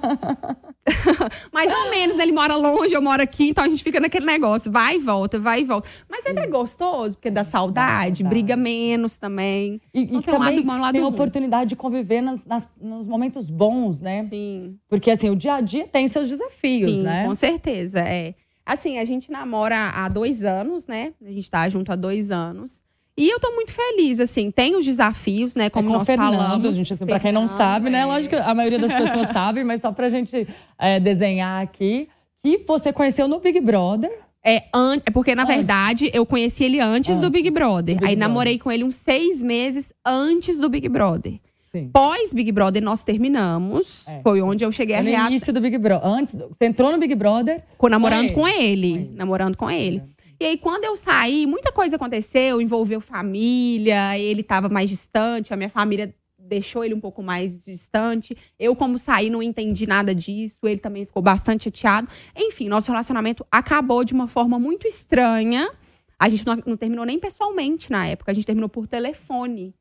Mais 1.54 1.72
ou 1.72 1.92
menos, 1.92 2.18
né? 2.18 2.24
Ele 2.24 2.32
mora 2.32 2.56
longe, 2.56 2.92
eu 2.92 3.04
moro 3.04 3.22
aqui, 3.22 3.50
então 3.50 3.64
a 3.64 3.70
gente 3.70 3.84
fica 3.84 4.00
naquele 4.00 4.26
negócio. 4.26 4.72
Vai 4.72 4.96
e 4.96 5.00
volta, 5.00 5.38
vai 5.38 5.62
e 5.62 5.64
volta. 5.64 5.88
Mas 6.10 6.26
é 6.26 6.32
até 6.32 6.48
gostoso, 6.48 7.16
porque 7.16 7.30
dá 7.30 7.44
saudade, 7.44 8.24
dá 8.24 8.30
briga 8.30 8.56
menos 8.56 9.20
também. 9.20 9.80
E, 9.94 10.02
então, 10.02 10.20
e 10.20 10.24
tem 10.24 10.34
também 10.34 10.60
um 10.60 10.66
lado, 10.66 10.80
um 10.80 10.82
lado 10.82 10.94
tem 10.94 11.04
a 11.04 11.08
oportunidade 11.08 11.70
de 11.70 11.76
conviver 11.76 12.20
nas, 12.20 12.44
nas, 12.48 12.68
nos 12.82 13.08
momentos 13.08 13.48
bons, 13.48 14.02
né? 14.02 14.24
Sim. 14.24 14.80
Porque 14.90 15.12
assim, 15.12 15.30
o 15.30 15.36
dia 15.36 15.54
a 15.54 15.62
dia 15.62 15.88
tem 15.88 16.08
seus 16.08 16.28
desafios, 16.28 16.98
Sim, 16.98 17.04
né? 17.04 17.28
Com 17.28 17.36
certeza, 17.36 18.00
é. 18.00 18.34
Assim, 18.66 18.98
a 18.98 19.06
gente 19.06 19.32
namora 19.32 19.92
há 19.94 20.10
dois 20.10 20.44
anos, 20.44 20.88
né? 20.88 21.14
A 21.24 21.30
gente 21.30 21.52
tá 21.52 21.70
junto 21.70 21.92
há 21.92 21.96
dois 21.96 22.32
anos. 22.32 22.84
E 23.18 23.30
eu 23.30 23.40
tô 23.40 23.52
muito 23.52 23.72
feliz, 23.72 24.20
assim, 24.20 24.52
tem 24.52 24.76
os 24.76 24.84
desafios, 24.84 25.56
né? 25.56 25.70
Como 25.70 25.90
é 25.90 25.94
nós 25.94 26.06
Fernando, 26.06 26.36
falamos. 26.36 26.76
Gente, 26.76 26.94
assim, 26.94 27.06
pra 27.06 27.20
quem 27.20 27.32
não 27.32 27.48
sabe, 27.48 27.90
né? 27.90 28.00
é. 28.02 28.06
Lógico 28.06 28.36
que 28.36 28.42
a 28.42 28.54
maioria 28.54 28.78
das 28.78 28.92
pessoas 28.92 29.28
sabe, 29.32 29.64
mas 29.64 29.80
só 29.80 29.92
pra 29.92 30.10
gente 30.10 30.46
é, 30.78 31.00
desenhar 31.00 31.64
aqui. 31.64 32.10
Que 32.44 32.58
você 32.58 32.92
conheceu 32.92 33.28
no 33.28 33.40
Big 33.40 33.60
Brother. 33.62 34.12
É, 34.44 34.66
an... 34.74 34.98
é 35.06 35.12
porque, 35.12 35.34
na 35.34 35.44
antes. 35.44 35.56
verdade, 35.56 36.12
eu 36.14 36.26
conheci 36.26 36.66
ele 36.66 36.80
antes, 36.80 37.10
antes 37.10 37.20
do 37.20 37.32
Big 37.32 37.50
Brother. 37.50 37.96
Big 37.96 38.06
Aí 38.06 38.16
Brother. 38.16 38.18
namorei 38.18 38.60
com 38.60 38.72
ele 38.72 38.84
uns 38.84 38.96
seis 38.96 39.42
meses 39.42 39.94
antes 40.06 40.60
do 40.60 40.70
Big 40.70 40.88
Brother. 40.90 41.40
Sim. 41.72 41.90
Pós 41.92 42.32
Big 42.34 42.52
Brother, 42.52 42.84
nós 42.84 43.02
terminamos. 43.02 44.08
É. 44.08 44.22
Foi 44.22 44.42
onde 44.42 44.64
eu 44.64 44.72
cheguei 44.72 44.96
a 44.96 45.02
reatar. 45.02 45.24
No 45.26 45.32
início 45.32 45.52
do 45.52 45.60
Big 45.60 45.78
Brother. 45.78 46.08
Antes, 46.08 46.36
você 46.36 46.66
entrou 46.66 46.92
no 46.92 46.98
Big 46.98 47.16
Brother? 47.16 47.64
Com, 47.78 47.90
namorando 47.90 48.32
com 48.34 48.48
ele. 48.48 48.92
Com 48.92 49.00
ele. 49.00 49.12
Namorando 49.14 49.58
com 49.58 49.72
ele. 49.72 50.04
É. 50.40 50.44
E 50.44 50.48
aí, 50.48 50.58
quando 50.58 50.84
eu 50.84 50.96
saí, 50.96 51.46
muita 51.46 51.72
coisa 51.72 51.96
aconteceu, 51.96 52.62
envolveu 52.62 53.02
família, 53.02 54.18
ele 54.18 54.42
estava 54.42 54.70
mais 54.70 54.90
distante, 54.90 55.54
a 55.54 55.58
minha 55.58 55.70
família 55.70 56.14
deixou 56.48 56.84
ele 56.84 56.94
um 56.94 57.00
pouco 57.00 57.24
mais 57.24 57.66
distante. 57.66 58.38
Eu, 58.60 58.76
como 58.76 58.98
saí, 58.98 59.30
não 59.30 59.42
entendi 59.42 59.88
nada 59.88 60.14
disso. 60.14 60.60
Ele 60.64 60.80
também 60.80 61.06
ficou 61.06 61.22
bastante 61.22 61.66
chateado. 61.66 62.08
Enfim, 62.36 62.70
nosso 62.70 62.92
relacionamento 62.92 63.46
acabou 63.52 64.04
de 64.04 64.14
uma 64.14 64.28
forma 64.28 64.60
muito 64.60 64.88
estranha. 64.88 65.70
A 66.18 66.30
gente 66.30 66.46
não, 66.46 66.56
não 66.66 66.78
terminou 66.78 67.06
nem 67.06 67.20
pessoalmente 67.20 67.92
na 67.92 68.08
época, 68.08 68.32
a 68.32 68.36
gente 68.36 68.46
terminou 68.46 68.70
por 68.70 68.88
telefone. 68.88 69.74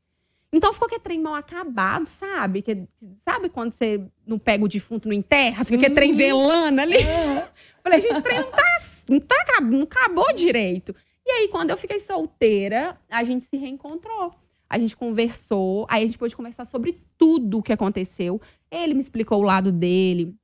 Então 0.51 0.71
ficou 0.71 0.87
que 0.87 0.99
trem 0.99 1.19
mal 1.19 1.35
acabado, 1.35 2.07
sabe? 2.07 2.61
Que, 2.61 2.83
sabe 3.25 3.49
quando 3.49 3.73
você 3.73 4.01
não 4.25 4.37
pega 4.37 4.63
o 4.63 4.67
defunto, 4.67 5.07
no 5.07 5.13
enterra? 5.13 5.65
Fica 5.65 5.77
que 5.77 5.89
trem 5.89 6.11
uhum. 6.11 6.17
velando 6.17 6.81
ali. 6.81 6.97
Falei, 7.85 8.01
gente, 8.01 8.13
esse 8.13 8.21
trem 8.23 8.39
não 8.39 8.49
tá, 8.49 8.63
não 9.07 9.19
tá, 9.19 9.61
não 9.61 9.81
acabou 9.83 10.33
direito. 10.33 10.95
E 11.23 11.29
aí, 11.29 11.47
quando 11.49 11.69
eu 11.69 11.77
fiquei 11.77 11.99
solteira, 11.99 12.99
a 13.07 13.23
gente 13.23 13.45
se 13.45 13.57
reencontrou. 13.57 14.33
A 14.67 14.79
gente 14.79 14.97
conversou, 14.97 15.85
aí 15.87 16.01
a 16.01 16.05
gente 16.07 16.17
pôde 16.17 16.35
conversar 16.35 16.65
sobre 16.65 16.99
tudo 17.15 17.59
o 17.59 17.61
que 17.61 17.71
aconteceu. 17.71 18.41
Ele 18.71 18.95
me 18.95 19.01
explicou 19.01 19.39
o 19.39 19.43
lado 19.43 19.71
dele, 19.71 20.35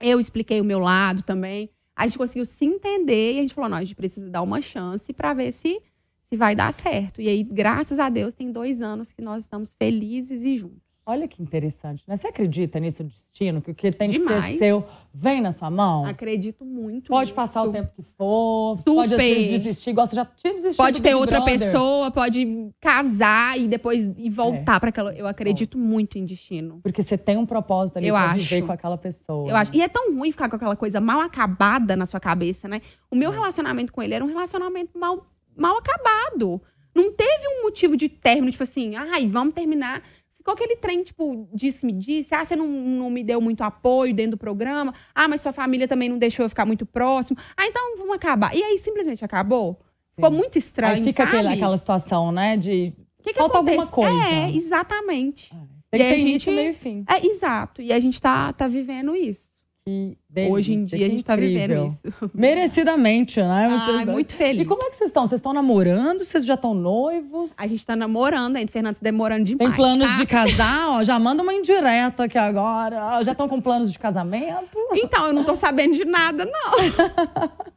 eu 0.00 0.18
expliquei 0.18 0.60
o 0.60 0.64
meu 0.64 0.80
lado 0.80 1.22
também. 1.22 1.70
A 1.94 2.08
gente 2.08 2.18
conseguiu 2.18 2.44
se 2.44 2.64
entender 2.64 3.34
e 3.34 3.38
a 3.38 3.42
gente 3.42 3.54
falou: 3.54 3.70
não, 3.70 3.78
a 3.78 3.84
gente 3.84 3.94
precisa 3.94 4.28
dar 4.28 4.42
uma 4.42 4.60
chance 4.60 5.12
para 5.12 5.32
ver 5.32 5.52
se 5.52 5.80
se 6.22 6.36
vai 6.36 6.56
dar 6.56 6.72
certo. 6.72 7.20
E 7.20 7.28
aí, 7.28 7.44
graças 7.44 8.00
a 8.00 8.08
Deus, 8.08 8.34
tem 8.34 8.50
dois 8.50 8.82
anos 8.82 9.12
que 9.12 9.22
nós 9.22 9.44
estamos 9.44 9.74
felizes 9.74 10.42
e 10.42 10.56
juntos. 10.56 10.89
Olha 11.10 11.26
que 11.26 11.42
interessante, 11.42 12.04
né? 12.06 12.14
Você 12.14 12.28
acredita 12.28 12.78
nisso, 12.78 13.02
destino? 13.02 13.60
Que 13.60 13.72
o 13.72 13.74
que 13.74 13.90
tem 13.90 14.08
Demais. 14.08 14.44
que 14.44 14.52
ser 14.52 14.58
seu 14.58 14.88
vem 15.12 15.40
na 15.40 15.50
sua 15.50 15.68
mão? 15.68 16.06
Acredito 16.06 16.64
muito. 16.64 17.08
Pode 17.08 17.22
nisso. 17.30 17.34
passar 17.34 17.64
o 17.64 17.72
tempo 17.72 17.90
que 17.96 18.02
for. 18.16 18.76
Super. 18.76 18.94
Pode 18.94 19.16
desistir, 19.16 19.90
igual 19.90 20.06
você 20.06 20.14
já 20.14 20.24
tinha 20.24 20.54
desistido. 20.54 20.76
Pode 20.76 21.02
ter 21.02 21.16
outra 21.16 21.40
Brother. 21.40 21.58
pessoa, 21.58 22.12
pode 22.12 22.70
casar 22.80 23.58
e 23.58 23.66
depois 23.66 24.08
e 24.16 24.30
voltar 24.30 24.76
é. 24.76 24.78
para 24.78 24.88
aquela. 24.90 25.12
Eu 25.12 25.26
acredito 25.26 25.76
Bom. 25.76 25.82
muito 25.82 26.16
em 26.16 26.24
destino. 26.24 26.78
Porque 26.80 27.02
você 27.02 27.18
tem 27.18 27.36
um 27.36 27.44
propósito 27.44 27.96
ali 27.96 28.06
eu 28.06 28.14
pra 28.14 28.26
acho. 28.26 28.44
viver 28.44 28.64
com 28.64 28.70
aquela 28.70 28.96
pessoa. 28.96 29.50
Eu 29.50 29.56
acho. 29.56 29.74
E 29.74 29.82
é 29.82 29.88
tão 29.88 30.14
ruim 30.14 30.30
ficar 30.30 30.48
com 30.48 30.54
aquela 30.54 30.76
coisa 30.76 31.00
mal 31.00 31.20
acabada 31.20 31.96
na 31.96 32.06
sua 32.06 32.20
cabeça, 32.20 32.68
né? 32.68 32.80
O 33.10 33.16
meu 33.16 33.32
é. 33.32 33.34
relacionamento 33.34 33.92
com 33.92 34.00
ele 34.00 34.14
era 34.14 34.24
um 34.24 34.28
relacionamento 34.28 34.96
mal, 34.96 35.26
mal 35.56 35.76
acabado. 35.76 36.62
Não 36.94 37.12
teve 37.12 37.48
um 37.48 37.62
motivo 37.62 37.96
de 37.96 38.08
término, 38.08 38.50
tipo 38.50 38.62
assim, 38.62 38.94
ai, 38.94 39.26
vamos 39.26 39.54
terminar. 39.54 40.02
Ficou 40.40 40.54
aquele 40.54 40.74
trem, 40.76 41.02
tipo, 41.02 41.46
disse-me 41.52 41.92
disse. 41.92 42.34
Ah, 42.34 42.42
você 42.42 42.56
não, 42.56 42.66
não 42.66 43.10
me 43.10 43.22
deu 43.22 43.42
muito 43.42 43.60
apoio 43.60 44.14
dentro 44.14 44.32
do 44.32 44.36
programa. 44.38 44.94
Ah, 45.14 45.28
mas 45.28 45.42
sua 45.42 45.52
família 45.52 45.86
também 45.86 46.08
não 46.08 46.16
deixou 46.16 46.46
eu 46.46 46.48
ficar 46.48 46.64
muito 46.64 46.86
próximo. 46.86 47.38
Ah, 47.54 47.66
então 47.66 47.98
vamos 47.98 48.14
acabar. 48.14 48.56
E 48.56 48.62
aí 48.62 48.78
simplesmente 48.78 49.22
acabou. 49.22 49.78
Ficou 50.14 50.30
muito 50.30 50.56
estranho. 50.56 50.94
Aí 50.94 51.04
fica 51.04 51.24
aquela, 51.24 51.52
aquela 51.52 51.76
situação, 51.76 52.32
né? 52.32 52.56
De. 52.56 52.94
Que 53.22 53.34
que 53.34 53.38
Falta 53.38 53.58
acontece? 53.58 53.78
alguma 53.80 53.92
coisa. 53.92 54.28
É, 54.28 54.50
exatamente. 54.50 55.54
É. 55.54 55.58
Tem 55.90 56.00
que 56.00 56.14
ter 56.14 56.20
início, 56.20 56.52
meio 56.54 56.70
e 56.70 56.72
fim. 56.72 57.04
É, 57.06 57.26
exato. 57.26 57.82
E 57.82 57.92
a 57.92 58.00
gente 58.00 58.18
tá, 58.18 58.50
tá 58.54 58.66
vivendo 58.66 59.14
isso. 59.14 59.52
Que 59.90 60.16
delícia, 60.28 60.54
Hoje 60.54 60.72
em 60.74 60.84
dia 60.84 61.06
a 61.06 61.10
gente 61.10 61.24
tá 61.24 61.34
vivendo 61.34 61.86
isso. 61.86 62.02
Merecidamente, 62.32 63.40
né? 63.40 63.68
Ah, 63.68 64.06
muito 64.06 64.34
feliz. 64.34 64.62
E 64.62 64.64
como 64.64 64.80
é 64.84 64.90
que 64.90 64.96
vocês 64.96 65.10
estão? 65.10 65.26
Vocês 65.26 65.40
estão 65.40 65.52
namorando? 65.52 66.20
Vocês 66.20 66.46
já 66.46 66.54
estão 66.54 66.74
noivos? 66.74 67.50
A 67.58 67.66
gente 67.66 67.84
tá 67.84 67.96
namorando, 67.96 68.54
ainda 68.54 68.70
Fernandes 68.70 69.00
demorando 69.00 69.42
demais. 69.42 69.68
Tem 69.68 69.76
planos 69.76 70.08
tá? 70.08 70.16
de 70.16 70.26
casar? 70.26 70.90
Ó, 70.90 71.02
já 71.02 71.18
manda 71.18 71.42
uma 71.42 71.52
indireta 71.52 72.24
aqui 72.24 72.38
agora. 72.38 73.20
Já 73.24 73.32
estão 73.32 73.48
com 73.48 73.60
planos 73.60 73.90
de 73.90 73.98
casamento? 73.98 74.78
Então, 74.92 75.26
eu 75.26 75.32
não 75.32 75.42
tô 75.42 75.56
sabendo 75.56 75.94
de 75.94 76.04
nada, 76.04 76.44
não. 76.44 77.70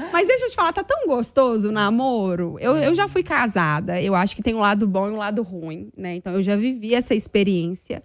Mas 0.10 0.26
deixa 0.28 0.46
eu 0.46 0.50
te 0.50 0.56
falar, 0.56 0.72
tá 0.72 0.82
tão 0.82 1.06
gostoso 1.06 1.68
o 1.68 1.72
namoro. 1.72 2.56
Eu, 2.60 2.76
eu 2.76 2.94
já 2.94 3.06
fui 3.06 3.22
casada. 3.22 4.00
Eu 4.00 4.14
acho 4.14 4.34
que 4.34 4.42
tem 4.42 4.54
um 4.54 4.60
lado 4.60 4.86
bom 4.86 5.08
e 5.08 5.10
um 5.10 5.16
lado 5.16 5.42
ruim, 5.42 5.90
né? 5.94 6.14
Então 6.14 6.32
eu 6.32 6.42
já 6.42 6.56
vivi 6.56 6.94
essa 6.94 7.14
experiência. 7.14 8.02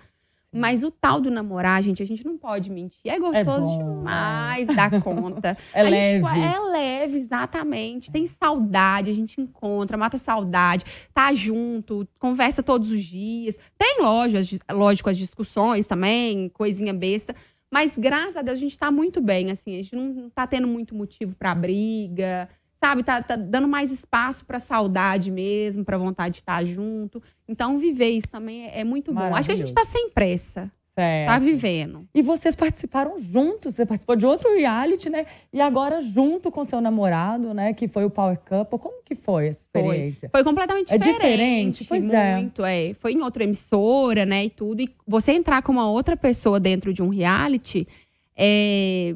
Mas 0.53 0.83
o 0.83 0.91
tal 0.91 1.19
do 1.19 1.31
namorar, 1.31 1.81
gente, 1.81 2.03
a 2.03 2.05
gente 2.05 2.25
não 2.25 2.37
pode 2.37 2.69
mentir. 2.69 2.99
É 3.11 3.17
gostoso 3.19 3.73
É 3.73 3.77
demais 3.83 4.67
dar 4.67 4.91
conta. 5.01 5.57
É 5.73 5.81
A 5.81 5.85
gente- 5.85 6.23
leve. 6.23 6.39
é 6.39 6.59
leve, 6.59 7.17
exatamente. 7.17 8.11
Tem 8.11 8.25
saudade, 8.27 9.09
a 9.09 9.13
gente 9.13 9.41
encontra, 9.41 9.97
mata 9.97 10.17
saudade, 10.17 10.85
tá 11.13 11.33
junto, 11.33 12.07
conversa 12.19 12.61
todos 12.61 12.91
os 12.91 13.03
dias. 13.03 13.57
Tem, 13.77 14.01
lógico, 14.01 14.63
lógico, 14.71 15.09
as 15.09 15.17
discussões 15.17 15.85
também, 15.87 16.49
coisinha 16.49 16.93
besta. 16.93 17.35
Mas 17.71 17.97
graças 17.97 18.37
a 18.37 18.41
Deus 18.43 18.59
a 18.59 18.61
gente 18.61 18.77
tá 18.77 18.91
muito 18.91 19.19
bem, 19.19 19.49
assim. 19.49 19.73
A 19.79 19.81
gente 19.81 19.95
não 19.95 20.29
tá 20.29 20.45
tendo 20.45 20.67
muito 20.67 20.93
motivo 20.93 21.35
pra 21.35 21.55
briga, 21.55 22.47
sabe? 22.83 23.01
Tá, 23.01 23.21
tá 23.21 23.37
dando 23.37 23.65
mais 23.67 23.93
espaço 23.93 24.43
pra 24.45 24.59
saudade 24.59 25.31
mesmo, 25.31 25.85
pra 25.85 25.97
vontade 25.97 26.33
de 26.33 26.39
estar 26.41 26.61
junto. 26.65 27.23
Então, 27.47 27.79
viver 27.79 28.09
isso 28.09 28.29
também 28.29 28.65
é, 28.67 28.81
é 28.81 28.83
muito 28.83 29.13
bom. 29.13 29.33
Acho 29.33 29.47
que 29.47 29.53
a 29.53 29.57
gente 29.57 29.73
tá 29.73 29.85
sem 29.85 30.09
pressa, 30.09 30.69
Certo. 30.93 31.27
tá 31.29 31.39
vivendo. 31.39 32.05
E 32.13 32.21
vocês 32.21 32.55
participaram 32.55 33.17
juntos. 33.17 33.75
Você 33.75 33.85
participou 33.85 34.17
de 34.17 34.25
outro 34.25 34.53
reality, 34.53 35.09
né? 35.09 35.25
E 35.53 35.61
agora 35.61 36.01
junto 36.01 36.51
com 36.51 36.61
seu 36.65 36.81
namorado, 36.81 37.53
né? 37.53 37.73
Que 37.73 37.87
foi 37.87 38.03
o 38.03 38.09
Power 38.09 38.37
Couple. 38.37 38.77
Como 38.77 39.01
que 39.05 39.15
foi 39.15 39.47
essa 39.47 39.61
experiência? 39.61 40.29
Foi 40.29 40.43
completamente 40.43 40.93
É 40.93 40.97
diferente. 40.97 41.79
diferente? 41.79 41.85
Pois 41.85 42.11
é. 42.11 42.35
muito, 42.35 42.65
é. 42.65 42.93
Foi 42.95 43.13
em 43.13 43.21
outra 43.21 43.45
emissora, 43.45 44.25
né, 44.25 44.43
e 44.43 44.49
tudo. 44.49 44.81
E 44.81 44.89
você 45.07 45.31
entrar 45.31 45.61
com 45.61 45.71
uma 45.71 45.89
outra 45.89 46.17
pessoa 46.17 46.59
dentro 46.59 46.93
de 46.93 47.01
um 47.01 47.07
reality 47.07 47.87
é, 48.35 49.15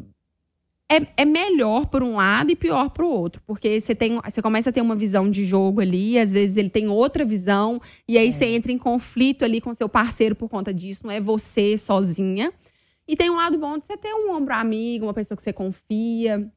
é, 0.90 1.06
é 1.18 1.26
melhor 1.26 1.88
por 1.88 2.02
um 2.02 2.16
lado 2.16 2.52
e 2.52 2.56
pior 2.56 2.90
pro 2.90 3.08
outro. 3.08 3.42
Porque 3.46 3.80
você, 3.80 3.94
tem, 3.94 4.20
você 4.24 4.42
começa 4.42 4.70
a 4.70 4.74
ter 4.74 4.82
uma 4.82 4.96
visão 4.96 5.30
de 5.30 5.46
jogo 5.46 5.82
ali, 5.82 6.18
às 6.18 6.32
vezes 6.32 6.58
ele 6.58 6.70
tem 6.70 6.88
outra 6.88 7.26
visão, 7.26 7.82
e 8.08 8.18
aí 8.18 8.32
você 8.32 8.46
entra 8.46 8.72
em 8.72 8.78
conflito 8.78 9.44
ali 9.44 9.60
com 9.60 9.74
seu 9.74 9.90
parceiro 9.90 10.36
por 10.36 10.50
conta 10.50 10.74
disso, 10.74 11.02
não 11.04 11.12
é 11.12 11.20
você 11.20 11.78
sozinha. 11.78 12.52
E 13.08 13.16
tem 13.16 13.30
um 13.30 13.36
lado 13.36 13.58
bom 13.58 13.78
de 13.78 13.86
você 13.86 13.98
ter 13.98 14.14
um 14.14 14.36
ombro 14.36 14.54
amigo, 14.54 15.06
uma 15.06 15.14
pessoa 15.14 15.36
que 15.36 15.44
você 15.44 15.54
confia 15.54 16.50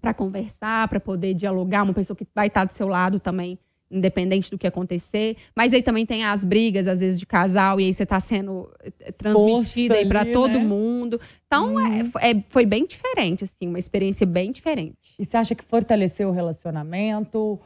para 0.00 0.12
conversar, 0.12 0.88
para 0.88 1.00
poder 1.00 1.34
dialogar, 1.34 1.82
uma 1.82 1.94
pessoa 1.94 2.16
que 2.16 2.26
vai 2.34 2.48
estar 2.48 2.64
do 2.64 2.72
seu 2.72 2.86
lado 2.86 3.18
também, 3.18 3.58
independente 3.90 4.50
do 4.50 4.58
que 4.58 4.66
acontecer. 4.66 5.36
Mas 5.54 5.72
aí 5.72 5.82
também 5.82 6.04
tem 6.04 6.24
as 6.24 6.44
brigas, 6.44 6.86
às 6.88 7.00
vezes, 7.00 7.18
de 7.18 7.26
casal, 7.26 7.80
e 7.80 7.84
aí 7.84 7.94
você 7.94 8.04
tá 8.06 8.18
sendo 8.18 8.70
eh, 9.00 9.12
transmitida 9.12 9.94
aí 9.94 10.06
para 10.06 10.20
ali, 10.22 10.32
todo 10.32 10.58
né? 10.58 10.64
mundo. 10.64 11.20
Então, 11.46 11.78
é, 11.80 12.04
fo- 12.04 12.18
é- 12.18 12.42
foi 12.48 12.66
bem 12.66 12.86
diferente, 12.86 13.44
assim, 13.44 13.68
uma 13.68 13.78
experiência 13.78 14.26
bem 14.26 14.50
diferente. 14.50 15.14
E 15.18 15.24
você 15.24 15.36
acha 15.36 15.54
que 15.54 15.62
fortaleceu 15.64 16.28
o 16.28 16.32
relacionamento? 16.32 17.60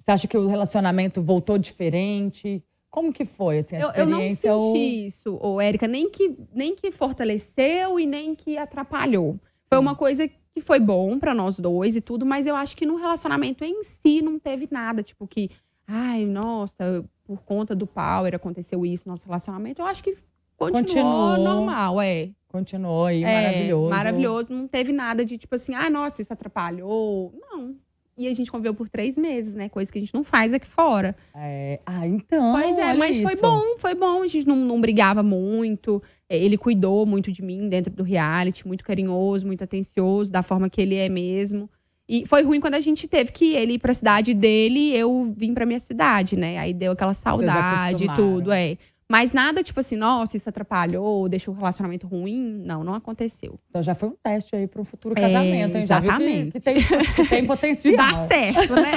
Você 0.00 0.10
acha 0.10 0.26
que 0.28 0.36
o 0.36 0.46
relacionamento 0.46 1.20
voltou 1.22 1.58
diferente? 1.58 2.62
Como 2.90 3.12
que 3.12 3.24
foi, 3.24 3.58
assim, 3.58 3.76
a 3.76 3.80
Eu, 3.80 3.90
eu 3.90 4.06
não 4.06 4.18
experiência? 4.22 4.50
senti 4.52 4.54
ou- 4.54 4.76
isso, 4.76 5.38
ô, 5.42 5.60
Érica, 5.60 5.86
nem 5.86 6.08
que, 6.10 6.34
nem 6.54 6.74
que 6.74 6.90
fortaleceu 6.90 8.00
e 8.00 8.06
nem 8.06 8.34
que 8.34 8.56
atrapalhou. 8.56 9.38
Foi 9.68 9.78
uma 9.78 9.94
coisa 9.94 10.28
que 10.58 10.64
foi 10.66 10.78
bom 10.80 11.18
pra 11.18 11.34
nós 11.34 11.58
dois 11.58 11.96
e 11.96 12.00
tudo, 12.00 12.24
mas 12.26 12.46
eu 12.46 12.54
acho 12.56 12.76
que 12.76 12.84
no 12.86 12.96
relacionamento 12.96 13.64
em 13.64 13.82
si 13.84 14.20
não 14.22 14.38
teve 14.38 14.68
nada, 14.70 15.02
tipo 15.02 15.26
que, 15.26 15.50
ai, 15.86 16.24
nossa, 16.24 17.04
por 17.24 17.42
conta 17.42 17.74
do 17.74 17.86
power 17.86 18.34
aconteceu 18.34 18.84
isso 18.86 19.04
no 19.06 19.12
nosso 19.12 19.26
relacionamento. 19.26 19.80
Eu 19.82 19.86
acho 19.86 20.02
que 20.02 20.16
continuou, 20.56 20.82
Continuou. 20.84 21.38
normal, 21.38 22.00
é. 22.00 22.30
Continuou 22.48 23.06
aí, 23.06 23.22
É, 23.22 23.42
maravilhoso. 23.42 23.90
Maravilhoso. 23.90 24.46
Não 24.50 24.66
teve 24.66 24.92
nada 24.92 25.24
de 25.24 25.36
tipo 25.36 25.54
assim, 25.54 25.74
ah, 25.74 25.90
nossa, 25.90 26.22
isso 26.22 26.32
atrapalhou. 26.32 27.32
Não. 27.38 27.74
E 28.16 28.26
a 28.26 28.34
gente 28.34 28.50
conviveu 28.50 28.74
por 28.74 28.88
três 28.88 29.16
meses, 29.16 29.54
né? 29.54 29.68
Coisa 29.68 29.92
que 29.92 29.98
a 29.98 30.00
gente 30.00 30.12
não 30.14 30.24
faz 30.24 30.52
aqui 30.52 30.66
fora. 30.66 31.14
É, 31.36 31.78
Ah, 31.86 32.04
então. 32.06 32.52
Pois 32.52 32.76
é, 32.76 32.94
mas 32.94 33.20
foi 33.20 33.34
isso. 33.34 33.42
bom, 33.42 33.60
foi 33.78 33.94
bom. 33.94 34.22
A 34.22 34.26
gente 34.26 34.48
não, 34.48 34.56
não 34.56 34.80
brigava 34.80 35.22
muito. 35.22 36.02
É, 36.28 36.36
Ele 36.38 36.56
cuidou 36.58 37.06
muito 37.06 37.32
de 37.32 37.42
mim 37.42 37.68
dentro 37.68 37.92
do 37.92 38.02
reality, 38.02 38.66
muito 38.66 38.84
carinhoso, 38.84 39.46
muito 39.46 39.64
atencioso, 39.64 40.30
da 40.30 40.42
forma 40.42 40.68
que 40.68 40.80
ele 40.80 40.94
é 40.96 41.08
mesmo. 41.08 41.68
E 42.08 42.24
foi 42.26 42.42
ruim 42.42 42.60
quando 42.60 42.74
a 42.74 42.80
gente 42.80 43.06
teve 43.06 43.30
que 43.32 43.54
ele 43.54 43.74
ir 43.74 43.78
pra 43.78 43.92
cidade 43.92 44.32
dele 44.34 44.78
e 44.78 44.96
eu 44.96 45.32
vim 45.36 45.52
pra 45.52 45.66
minha 45.66 45.80
cidade, 45.80 46.36
né? 46.36 46.58
Aí 46.58 46.72
deu 46.72 46.92
aquela 46.92 47.12
saudade 47.14 48.04
e 48.04 48.14
tudo, 48.14 48.50
é. 48.52 48.76
Mas 49.10 49.32
nada 49.32 49.62
tipo 49.62 49.80
assim, 49.80 49.96
nossa, 49.96 50.36
isso 50.36 50.48
atrapalhou, 50.48 51.28
deixou 51.30 51.54
o 51.54 51.56
relacionamento 51.56 52.06
ruim. 52.06 52.62
Não, 52.64 52.84
não 52.84 52.92
aconteceu. 52.94 53.58
Então 53.70 53.82
já 53.82 53.94
foi 53.94 54.10
um 54.10 54.14
teste 54.22 54.54
aí 54.54 54.66
para 54.66 54.80
um 54.82 54.84
futuro 54.84 55.14
É, 55.18 55.20
casamento, 55.22 55.76
hein? 55.78 55.86
Já 55.86 55.98
viu 56.00 56.10
que- 56.16 56.22
exatamente. 56.22 56.52
Que, 56.52 56.60
tem, 56.60 56.74
que 56.76 57.28
tem 57.28 57.40
Se 57.40 57.46
potencial. 57.46 57.96
dá 57.96 58.14
certo, 58.14 58.74
né? 58.74 58.92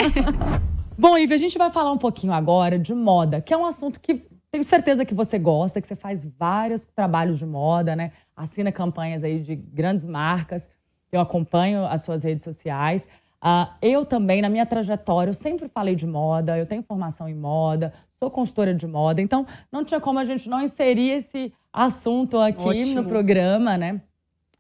Bom, 0.98 1.18
Ivy, 1.18 1.34
a 1.34 1.38
gente 1.38 1.58
vai 1.58 1.72
falar 1.72 1.92
um 1.92 1.98
pouquinho 1.98 2.34
agora 2.34 2.78
de 2.78 2.94
moda, 2.94 3.42
que 3.42 3.54
é 3.54 3.58
um 3.58 3.66
assunto 3.66 4.00
que 4.02 4.22
tenho 4.52 4.64
certeza 4.66 5.06
que 5.06 5.14
você 5.14 5.40
gosta, 5.40 5.80
que 5.80 5.88
você 5.88 5.96
faz 5.96 6.26
vários 6.38 6.84
trabalhos 6.84 7.40
de 7.40 7.46
moda, 7.46 7.96
né? 7.96 8.12
Assina 8.36 8.72
campanhas 8.72 9.24
aí 9.24 9.40
de 9.40 9.56
grandes 9.56 10.06
marcas. 10.06 10.68
Eu 11.10 11.22
acompanho 11.22 11.86
as 11.86 12.02
suas 12.04 12.24
redes 12.24 12.44
sociais. 12.44 13.08
Ah, 13.42 13.76
eu 13.82 14.06
também, 14.06 14.42
na 14.42 14.50
minha 14.50 14.66
trajetória, 14.66 15.32
eu 15.32 15.34
sempre 15.34 15.70
falei 15.70 15.96
de 15.96 16.06
moda, 16.06 16.58
eu 16.58 16.66
tenho 16.66 16.84
formação 16.84 17.28
em 17.28 17.34
moda, 17.34 17.92
sou 18.14 18.30
consultora 18.30 18.74
de 18.74 18.86
moda, 18.86 19.20
então 19.20 19.48
não 19.72 19.84
tinha 19.84 20.00
como 20.00 20.20
a 20.20 20.24
gente 20.24 20.48
não 20.48 20.62
inserir 20.62 21.10
esse 21.10 21.52
assunto 21.74 22.38
aqui 22.38 22.68
Ótimo. 22.68 23.02
no 23.02 23.08
programa, 23.08 23.78
né? 23.78 24.00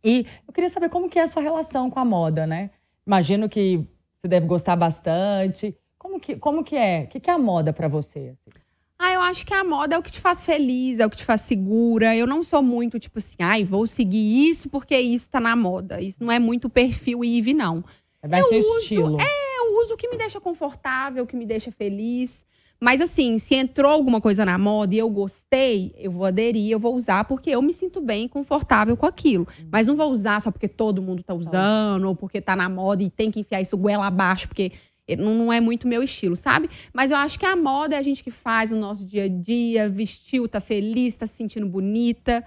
E 0.04 0.25
eu 0.47 0.54
queria 0.54 0.69
saber 0.69 0.89
como 0.89 1.10
que 1.10 1.19
é 1.19 1.23
a 1.23 1.27
sua 1.27 1.43
relação 1.43 1.91
com 1.91 1.99
a 1.99 2.06
moda, 2.06 2.47
né? 2.47 2.71
Imagino 3.06 3.47
que 3.47 3.86
você 4.17 4.27
deve 4.27 4.47
gostar 4.47 4.75
bastante. 4.75 5.77
Como 5.97 6.19
que, 6.19 6.38
como 6.38 6.63
que 6.63 6.75
é? 6.75 7.04
O 7.04 7.08
que, 7.08 7.19
que 7.19 7.30
é 7.30 7.34
a 7.34 7.38
moda 7.38 7.71
pra 7.71 7.88
você? 7.88 8.36
assim? 8.47 8.61
Ah, 9.04 9.14
eu 9.14 9.22
acho 9.22 9.46
que 9.46 9.54
a 9.54 9.64
moda 9.64 9.96
é 9.96 9.98
o 9.98 10.04
que 10.04 10.12
te 10.12 10.20
faz 10.20 10.46
feliz, 10.46 11.00
é 11.00 11.06
o 11.06 11.10
que 11.10 11.18
te 11.18 11.26
faz 11.26 11.42
segura. 11.42 12.16
Eu 12.16 12.28
não 12.28 12.44
sou 12.44 12.62
muito, 12.62 13.00
tipo 13.00 13.18
assim, 13.18 13.38
ai, 13.40 13.64
vou 13.64 13.88
seguir 13.88 14.48
isso 14.50 14.70
porque 14.70 14.96
isso 14.98 15.28
tá 15.30 15.40
na 15.40 15.56
moda. 15.56 16.00
Isso 16.00 16.24
não 16.24 16.32
é 16.32 16.38
muito 16.38 16.70
perfil 16.70 17.24
Eve, 17.24 17.52
não. 17.54 17.84
É 18.22 18.28
mais 18.28 18.48
seu 18.48 18.60
uso- 18.60 18.78
estilo. 18.78 19.18
Eu 19.20 19.80
uso 19.82 19.96
o 19.96 19.98
que 19.98 20.08
me 20.08 20.18
deixa 20.18 20.40
confortável, 20.40 21.24
o 21.24 21.28
que 21.28 21.36
me 21.36 21.48
deixa 21.48 21.72
feliz. 21.72 22.46
Mas 22.84 23.00
assim, 23.02 23.38
se 23.38 23.56
entrou 23.56 23.92
alguma 23.92 24.20
coisa 24.22 24.44
na 24.46 24.58
moda 24.58 24.94
e 24.94 24.98
eu 24.98 25.10
gostei, 25.10 25.94
eu 25.98 26.12
vou 26.12 26.26
aderir, 26.26 26.72
eu 26.72 26.80
vou 26.80 26.96
usar 26.96 27.26
porque 27.26 27.50
eu 27.52 27.62
me 27.62 27.72
sinto 27.74 28.02
bem 28.02 28.26
e 28.26 28.30
confortável 28.30 28.98
com 28.98 29.06
aquilo. 29.06 29.48
Mas 29.72 29.86
não 29.88 29.96
vou 29.96 30.12
usar 30.12 30.40
só 30.42 30.52
porque 30.52 30.68
todo 30.68 31.02
mundo 31.02 31.24
tá 31.24 31.34
usando, 31.34 32.06
ou 32.06 32.16
porque 32.16 32.42
tá 32.42 32.56
na 32.56 32.68
moda 32.68 33.02
e 33.04 33.10
tem 33.10 33.30
que 33.32 33.40
enfiar 33.40 33.62
isso 33.62 33.78
goela 33.78 34.08
abaixo, 34.08 34.48
porque 34.48 34.72
não, 35.18 35.52
é 35.52 35.60
muito 35.60 35.88
meu 35.88 36.02
estilo, 36.04 36.36
sabe? 36.36 36.70
Mas 36.94 37.12
eu 37.12 37.18
acho 37.18 37.38
que 37.40 37.46
a 37.46 37.56
moda 37.56 37.96
é 37.96 37.98
a 37.98 38.02
gente 38.02 38.24
que 38.24 38.32
faz 38.32 38.72
no 38.72 38.80
nosso 38.80 39.06
dia 39.06 39.26
a 39.26 39.28
dia, 39.28 39.90
vestiu, 39.90 40.48
tá 40.48 40.60
feliz, 40.60 41.16
tá 41.16 41.26
se 41.26 41.34
sentindo 41.36 41.66
bonita. 41.68 42.44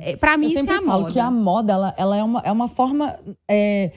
É, 0.00 0.16
pra 0.16 0.36
mim, 0.36 0.46
Eu 0.46 0.50
isso 0.50 0.58
sempre 0.58 0.74
é 0.74 0.78
a 0.78 0.82
falo 0.82 1.00
moda. 1.02 1.12
que 1.12 1.20
a 1.20 1.30
moda 1.30 1.72
ela, 1.72 1.94
ela 1.96 2.16
é, 2.16 2.24
uma, 2.24 2.40
é 2.40 2.50
uma 2.52 2.66
forma 2.68 3.18
é, 3.48 3.92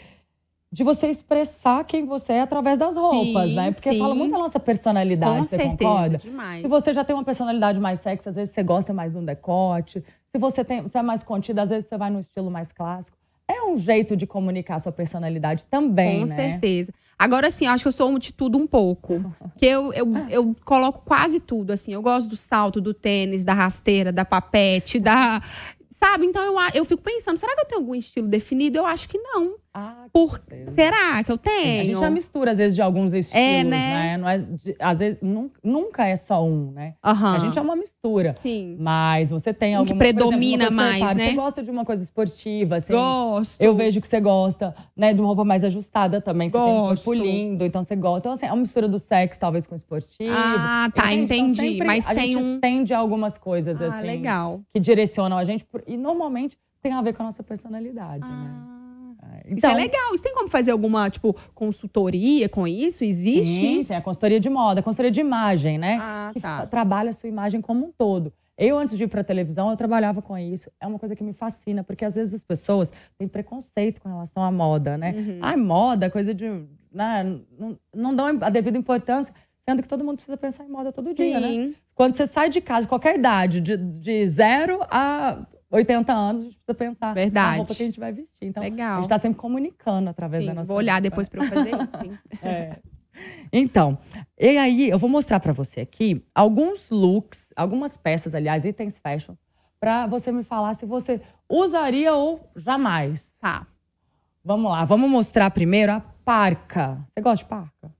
de 0.71 0.83
você 0.83 1.07
expressar 1.07 1.83
quem 1.85 2.05
você 2.05 2.33
é 2.33 2.41
através 2.41 2.77
das 2.77 2.97
roupas, 2.97 3.49
Sim, 3.49 3.55
né? 3.55 3.71
Porque 3.71 3.93
sim. 3.93 3.99
fala 3.99 4.13
muito 4.13 4.31
da 4.33 4.39
nossa 4.39 4.59
personalidade, 4.59 5.37
Com 5.39 5.45
você 5.45 5.55
certeza, 5.57 5.77
concorda? 5.77 6.17
demais. 6.17 6.61
Se 6.61 6.67
você 6.67 6.93
já 6.93 7.03
tem 7.03 7.15
uma 7.15 7.23
personalidade 7.23 7.79
mais 7.79 7.99
sexy, 7.99 8.27
às 8.29 8.35
vezes 8.35 8.53
você 8.53 8.61
gosta 8.61 8.93
mais 8.93 9.13
de 9.13 9.17
um 9.17 9.23
decote. 9.25 10.03
Se 10.27 10.37
você, 10.37 10.63
tem, 10.65 10.81
você 10.81 10.97
é 10.97 11.01
mais 11.01 11.23
contida, 11.23 11.61
às 11.61 11.69
vezes 11.69 11.87
você 11.87 11.97
vai 11.97 12.09
num 12.11 12.19
estilo 12.19 12.51
mais 12.51 12.71
clássico. 12.73 13.17
É 13.47 13.63
um 13.63 13.77
jeito 13.77 14.15
de 14.17 14.27
comunicar 14.27 14.75
a 14.75 14.79
sua 14.79 14.91
personalidade 14.91 15.65
também, 15.67 16.21
Com 16.21 16.25
né? 16.27 16.35
certeza. 16.35 16.91
Agora, 17.17 17.47
assim, 17.47 17.65
eu 17.65 17.71
acho 17.71 17.83
que 17.83 17.87
eu 17.87 17.91
sou 17.93 18.09
um 18.09 18.19
de 18.19 18.33
tudo 18.33 18.57
um 18.57 18.67
pouco. 18.67 19.23
Que 19.57 19.65
eu, 19.65 19.93
eu, 19.93 20.13
eu 20.29 20.55
coloco 20.65 21.01
quase 21.05 21.39
tudo, 21.39 21.71
assim. 21.71 21.93
Eu 21.93 22.01
gosto 22.01 22.29
do 22.29 22.35
salto, 22.35 22.81
do 22.81 22.93
tênis, 22.93 23.43
da 23.43 23.53
rasteira, 23.53 24.11
da 24.11 24.25
papete, 24.25 24.99
da. 24.99 25.41
Sabe? 25.89 26.25
Então 26.25 26.43
eu, 26.43 26.55
eu 26.73 26.83
fico 26.83 27.01
pensando, 27.01 27.37
será 27.37 27.55
que 27.55 27.61
eu 27.61 27.65
tenho 27.65 27.81
algum 27.81 27.95
estilo 27.95 28.27
definido? 28.27 28.77
Eu 28.77 28.85
acho 28.85 29.07
que 29.07 29.17
não. 29.17 29.55
Ah, 29.77 30.05
Por... 30.13 30.41
Será 30.73 31.21
que 31.21 31.29
eu 31.29 31.35
A 31.35 31.37
tenho? 31.37 31.83
gente 31.83 31.99
já 31.99 32.09
mistura, 32.09 32.51
às 32.51 32.59
vezes, 32.59 32.75
de 32.75 32.81
alguns 32.81 33.13
estilos, 33.13 33.69
né? 33.69 34.15
Não 34.15 34.29
é, 34.29 34.37
de- 34.37 34.73
às 34.79 34.99
vezes, 34.99 35.19
nun- 35.21 35.49
nunca 35.61 36.05
é 36.07 36.15
só 36.15 36.41
um, 36.45 36.71
né? 36.71 36.93
Aham. 37.03 37.35
A 37.35 37.39
gente 37.39 37.59
é 37.59 37.61
uma 37.61 37.75
mistura. 37.75 38.31
Sim. 38.31 38.77
Mas 38.79 39.29
você 39.31 39.53
tem 39.53 39.77
Um 39.77 39.83
que 39.83 39.91
alguma 39.91 40.05
exemplo, 40.05 40.23
uma 40.27 40.29
predomina 40.29 40.67
que 40.67 40.71
eu 40.71 40.77
mais, 40.77 41.13
né? 41.15 41.25
Você 41.27 41.33
gosta 41.33 41.61
de 41.61 41.69
uma 41.69 41.83
coisa 41.83 42.03
esportiva, 42.03 42.77
assim. 42.77 42.93
Gosto. 42.93 43.59
Eu 43.61 43.75
vejo 43.75 43.99
que 43.99 44.07
você 44.07 44.21
gosta, 44.21 44.73
né, 44.95 45.13
de 45.13 45.19
uma 45.19 45.27
roupa 45.27 45.43
mais 45.43 45.65
ajustada 45.65 46.21
também. 46.21 46.47
Você 46.47 46.57
tem 46.57 46.65
um 46.65 46.77
Gosto. 46.87 47.03
corpo 47.03 47.13
lindo, 47.21 47.65
então 47.65 47.83
você 47.83 47.97
gosta. 47.97 48.19
Então, 48.19 48.31
assim, 48.31 48.45
é 48.45 48.51
uma 48.53 48.61
mistura 48.61 48.87
do 48.87 48.97
sexo, 48.97 49.37
talvez, 49.41 49.67
com 49.67 49.75
esportivo. 49.75 50.33
Ah, 50.33 50.89
tá? 50.95 51.11
Então, 51.13 51.35
entendi. 51.35 51.55
sempre 51.57 51.85
Mas 51.85 52.09
a 52.09 52.15
tem 52.15 52.31
gente 52.31 52.37
um- 52.41 52.59
tende 52.61 52.93
a 52.93 52.97
algumas 52.97 53.37
coisas, 53.37 53.81
Ah, 53.81 53.87
assim, 53.87 54.07
legal. 54.07 54.61
que 54.73 54.79
direcionam 54.79 55.37
a 55.37 55.43
gente. 55.43 55.65
por- 55.65 55.83
E, 55.85 55.97
normalmente, 55.97 56.57
tem 56.81 56.93
a 56.93 57.01
ver 57.01 57.13
com 57.13 57.23
a 57.23 57.25
nossa 57.25 57.43
personalidade, 57.43 58.21
né? 58.25 58.51
É, 59.45 59.53
Isso 59.53 59.65
é 59.65 59.73
legal. 59.73 60.13
Isso 60.13 60.23
tem 60.23 60.33
como 60.33 60.49
fazer 60.49 60.71
alguma, 60.71 61.09
tipo, 61.09 61.35
consultoria 61.53 62.49
com 62.49 62.67
isso? 62.67 63.03
Existe 63.03 63.45
Sim, 63.45 63.79
isso? 63.79 63.89
tem 63.89 63.97
a 63.97 64.01
consultoria 64.01 64.39
de 64.39 64.49
moda, 64.49 64.79
a 64.79 64.83
consultoria 64.83 65.11
de 65.11 65.21
imagem, 65.21 65.77
né? 65.77 65.97
Ah, 66.01 66.31
que 66.33 66.39
tá. 66.39 66.65
trabalha 66.65 67.09
a 67.09 67.13
sua 67.13 67.29
imagem 67.29 67.61
como 67.61 67.85
um 67.85 67.91
todo. 67.91 68.33
Eu, 68.57 68.77
antes 68.77 68.97
de 68.97 69.03
ir 69.03 69.07
para 69.07 69.23
televisão, 69.23 69.69
eu 69.69 69.75
trabalhava 69.75 70.21
com 70.21 70.37
isso. 70.37 70.71
É 70.79 70.87
uma 70.87 70.97
coisa 70.97 71.15
que 71.15 71.23
me 71.23 71.33
fascina, 71.33 71.83
porque 71.83 72.05
às 72.05 72.15
vezes 72.15 72.33
as 72.33 72.43
pessoas 72.43 72.91
têm 73.17 73.27
preconceito 73.27 74.01
com 74.01 74.07
relação 74.07 74.41
à 74.43 74.51
moda, 74.51 74.97
né? 74.97 75.11
Uhum. 75.11 75.39
Ai, 75.41 75.57
moda, 75.57 76.09
coisa 76.09 76.33
de. 76.33 76.47
né? 76.91 77.37
Não, 77.59 77.77
não 77.93 78.15
dão 78.15 78.27
a 78.41 78.49
devida 78.49 78.77
importância, 78.77 79.33
sendo 79.59 79.81
que 79.81 79.89
todo 79.89 80.05
mundo 80.05 80.15
precisa 80.15 80.37
pensar 80.37 80.63
em 80.63 80.69
moda 80.69 80.93
todo 80.93 81.13
dia, 81.13 81.39
né? 81.39 81.47
Sim. 81.49 81.75
Quando 81.93 82.13
você 82.13 82.25
sai 82.25 82.49
de 82.49 82.61
casa, 82.61 82.87
qualquer 82.87 83.15
idade, 83.15 83.59
de, 83.59 83.75
de 83.75 84.27
zero 84.27 84.79
a 84.89 85.45
80 85.75 86.13
anos, 86.13 86.41
a 86.41 86.43
gente 86.45 86.55
precisa 86.55 86.73
pensar 86.73 87.13
Verdade. 87.13 87.51
na 87.51 87.57
roupa 87.57 87.75
que 87.75 87.83
a 87.83 87.85
gente 87.85 87.99
vai 87.99 88.11
vestir. 88.11 88.47
Então, 88.47 88.63
a 88.63 88.65
Legal. 88.65 88.95
gente 88.95 89.03
está 89.03 89.17
sempre 89.17 89.37
comunicando 89.39 90.09
através 90.09 90.43
Sim, 90.43 90.49
da 90.49 90.53
nossa 90.55 90.67
Vou 90.67 90.77
olhar 90.77 90.93
roupa, 90.93 91.09
depois 91.09 91.29
né? 91.29 91.31
pra 91.31 91.45
eu 91.45 91.49
fazer 91.49 91.69
isso. 91.71 92.19
É. 92.41 92.79
Então, 93.51 93.97
e 94.37 94.57
aí 94.57 94.89
eu 94.89 94.99
vou 94.99 95.09
mostrar 95.09 95.39
pra 95.39 95.53
você 95.53 95.79
aqui 95.79 96.21
alguns 96.35 96.89
looks, 96.89 97.49
algumas 97.55 97.95
peças, 97.95 98.35
aliás, 98.35 98.65
itens 98.65 98.99
fashion, 98.99 99.35
pra 99.79 100.05
você 100.05 100.33
me 100.33 100.43
falar 100.43 100.73
se 100.73 100.85
você 100.85 101.21
usaria 101.49 102.13
ou 102.13 102.49
jamais. 102.57 103.37
Tá. 103.39 103.65
Vamos 104.43 104.69
lá, 104.69 104.83
vamos 104.83 105.09
mostrar 105.09 105.49
primeiro 105.51 105.93
a 105.93 106.01
parca. 106.25 107.07
Você 107.13 107.21
gosta 107.21 107.43
de 107.45 107.49
parca? 107.49 107.95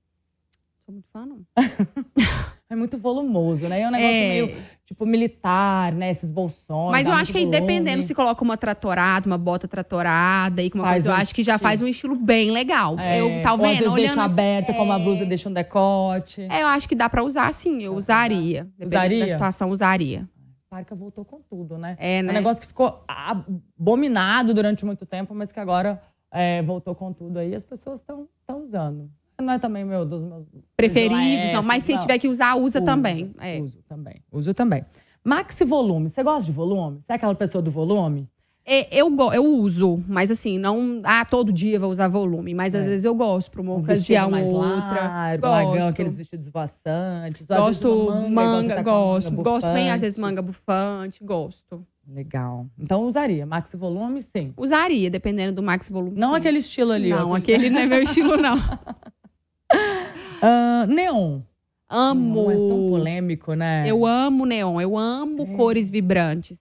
Sou 0.84 0.92
muito 0.92 1.08
fã, 1.10 1.24
não. 1.24 1.40
É 2.68 2.74
muito 2.74 2.98
volumoso, 2.98 3.68
né? 3.68 3.80
É 3.80 3.88
um 3.88 3.92
negócio 3.92 4.16
É. 4.16 4.28
meio 4.28 4.56
tipo 4.84 5.06
militar, 5.06 5.92
né? 5.92 6.10
Esses 6.10 6.30
bolsões. 6.30 6.90
Mas 6.90 7.06
eu 7.06 7.12
acho 7.14 7.30
que 7.30 7.38
aí, 7.38 7.44
volume. 7.44 7.60
dependendo 7.60 8.02
se 8.02 8.12
coloca 8.14 8.42
uma 8.42 8.56
tratorada, 8.56 9.24
uma 9.26 9.38
bota 9.38 9.68
tratorada 9.68 10.60
e 10.62 10.68
com 10.70 10.78
uma 10.78 10.84
Faz 10.84 11.04
coisa, 11.04 11.10
eu 11.12 11.14
um 11.16 11.20
acho 11.22 11.34
que 11.34 11.42
já 11.44 11.58
faz 11.58 11.80
um 11.80 11.86
estilo 11.86 12.16
bem 12.16 12.50
legal. 12.50 12.98
É, 12.98 13.20
Eu, 13.20 13.40
tá 13.42 13.52
ou 13.52 13.56
às 13.56 13.62
vendo? 13.62 13.78
vezes 13.78 13.94
deixa 13.94 14.12
Olhando 14.12 14.20
assim- 14.20 14.32
aberta, 14.32 14.74
como 14.74 14.92
a 14.92 14.98
é. 14.98 15.02
blusa 15.02 15.24
deixa 15.24 15.48
um 15.48 15.52
decote. 15.52 16.42
É, 16.50 16.62
eu 16.62 16.66
acho 16.66 16.88
que 16.88 16.94
dá 16.96 17.08
pra 17.08 17.22
usar 17.22 17.52
sim, 17.52 17.82
eu 17.84 17.94
usaria. 17.94 18.64
Dependendo 18.76 18.86
Usaria? 18.96 19.20
da 19.20 19.28
situação, 19.28 19.70
usaria. 19.70 20.28
Parca 20.68 20.94
voltou 20.96 21.24
com 21.24 21.40
tudo, 21.48 21.78
né? 21.78 21.96
É, 22.00 22.18
É 22.18 22.22
né? 22.22 22.30
um 22.32 22.34
negócio 22.34 22.60
que 22.60 22.66
ficou 22.66 23.04
abominado 23.78 24.52
durante 24.52 24.84
muito 24.84 25.06
tempo, 25.06 25.34
mas 25.34 25.52
que 25.52 25.60
agora 25.60 26.02
é, 26.32 26.62
voltou 26.62 26.94
com 26.96 27.12
tudo 27.12 27.38
aí. 27.38 27.54
As 27.54 27.62
pessoas 27.62 28.00
estão 28.00 28.28
usando. 28.62 29.08
Não 29.40 29.52
é 29.52 29.58
também 29.58 29.84
meu 29.84 30.04
dos 30.04 30.22
meus 30.22 30.44
Preferidos, 30.76 31.52
não. 31.52 31.62
Mas 31.62 31.82
se 31.84 31.92
não. 31.92 32.00
tiver 32.00 32.18
que 32.18 32.28
usar, 32.28 32.54
usa 32.56 32.78
Uso, 32.78 32.84
também. 32.84 33.34
É. 33.38 33.60
Uso 33.60 33.78
também. 33.88 34.14
Uso 34.32 34.54
também. 34.54 34.84
Maxi 35.22 35.64
volume. 35.64 36.08
Você 36.08 36.22
gosta 36.22 36.44
de 36.44 36.52
volume? 36.52 37.00
Você 37.02 37.12
é 37.12 37.16
aquela 37.16 37.34
pessoa 37.34 37.60
do 37.60 37.70
volume? 37.70 38.28
É, 38.68 38.88
eu, 39.00 39.14
eu 39.32 39.44
uso, 39.44 40.02
mas 40.08 40.28
assim, 40.28 40.58
não. 40.58 41.00
Ah, 41.04 41.24
todo 41.24 41.52
dia 41.52 41.78
vou 41.78 41.88
usar 41.90 42.08
volume. 42.08 42.52
Mas 42.54 42.74
às 42.74 42.84
É. 42.84 42.88
vezes 42.88 43.04
eu 43.04 43.14
gosto 43.14 43.50
pra 43.50 43.60
uma 43.62 43.74
Um 43.74 43.78
ocasião 43.78 44.28
mais 44.30 44.48
ou 44.48 44.54
outra. 44.56 45.08
largo, 45.08 45.46
largão, 45.46 45.88
aqueles 45.88 46.16
vestidos 46.16 46.48
voaçantes. 46.48 47.48
às 47.50 47.58
Gosto 47.58 48.10
manga, 48.30 48.62
você 48.62 48.74
tá 48.74 48.82
gosto. 48.82 49.30
manga 49.32 49.42
gosto 49.50 49.72
bem, 49.72 49.90
às 49.90 50.00
vezes, 50.00 50.18
manga 50.18 50.42
bufante, 50.42 51.22
gosto. 51.22 51.86
Legal. 52.08 52.66
Então 52.78 53.04
usaria. 53.04 53.44
Maxi 53.46 53.76
volume, 53.76 54.20
sim. 54.22 54.52
Usaria, 54.56 55.10
dependendo 55.10 55.52
do 55.56 55.62
max 55.62 55.88
volume. 55.90 56.18
Não 56.18 56.30
sim. 56.30 56.36
aquele 56.36 56.58
estilo 56.58 56.92
ali. 56.92 57.10
Não, 57.10 57.34
aquele 57.34 57.68
não 57.70 57.80
é 57.80 57.86
meu 57.86 58.02
estilo, 58.02 58.36
não. 58.36 58.56
Ah, 60.42 60.86
neon. 60.88 61.42
Amo. 61.88 62.48
Neon 62.48 62.50
é 62.50 62.68
tão 62.68 62.90
polêmico, 62.90 63.54
né? 63.54 63.84
Eu 63.86 64.04
amo 64.04 64.44
neon, 64.44 64.80
eu 64.80 64.98
amo 64.98 65.44
É. 65.44 65.56
cores 65.56 65.90
vibrantes. 65.90 66.60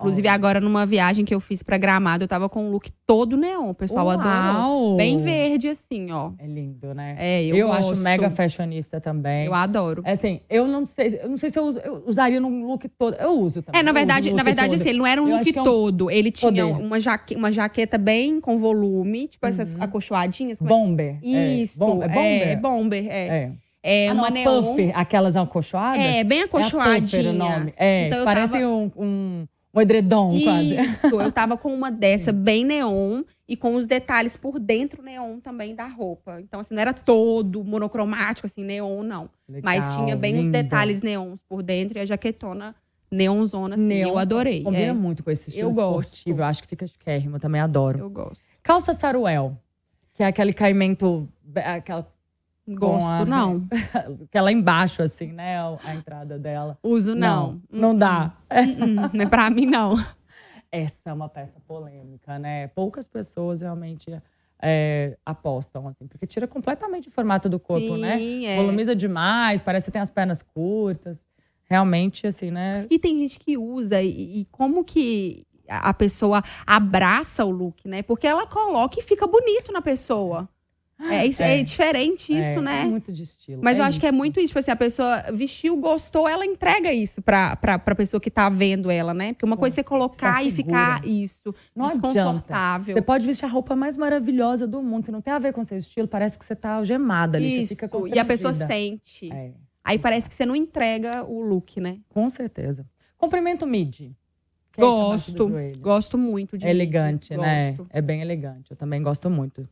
Inclusive, 0.00 0.28
agora, 0.28 0.60
numa 0.60 0.86
viagem 0.86 1.24
que 1.24 1.34
eu 1.34 1.40
fiz 1.40 1.60
pra 1.60 1.76
Gramado, 1.76 2.22
eu 2.22 2.28
tava 2.28 2.48
com 2.48 2.62
um 2.66 2.70
look 2.70 2.88
todo 3.04 3.36
neon. 3.36 3.70
O 3.70 3.74
pessoal 3.74 4.08
adorou. 4.08 4.90
Uau! 4.92 4.96
Bem 4.96 5.18
verde, 5.18 5.66
assim, 5.68 6.12
ó. 6.12 6.30
É 6.38 6.46
lindo, 6.46 6.94
né? 6.94 7.16
É, 7.18 7.42
eu, 7.44 7.72
acho 7.72 7.88
gosto. 7.88 8.02
mega 8.04 8.30
fashionista 8.30 9.00
também. 9.00 9.46
Eu 9.46 9.54
adoro. 9.54 10.02
É 10.04 10.12
assim, 10.12 10.40
eu 10.48 10.68
não 10.68 10.86
sei, 10.86 11.18
eu 11.20 11.28
não 11.28 11.36
sei 11.36 11.50
se 11.50 11.58
eu, 11.58 11.64
uso- 11.64 11.80
eu 11.80 12.04
usaria 12.06 12.38
num 12.40 12.64
look 12.64 12.88
todo. 12.90 13.14
Eu 13.16 13.40
uso 13.40 13.60
também. 13.60 13.80
É, 13.80 13.82
na 13.82 13.90
eu 13.90 13.94
verdade, 13.94 14.32
na 14.32 14.44
verdade 14.44 14.68
todo. 14.68 14.80
assim, 14.80 14.88
ele 14.90 14.98
não 14.98 15.06
era 15.06 15.20
um 15.20 15.26
Eu 15.26 15.36
look 15.38 15.48
acho 15.50 15.58
é 15.58 15.62
um 15.62 15.64
todo. 15.64 16.10
Ele 16.12 16.30
tinha 16.30 16.48
poder. 16.48 16.62
uma, 16.62 17.00
jaque, 17.00 17.34
uma 17.34 17.50
jaqueta 17.50 17.98
bem 17.98 18.40
com 18.40 18.56
volume, 18.56 19.26
tipo 19.26 19.44
essas 19.48 19.74
acolchoadinhas. 19.80 20.58
como 20.58 20.70
é- 20.70 20.72
Bomber. 20.74 21.18
Isso, 21.24 21.74
É, 21.82 21.86
Bom- 21.86 22.02
é 22.04 22.08
bomber? 22.08 22.48
é 22.48 22.56
bomber, 22.56 23.06
é. 23.08 23.26
É. 23.28 23.52
É 23.82 24.08
Ah, 24.10 24.12
uma 24.12 24.28
não, 24.28 24.30
neon. 24.30 24.62
puffer, 24.62 24.92
aquelas 24.94 25.34
acolchoadas? 25.36 26.04
É, 26.04 26.22
bem 26.22 26.40
É 26.40 26.44
a 26.44 26.48
puffer 26.48 26.66
acolchoadinha. 26.66 27.30
o 27.30 27.32
nome. 27.32 27.74
É, 27.76 28.06
Então 28.06 28.18
eu 28.20 28.24
parece 28.24 28.52
tava- 28.52 28.66
um, 28.66 28.90
um, 28.96 29.46
um 29.78 29.80
edredom 29.80 30.38
quase. 30.42 30.80
Isso, 30.80 31.20
eu 31.20 31.30
tava 31.32 31.56
com 31.56 31.72
uma 31.72 31.90
dessa 31.90 32.32
bem 32.32 32.64
neon 32.64 33.22
e 33.48 33.56
com 33.56 33.74
os 33.74 33.86
detalhes 33.86 34.36
por 34.36 34.58
dentro 34.58 35.02
neon 35.02 35.40
também 35.40 35.74
da 35.74 35.86
roupa. 35.86 36.40
Então, 36.40 36.60
assim, 36.60 36.74
não 36.74 36.80
era 36.82 36.92
todo 36.92 37.64
monocromático, 37.64 38.46
assim, 38.46 38.62
neon, 38.62 39.02
não. 39.02 39.30
Mas 39.62 39.84
Legal, 39.84 40.04
tinha 40.04 40.16
bem 40.16 40.38
os 40.38 40.46
linda. 40.46 40.62
detalhes 40.62 41.00
neons 41.00 41.42
por 41.42 41.62
dentro 41.62 41.98
e 41.98 42.00
a 42.00 42.04
jaquetona 42.04 42.74
neonzona, 43.10 43.74
assim. 43.74 43.86
Neon 43.86 44.10
eu 44.10 44.18
adorei. 44.18 44.62
Combina 44.62 44.84
é. 44.84 44.92
muito 44.92 45.24
com 45.24 45.30
esse 45.30 45.48
estilo 45.50 45.70
Eu 45.70 45.74
gosto. 45.74 46.08
esportivo. 46.14 46.40
Eu 46.40 46.44
acho 46.44 46.62
que 46.62 46.68
fica 46.68 46.86
chiquérrimo, 46.86 47.38
também 47.38 47.60
adoro. 47.60 47.98
Eu 48.00 48.10
gosto. 48.10 48.44
Calça 48.62 48.92
saruel, 48.92 49.56
que 50.14 50.22
é 50.22 50.26
aquele 50.26 50.52
caimento, 50.52 51.28
aquela, 51.56 52.06
Gosto, 52.76 53.06
a- 53.14 53.24
não. 53.24 53.66
aquela 54.24 54.52
embaixo, 54.52 55.02
assim, 55.02 55.32
né? 55.32 55.56
A 55.84 55.94
entrada 55.94 56.38
dela. 56.38 56.78
Uso, 56.82 57.14
não. 57.14 57.60
Não, 57.70 57.94
dá. 57.94 58.32
Uh-uh, 58.50 59.10
Não 59.14 59.22
é 59.22 59.26
pra 59.26 59.50
mim, 59.50 59.66
não. 59.66 59.94
Essa 60.70 61.10
é 61.10 61.12
uma 61.12 61.28
peça 61.28 61.58
polêmica, 61.66 62.38
né? 62.38 62.68
Poucas 62.68 63.06
pessoas 63.06 63.62
realmente 63.62 64.06
é, 64.60 65.16
apostam, 65.24 65.88
assim, 65.88 66.06
porque 66.06 66.26
tira 66.26 66.46
completamente 66.46 67.08
o 67.08 67.10
formato 67.10 67.48
do 67.48 67.58
corpo, 67.58 67.96
né? 67.96 68.18
Sim, 68.18 68.46
é. 68.46 68.56
Volumiza 68.56 68.94
demais, 68.94 69.62
parece 69.62 69.86
que 69.86 69.92
tem 69.92 70.02
as 70.02 70.10
pernas 70.10 70.42
curtas. 70.42 71.24
Realmente, 71.64 72.26
assim, 72.26 72.50
né? 72.50 72.86
E 72.90 72.98
tem 72.98 73.18
gente 73.18 73.38
que 73.38 73.56
usa, 73.58 74.00
e, 74.02 74.40
e 74.40 74.44
como 74.46 74.82
que 74.84 75.46
a 75.68 75.92
pessoa 75.92 76.42
abraça 76.66 77.44
o 77.44 77.50
look, 77.50 77.86
né? 77.86 78.02
Porque 78.02 78.26
ela 78.26 78.46
coloca 78.46 78.98
e 78.98 79.02
fica 79.02 79.26
bonito 79.26 79.70
na 79.72 79.82
pessoa. 79.82 80.48
É, 81.00 81.24
isso, 81.24 81.42
é. 81.42 81.60
É. 81.60 81.62
diferente 81.62 82.32
isso, 82.32 82.58
é, 82.58 82.60
né? 82.60 82.82
É 82.82 82.84
muito 82.84 83.12
de 83.12 83.22
estilo. 83.22 83.60
Mas 83.62 83.78
é 83.78 83.80
eu 83.80 83.84
acho 83.84 84.00
que 84.00 84.06
é 84.06 84.10
muito 84.10 84.40
isso. 84.40 84.48
Tipo 84.48 84.58
assim, 84.58 84.70
a 84.72 84.76
pessoa 84.76 85.22
vestiu, 85.32 85.76
gostou, 85.76 86.28
ela 86.28 86.44
entrega 86.44 86.92
isso 86.92 87.22
pra, 87.22 87.54
pra, 87.56 87.78
pra 87.78 87.94
pessoa 87.94 88.20
que 88.20 88.30
tá 88.30 88.48
vendo 88.48 88.90
ela, 88.90 89.14
né? 89.14 89.32
Porque 89.32 89.46
uma 89.46 89.56
Pô, 89.56 89.60
coisa 89.60 89.74
é 89.74 89.76
você 89.76 89.84
colocar 89.84 90.38
ficar 90.38 90.44
e 90.44 90.50
ficar 90.50 91.06
isso, 91.06 91.54
Não 91.74 91.86
adianta. 91.86 92.08
desconfortável. 92.12 92.96
Você 92.96 93.02
pode 93.02 93.26
vestir 93.26 93.44
a 93.44 93.48
roupa 93.48 93.76
mais 93.76 93.96
maravilhosa 93.96 94.66
do 94.66 94.82
mundo. 94.82 95.06
Se 95.06 95.12
não 95.12 95.20
tem 95.20 95.32
a 95.32 95.38
ver 95.38 95.52
com 95.52 95.62
seu 95.62 95.78
estilo, 95.78 96.08
parece 96.08 96.36
que 96.38 96.44
você 96.44 96.56
tá 96.56 96.72
algemada 96.72 97.38
ali. 97.38 97.50
Você 97.50 97.60
Isso. 97.62 97.74
fica 97.76 97.90
e 98.14 98.18
a 98.18 98.24
pessoa 98.24 98.52
sente. 98.52 99.32
É, 99.32 99.52
Aí 99.84 99.98
parece 99.98 100.28
que 100.28 100.34
você 100.34 100.44
não 100.44 100.56
entrega 100.56 101.24
o 101.24 101.40
look, 101.40 101.80
né? 101.80 101.98
com 102.08 102.28
certeza. 102.28 102.84
Comprimento 103.16 103.66
midi. 103.66 104.14
que 104.72 104.80
é 104.80 104.84
Gosto. 104.84 105.50
Gosto 105.78 106.18
muito 106.18 106.58
de 106.58 106.66
É 106.66 106.70
elegante, 106.70 107.30
midi. 107.32 107.42
né? 107.42 107.72
Gosto. 107.72 107.86
É 107.90 108.02
bem 108.02 108.20
elegante. 108.20 108.70
Eu 108.70 108.76
também 108.76 109.02
gosto 109.02 109.30
muito. 109.30 109.68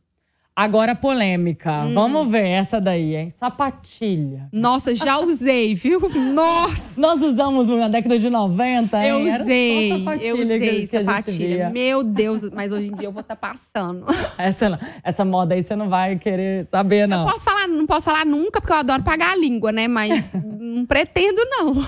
Agora, 0.59 0.95
polêmica. 0.95 1.83
Hum. 1.83 1.93
Vamos 1.93 2.31
ver 2.31 2.47
essa 2.47 2.81
daí, 2.81 3.15
hein? 3.15 3.29
Sapatilha. 3.29 4.49
Nossa, 4.51 4.95
já 4.95 5.19
usei, 5.21 5.75
viu? 5.75 5.99
Nossa! 6.33 6.99
Nós 6.99 7.21
usamos 7.21 7.69
na 7.69 7.87
década 7.87 8.17
de 8.17 8.27
90, 8.27 8.97
hein? 8.97 9.07
Eu 9.07 9.19
usei, 9.19 9.91
eu 10.19 10.35
usei 10.39 10.87
sapatilha. 10.87 11.69
Meu 11.69 12.03
Deus, 12.03 12.49
mas 12.49 12.71
hoje 12.71 12.87
em 12.87 12.95
dia 12.95 13.05
eu 13.07 13.11
vou 13.11 13.21
estar 13.21 13.35
passando. 13.35 14.03
Essa, 14.35 14.67
não- 14.69 14.79
essa 15.03 15.23
moda 15.23 15.53
aí 15.53 15.61
você 15.61 15.75
não 15.75 15.89
vai 15.89 16.17
querer 16.17 16.65
saber, 16.65 17.07
não. 17.07 17.19
Eu 17.27 17.31
posso 17.31 17.43
falar, 17.43 17.67
não 17.67 17.85
posso 17.85 18.05
falar 18.05 18.25
nunca, 18.25 18.59
porque 18.59 18.73
eu 18.73 18.77
adoro 18.77 19.03
pagar 19.03 19.33
a 19.33 19.35
língua, 19.35 19.71
né? 19.71 19.87
Mas 19.87 20.33
não 20.59 20.87
pretendo, 20.87 21.39
não. 21.51 21.87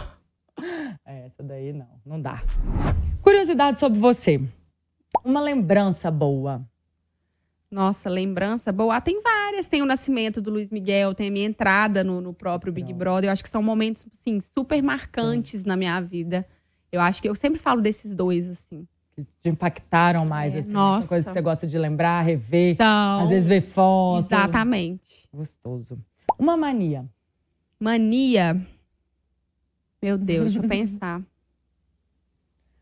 É, 1.08 1.26
essa 1.26 1.42
daí 1.42 1.74
não, 1.74 1.88
não 2.06 2.22
dá. 2.22 2.44
Curiosidade 3.24 3.80
sobre 3.80 3.98
você. 3.98 4.40
Uma 5.26 5.42
lembrança 5.42 6.12
boa. 6.12 6.62
Nossa, 7.72 8.10
lembrança 8.10 8.72
boa. 8.72 8.96
Ah, 8.96 9.02
tem 9.02 9.22
várias. 9.22 9.68
Tem 9.68 9.82
o 9.82 9.86
nascimento 9.86 10.42
do 10.42 10.50
Luiz 10.50 10.72
Miguel, 10.72 11.14
tem 11.14 11.28
a 11.28 11.32
minha 11.32 11.46
entrada 11.46 12.04
no, 12.04 12.20
no 12.20 12.34
próprio 12.34 12.74
Big 12.74 12.88
Legal. 12.88 12.98
Brother. 13.00 13.28
Eu 13.30 13.32
acho 13.34 13.44
que 13.44 13.50
são 13.50 13.62
momentos, 13.62 14.06
assim, 14.12 14.40
super 14.42 14.82
marcantes 14.82 15.66
na 15.66 15.78
minha 15.78 16.00
vida. 16.02 16.48
Eu 16.92 17.00
acho 17.02 17.22
que 17.22 17.30
eu 17.30 17.36
sempre 17.36 17.60
falo 17.60 17.80
desses 17.82 18.16
dois, 18.16 18.50
assim. 18.50 18.88
Que 19.16 19.24
te 19.42 19.50
impactaram 19.50 20.26
mais, 20.26 20.56
É, 20.56 20.60
assim. 20.60 20.72
nossa. 20.72 21.02
São 21.02 21.10
coisas 21.10 21.28
que 21.28 21.34
você 21.34 21.42
gosta 21.42 21.68
de 21.68 21.78
lembrar, 21.78 22.22
rever. 22.22 22.76
São. 22.76 23.20
Às 23.22 23.30
vezes 23.30 23.48
ver 23.48 23.62
foto. 23.62 24.26
Exatamente. 24.26 25.28
Gostoso. 25.32 26.00
Uma 26.40 26.58
mania. 26.58 27.06
Mania. 27.80 28.60
Meu 30.02 30.18
Deus, 30.18 30.54
deixa 30.54 30.66
eu 30.66 30.70
pensar. 30.70 31.22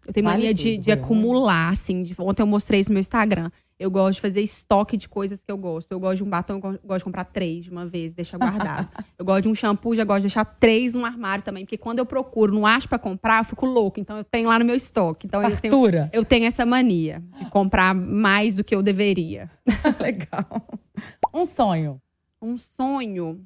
Eu 0.07 0.13
tenho 0.13 0.23
mania 0.25 0.53
de, 0.53 0.77
de 0.77 0.89
acumular, 0.89 1.69
assim. 1.69 2.01
de- 2.01 2.15
ontem 2.17 2.41
eu 2.41 2.47
mostrei 2.47 2.79
isso 2.79 2.89
no 2.89 2.93
meu 2.93 3.01
Instagram. 3.01 3.51
Eu 3.79 3.91
gosto 3.91 4.15
de 4.15 4.21
fazer 4.21 4.41
estoque 4.41 4.97
de 4.97 5.07
coisas 5.07 5.43
que 5.43 5.51
eu 5.51 5.57
gosto. 5.57 5.91
Eu 5.91 5.99
gosto 5.99 6.17
de 6.17 6.23
um 6.23 6.29
batom, 6.29 6.55
eu 6.55 6.79
gosto 6.83 6.99
de 6.99 7.03
comprar 7.03 7.25
três 7.25 7.65
de 7.65 7.69
uma 7.71 7.85
vez, 7.85 8.13
deixar 8.13 8.37
guardado. 8.37 8.89
eu 9.17 9.23
gosto 9.23 9.43
de 9.43 9.49
um 9.49 9.55
shampoo, 9.55 9.93
já 9.93 10.03
gosto 10.03 10.21
de 10.21 10.27
deixar 10.27 10.45
três 10.45 10.93
no 10.95 11.05
armário 11.05 11.43
também. 11.43 11.63
Porque 11.63 11.77
quando 11.77 11.99
eu 11.99 12.05
procuro, 12.05 12.53
não 12.53 12.65
acho 12.65 12.89
para 12.89 12.97
comprar, 12.97 13.41
eu 13.41 13.43
fico 13.45 13.67
louco. 13.67 13.99
Então 13.99 14.17
eu 14.17 14.23
tenho 14.23 14.49
lá 14.49 14.57
no 14.57 14.65
meu 14.65 14.75
estoque. 14.75 15.27
Então 15.27 15.43
eu 15.43 15.55
tenho, 15.55 15.73
eu 16.11 16.25
tenho 16.25 16.45
essa 16.45 16.65
mania 16.65 17.23
de 17.37 17.47
comprar 17.51 17.93
mais 17.93 18.55
do 18.55 18.63
que 18.63 18.73
eu 18.73 18.81
deveria. 18.81 19.49
Legal. 20.01 20.67
Um 21.31 21.45
sonho. 21.45 22.01
Um 22.41 22.57
sonho. 22.57 23.45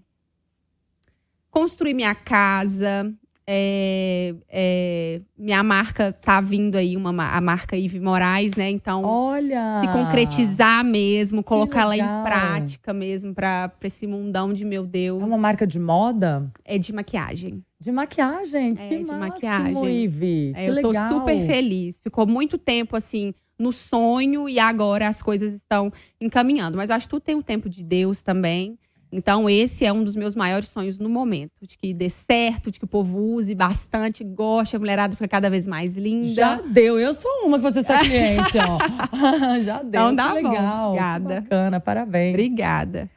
Construir 1.49 1.93
minha 1.93 2.15
casa, 2.15 3.13
é, 3.47 4.35
é, 4.49 5.21
minha 5.37 5.63
marca 5.63 6.13
tá 6.13 6.39
vindo 6.39 6.77
aí, 6.77 6.95
uma, 6.95 7.09
a 7.09 7.41
marca 7.41 7.75
Ive 7.75 7.99
Moraes, 7.99 8.55
né? 8.55 8.69
Então, 8.69 9.03
Olha! 9.03 9.81
se 9.81 9.87
concretizar 9.87 10.85
mesmo, 10.85 11.43
colocar 11.43 11.81
ela 11.81 11.97
em 11.97 12.23
prática 12.23 12.93
mesmo 12.93 13.33
para 13.33 13.71
esse 13.83 14.05
mundão 14.05 14.53
de 14.53 14.63
meu 14.63 14.85
Deus. 14.85 15.21
É 15.21 15.25
uma 15.25 15.37
marca 15.37 15.65
de 15.65 15.79
moda? 15.79 16.49
É 16.63 16.77
de 16.77 16.93
maquiagem. 16.93 17.63
De 17.79 17.91
maquiagem? 17.91 18.73
É, 18.77 18.89
que 18.89 18.97
de 18.97 19.05
máximo, 19.05 19.19
maquiagem. 19.19 20.03
Ive. 20.03 20.53
É, 20.55 20.69
eu 20.69 20.79
tô 20.79 20.89
legal. 20.89 21.09
super 21.09 21.41
feliz. 21.41 21.99
Ficou 21.99 22.27
muito 22.27 22.57
tempo 22.57 22.95
assim 22.95 23.33
no 23.57 23.71
sonho 23.71 24.47
e 24.47 24.59
agora 24.59 25.07
as 25.07 25.21
coisas 25.21 25.53
estão 25.53 25.91
encaminhando. 26.19 26.77
Mas 26.77 26.89
eu 26.89 26.95
acho 26.95 27.07
que 27.07 27.11
tudo 27.11 27.21
tem 27.21 27.35
o 27.35 27.43
tempo 27.43 27.69
de 27.69 27.83
Deus 27.83 28.21
também. 28.21 28.77
Então, 29.12 29.49
esse 29.49 29.84
é 29.84 29.91
um 29.91 30.03
dos 30.03 30.16
meus 30.16 30.36
maiores 30.36 30.70
sonhos 30.70 30.97
no 30.97 31.09
momento. 31.09 31.66
De 31.68 31.78
que 31.78 31.93
dê 31.93 32.09
certo, 32.09 32.72
de 32.72 32.80
que 32.80 32.86
o 32.86 32.88
povo 32.88 33.20
use 33.20 33.53
bastante, 33.53 34.24
goste, 34.24 34.76
a 34.76 34.80
mulherada 34.80 35.14
fica 35.16 35.28
cada 35.28 35.49
vez 35.49 35.68
mais 35.68 35.97
linda. 35.97 36.34
Já 36.34 36.55
deu. 36.62 36.97
Eu 36.97 37.14
sou 37.14 37.30
uma 37.45 37.57
que 37.59 37.64
você 37.64 37.80
é 37.80 37.84
sua 37.84 37.97
cliente, 38.05 38.57
ó. 38.57 39.59
Já 39.62 39.80
deu. 39.84 39.88
Então 39.89 40.16
dá 40.16 40.34
que 40.36 40.41
bom. 40.43 40.49
legal. 40.51 40.88
Obrigada. 40.89 41.41
Bacana, 41.41 41.80
parabéns. 41.80 42.34
Obrigada. 42.34 43.09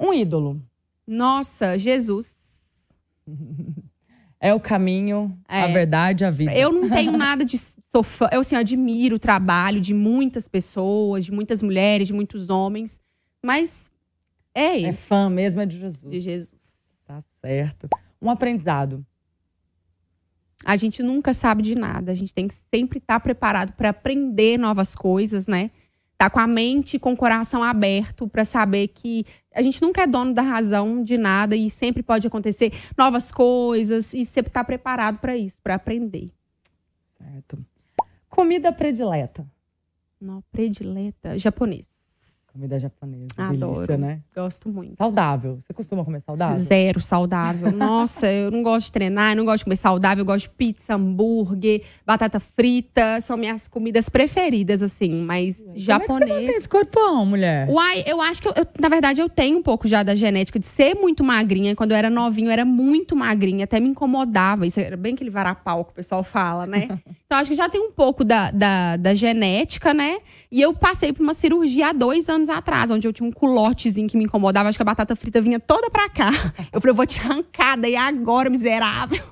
Um 0.00 0.12
ídolo. 0.14 0.62
Nossa, 1.06 1.78
Jesus. 1.78 2.34
É 4.38 4.52
o 4.52 4.60
caminho, 4.60 5.36
É. 5.48 5.62
a 5.62 5.66
verdade, 5.68 6.22
a 6.22 6.30
vida. 6.30 6.54
Eu 6.54 6.70
não 6.70 6.90
tenho 6.90 7.10
nada 7.16 7.42
de. 7.42 7.56
Sou 7.56 8.02
fã, 8.02 8.28
eu, 8.30 8.40
assim, 8.40 8.54
admiro 8.54 9.16
o 9.16 9.18
trabalho 9.18 9.80
de 9.80 9.94
muitas 9.94 10.46
pessoas, 10.46 11.24
de 11.24 11.32
muitas 11.32 11.62
mulheres, 11.62 12.06
de 12.08 12.12
muitos 12.12 12.50
homens. 12.50 13.00
Mas 13.42 13.90
é 14.56 14.66
É 14.66 14.80
ele, 14.80 14.92
fã 14.92 15.28
mesmo, 15.28 15.60
é 15.60 15.66
de 15.66 15.78
Jesus. 15.78 16.12
de 16.12 16.20
Jesus. 16.20 16.74
Tá 17.06 17.20
certo. 17.20 17.88
Um 18.20 18.30
aprendizado. 18.30 19.04
A 20.64 20.76
gente 20.76 21.02
nunca 21.02 21.34
sabe 21.34 21.62
de 21.62 21.74
nada. 21.74 22.10
A 22.10 22.14
gente 22.14 22.32
tem 22.32 22.48
que 22.48 22.54
sempre 22.54 22.98
estar 22.98 23.20
preparado 23.20 23.72
para 23.74 23.90
aprender 23.90 24.58
novas 24.58 24.96
coisas, 24.96 25.46
né? 25.46 25.70
Tá 26.18 26.30
com 26.30 26.40
a 26.40 26.46
mente 26.46 26.96
e 26.96 26.98
com 26.98 27.12
o 27.12 27.16
coração 27.16 27.62
aberto 27.62 28.26
para 28.26 28.42
saber 28.42 28.88
que 28.88 29.26
a 29.54 29.60
gente 29.60 29.82
nunca 29.82 30.02
é 30.02 30.06
dono 30.06 30.32
da 30.32 30.40
razão 30.40 31.04
de 31.04 31.18
nada 31.18 31.54
e 31.54 31.68
sempre 31.68 32.02
pode 32.02 32.26
acontecer 32.26 32.72
novas 32.96 33.30
coisas 33.30 34.14
e 34.14 34.24
sempre 34.24 34.48
estar 34.48 34.64
preparado 34.64 35.18
para 35.18 35.36
isso, 35.36 35.58
para 35.62 35.74
aprender. 35.74 36.32
Certo. 37.18 37.58
Comida 38.30 38.72
predileta. 38.72 39.46
Não, 40.18 40.42
predileta, 40.50 41.38
japonês. 41.38 41.86
Comida 42.56 42.78
japonesa. 42.78 43.26
Adoro. 43.36 43.74
Delícia, 43.74 43.96
né? 43.98 44.20
Gosto 44.34 44.68
muito. 44.68 44.96
Saudável. 44.96 45.58
Você 45.60 45.72
costuma 45.74 46.04
comer 46.04 46.20
saudável? 46.20 46.56
Zero 46.58 47.00
saudável. 47.00 47.70
Nossa, 47.76 48.26
eu 48.32 48.50
não 48.50 48.62
gosto 48.62 48.86
de 48.86 48.92
treinar, 48.92 49.32
eu 49.32 49.36
não 49.36 49.44
gosto 49.44 49.58
de 49.58 49.64
comer 49.64 49.76
saudável, 49.76 50.22
eu 50.22 50.26
gosto 50.26 50.44
de 50.48 50.54
pizza, 50.56 50.94
hambúrguer, 50.94 51.82
batata 52.06 52.40
frita. 52.40 53.20
São 53.20 53.36
minhas 53.36 53.68
comidas 53.68 54.08
preferidas, 54.08 54.82
assim, 54.82 55.10
mas 55.22 55.58
Como 55.58 55.70
é 55.70 55.72
que 55.74 55.78
você 55.78 55.84
japonês. 55.84 56.30
mantém 56.30 56.46
esse 56.56 56.68
corpão, 56.68 57.26
mulher? 57.26 57.68
Uai, 57.68 58.02
eu 58.06 58.20
acho 58.22 58.40
que, 58.40 58.48
eu, 58.48 58.54
eu- 58.56 58.66
na 58.80 58.88
verdade, 58.88 59.20
eu 59.20 59.28
tenho 59.28 59.58
um 59.58 59.62
pouco 59.62 59.86
já 59.86 60.02
da 60.02 60.14
genética 60.14 60.58
de 60.58 60.66
ser 60.66 60.94
muito 60.94 61.22
magrinha. 61.22 61.76
Quando 61.76 61.90
eu 61.92 61.96
era 61.96 62.08
novinho, 62.08 62.48
eu 62.48 62.52
era 62.52 62.64
muito 62.64 63.14
magrinha, 63.14 63.64
até 63.64 63.78
me 63.80 63.88
incomodava. 63.88 64.66
Isso 64.66 64.80
era 64.80 64.96
bem 64.96 65.14
aquele 65.14 65.30
varapau 65.30 65.84
que 65.84 65.90
o 65.92 65.94
pessoal 65.94 66.22
fala, 66.22 66.66
né? 66.66 66.88
Então, 67.26 67.38
acho 67.38 67.50
que 67.50 67.56
já 67.56 67.68
tem 67.68 67.80
um 67.80 67.90
pouco 67.90 68.24
da, 68.24 68.52
da, 68.52 68.96
da 68.96 69.12
genética, 69.12 69.92
né? 69.92 70.18
E 70.56 70.62
eu 70.62 70.72
passei 70.72 71.12
por 71.12 71.22
uma 71.22 71.34
cirurgia 71.34 71.88
há 71.88 71.92
dois 71.92 72.30
anos 72.30 72.48
atrás, 72.48 72.90
onde 72.90 73.06
eu 73.06 73.12
tinha 73.12 73.28
um 73.28 73.30
culotezinho 73.30 74.08
que 74.08 74.16
me 74.16 74.24
incomodava. 74.24 74.70
Acho 74.70 74.78
que 74.78 74.82
a 74.82 74.86
batata 74.86 75.14
frita 75.14 75.38
vinha 75.38 75.60
toda 75.60 75.90
pra 75.90 76.08
cá. 76.08 76.30
Eu 76.72 76.80
falei, 76.80 76.92
eu 76.92 76.94
vou 76.94 77.06
te 77.06 77.18
arrancar 77.20 77.76
daí 77.76 77.94
agora, 77.94 78.48
miserável. 78.48 79.22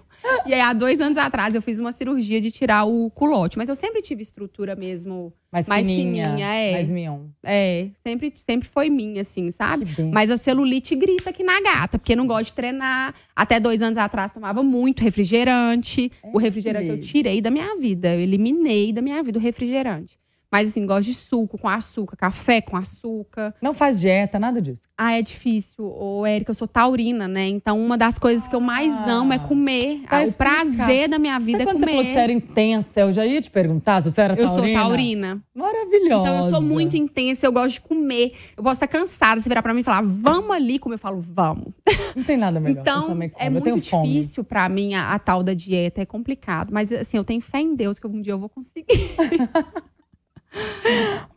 E 0.45 0.53
aí, 0.53 0.61
há 0.61 0.75
dois 0.75 1.01
anos 1.01 1.17
atrás, 1.17 1.55
eu 1.55 1.63
fiz 1.63 1.79
uma 1.81 1.93
cirurgia 1.93 2.41
de 2.41 2.51
tirar 2.51 2.85
o 2.85 3.11
culote. 3.11 3.57
Mas 3.57 3.69
eu 3.69 3.75
sempre 3.75 4.03
tive 4.03 4.23
estrutura 4.23 4.75
mesmo. 4.75 5.33
Mais, 5.51 5.67
mais 5.67 5.87
fininha, 5.87 6.25
fininha, 6.25 6.47
é. 6.47 6.73
Mais 6.73 6.91
mignon. 6.91 7.21
É, 7.43 7.89
sempre, 8.03 8.33
sempre 8.37 8.69
foi 8.69 8.91
minha, 8.91 9.23
assim, 9.23 9.51
sabe? 9.51 9.87
Mas 10.13 10.31
a 10.31 10.37
celulite 10.37 10.95
grita 10.95 11.31
aqui 11.31 11.43
na 11.43 11.61
gata, 11.61 11.99
porque 11.99 12.15
não 12.17 12.27
gosto 12.27 12.47
de 12.47 12.53
treinar. 12.55 13.15
Até 13.35 13.59
dois 13.59 13.81
anos 13.81 13.97
atrás 13.97 14.31
tomava 14.31 14.63
muito 14.63 15.03
refrigerante. 15.03 16.11
o 16.23 16.39
refrigerante 16.39 16.89
eu 16.89 17.01
tirei 17.01 17.41
da 17.41 17.51
minha 17.51 17.77
vida, 17.77 18.15
eu 18.15 18.21
eliminei 18.21 18.93
da 18.93 19.01
minha 19.01 19.23
vida 19.23 19.39
o 19.39 19.43
refrigerante. 19.43 20.19
Mas 20.55 20.69
assim, 20.69 20.87
gosto 20.87 21.07
de 21.09 21.15
suco 21.15 21.59
com 21.59 21.69
açúcar, 21.69 22.17
café 22.17 22.61
com 22.61 22.77
açúcar. 22.77 23.53
Não 23.61 23.75
faz 23.75 24.01
dieta, 24.01 24.39
nada 24.39 24.63
disso. 24.63 24.83
Ah, 24.97 25.15
é 25.19 25.21
difícil. 25.21 25.85
Ô, 25.85 26.25
Érica, 26.25 26.53
eu 26.53 26.55
sou 26.55 26.69
taurina, 26.69 27.27
né? 27.27 27.49
Então, 27.49 27.77
uma 27.85 27.99
das 27.99 28.21
coisas 28.21 28.47
que 28.47 28.55
eu 28.55 28.61
mais 28.61 28.93
Ah. 28.93 29.11
amo 29.15 29.33
é 29.33 29.39
comer. 29.41 30.03
Ah, 30.09 30.23
o 30.23 30.33
prazer 30.37 31.09
da 31.09 31.19
minha 31.19 31.37
vida 31.41 31.59
Sabe 31.59 31.63
é 31.71 31.73
quando 31.73 31.81
você 31.81 31.87
falou 31.87 32.05
que 32.05 32.13
você 32.13 32.19
era 32.21 32.33
comer. 32.33 32.45
intensa, 32.53 33.01
eu 33.01 33.11
já 33.13 33.27
ia 33.27 33.43
te 33.43 33.51
perguntar 33.51 34.01
se 34.01 34.13
você 34.13 34.21
era 34.21 34.35
Eu 34.35 34.47
taurina. 34.47 34.65
sou 34.79 34.89
taurina. 34.89 35.43
Maravilhosa. 35.53 36.23
Então 36.31 36.37
eu 36.37 36.43
sou 36.45 36.63
muito 36.63 36.97
intensa, 36.97 37.45
eu 37.45 37.51
gosto 37.51 37.73
de 37.75 37.81
comer. 37.81 38.33
Eu 38.57 38.63
posso 38.63 38.75
estar 38.77 38.87
cansada, 38.87 39.41
se 39.41 39.49
virar 39.49 39.61
pra 39.61 39.75
mim 39.75 39.81
e 39.81 39.83
falar, 39.83 40.03
vamos 40.05 40.53
ali 40.53 40.79
comer, 40.79 40.95
eu 40.95 40.99
falo, 41.01 41.21
vamos. 41.21 41.73
Não 42.15 42.23
tem 42.23 42.37
nada 42.37 42.61
melhor. 42.61 42.77
eu 42.77 42.81
Então, 42.81 43.21
é 43.41 43.49
eu 43.49 43.51
muito 43.51 43.65
tenho 43.65 43.83
fome. 43.83 44.09
difícil 44.09 44.45
pra 44.45 44.69
mim 44.69 44.95
a, 44.95 45.15
a 45.15 45.19
tal 45.19 45.43
da 45.43 45.53
dieta, 45.53 46.01
é 46.01 46.07
complicado. 46.07 46.71
Mas 46.71 46.93
assim, 46.93 47.17
eu 47.17 47.25
tenho 47.25 47.41
fé 47.41 47.59
em 47.59 47.75
Deus 47.75 47.99
que 47.99 48.07
algum 48.07 48.21
dia 48.23 48.35
eu 48.35 48.39
vou 48.39 48.49
conseguir. 48.49 48.87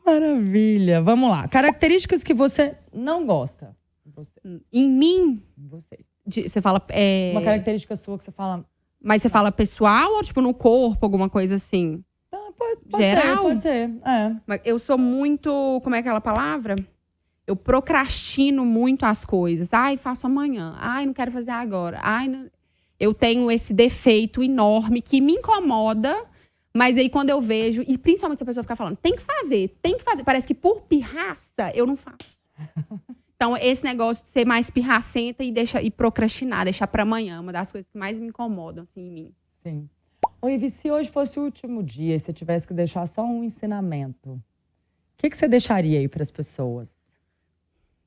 Maravilha. 0.05 1.01
Vamos 1.01 1.30
lá. 1.30 1.47
Características 1.47 2.24
que 2.24 2.34
você 2.34 2.76
não 2.93 3.26
gosta. 3.26 3.76
Você. 4.15 4.39
em 4.74 4.89
mim, 4.89 5.43
você. 5.55 5.99
de- 6.26 6.47
você 6.49 6.59
fala. 6.61 6.82
é, 6.89 7.32
Uma 7.34 7.41
característica 7.43 7.95
sua 7.95 8.18
que 8.18 8.24
você 8.24 8.32
fala. 8.32 8.65
mas 9.03 9.22
você 9.22 9.30
fala 9.30 9.51
pessoal 9.51 10.11
ou 10.15 10.24
tipo 10.24 10.41
no 10.41 10.53
corpo, 10.53 11.05
alguma 11.05 11.30
coisa 11.30 11.55
assim? 11.55 12.03
Ah, 12.32 12.49
pode, 12.57 12.80
pode 12.89 13.03
Geral? 13.03 13.36
ser, 13.36 13.43
pode 13.49 13.61
ser. 13.61 13.91
É. 14.05 14.36
Mas 14.47 14.61
Eu 14.65 14.80
sou 14.80 14.97
muito. 14.97 15.80
Como 15.84 15.95
é 15.95 15.99
aquela 15.99 16.22
palavra? 16.22 16.76
Eu 17.45 17.55
procrastino 17.55 18.65
muito 18.65 19.05
as 19.05 19.24
coisas. 19.24 19.72
Ai, 19.74 19.97
faço 19.97 20.26
amanhã. 20.26 20.74
Ai, 20.78 21.05
não 21.05 21.13
quero 21.13 21.32
fazer 21.32 21.51
agora. 21.51 21.99
Ai, 22.01 22.28
não- 22.28 22.49
eu 22.99 23.13
tenho 23.13 23.51
esse 23.51 23.74
defeito 23.74 24.41
enorme 24.41 25.01
que 25.01 25.22
me 25.22 25.34
incomoda. 25.34 26.15
Mas 26.78 26.95
aí 26.95 27.09
quando 27.09 27.32
eu 27.32 27.41
vejo, 27.41 27.84
e 27.88 27.97
principalmente 27.97 28.38
se 28.38 28.43
a 28.43 28.45
pessoa 28.45 28.63
ficar 28.63 28.75
falando, 28.75 28.97
tem 28.97 29.15
que 29.15 29.21
fazer, 29.21 29.75
tem 29.82 29.97
que 29.97 30.03
fazer. 30.03 30.23
Parece 30.23 30.45
que 30.45 30.53
por 30.53 30.82
pirraça 30.82 31.71
eu 31.73 31.88
não 31.88 31.95
faço. 31.95 32.38
Então, 33.39 33.55
esse 33.55 33.84
negócio 33.84 34.23
de 34.23 34.32
ser 34.32 34.47
mais 34.47 34.71
pirracenta 34.71 35.43
e, 35.43 35.51
deixar, 35.51 35.84
e 35.84 35.91
procrastinar, 35.91 36.63
deixar 36.63 36.88
pra 36.88 37.03
amanhã, 37.03 37.36
é 37.36 37.39
uma 37.39 37.53
das 37.53 37.71
coisas 37.71 37.88
que 37.88 37.95
mais 37.95 38.19
me 38.19 38.30
incomodam, 38.30 38.82
assim, 38.82 39.01
em 39.01 39.11
mim. 39.11 39.32
Sim. 39.61 39.88
Oi, 40.41 40.55
Ivi, 40.55 40.71
se 40.71 40.89
hoje 40.89 41.11
fosse 41.11 41.39
o 41.39 41.43
último 41.43 41.84
dia 41.84 42.15
e 42.15 42.19
você 42.19 42.34
tivesse 42.34 42.65
que 42.65 42.73
deixar 42.73 43.05
só 43.05 43.23
um 43.23 43.43
ensinamento, 43.43 44.32
o 44.32 44.41
que, 45.17 45.30
que 45.30 45.38
você 45.38 45.47
deixaria 45.47 45.99
aí 45.99 46.07
para 46.07 46.23
as 46.23 46.32
pessoas? 46.32 46.97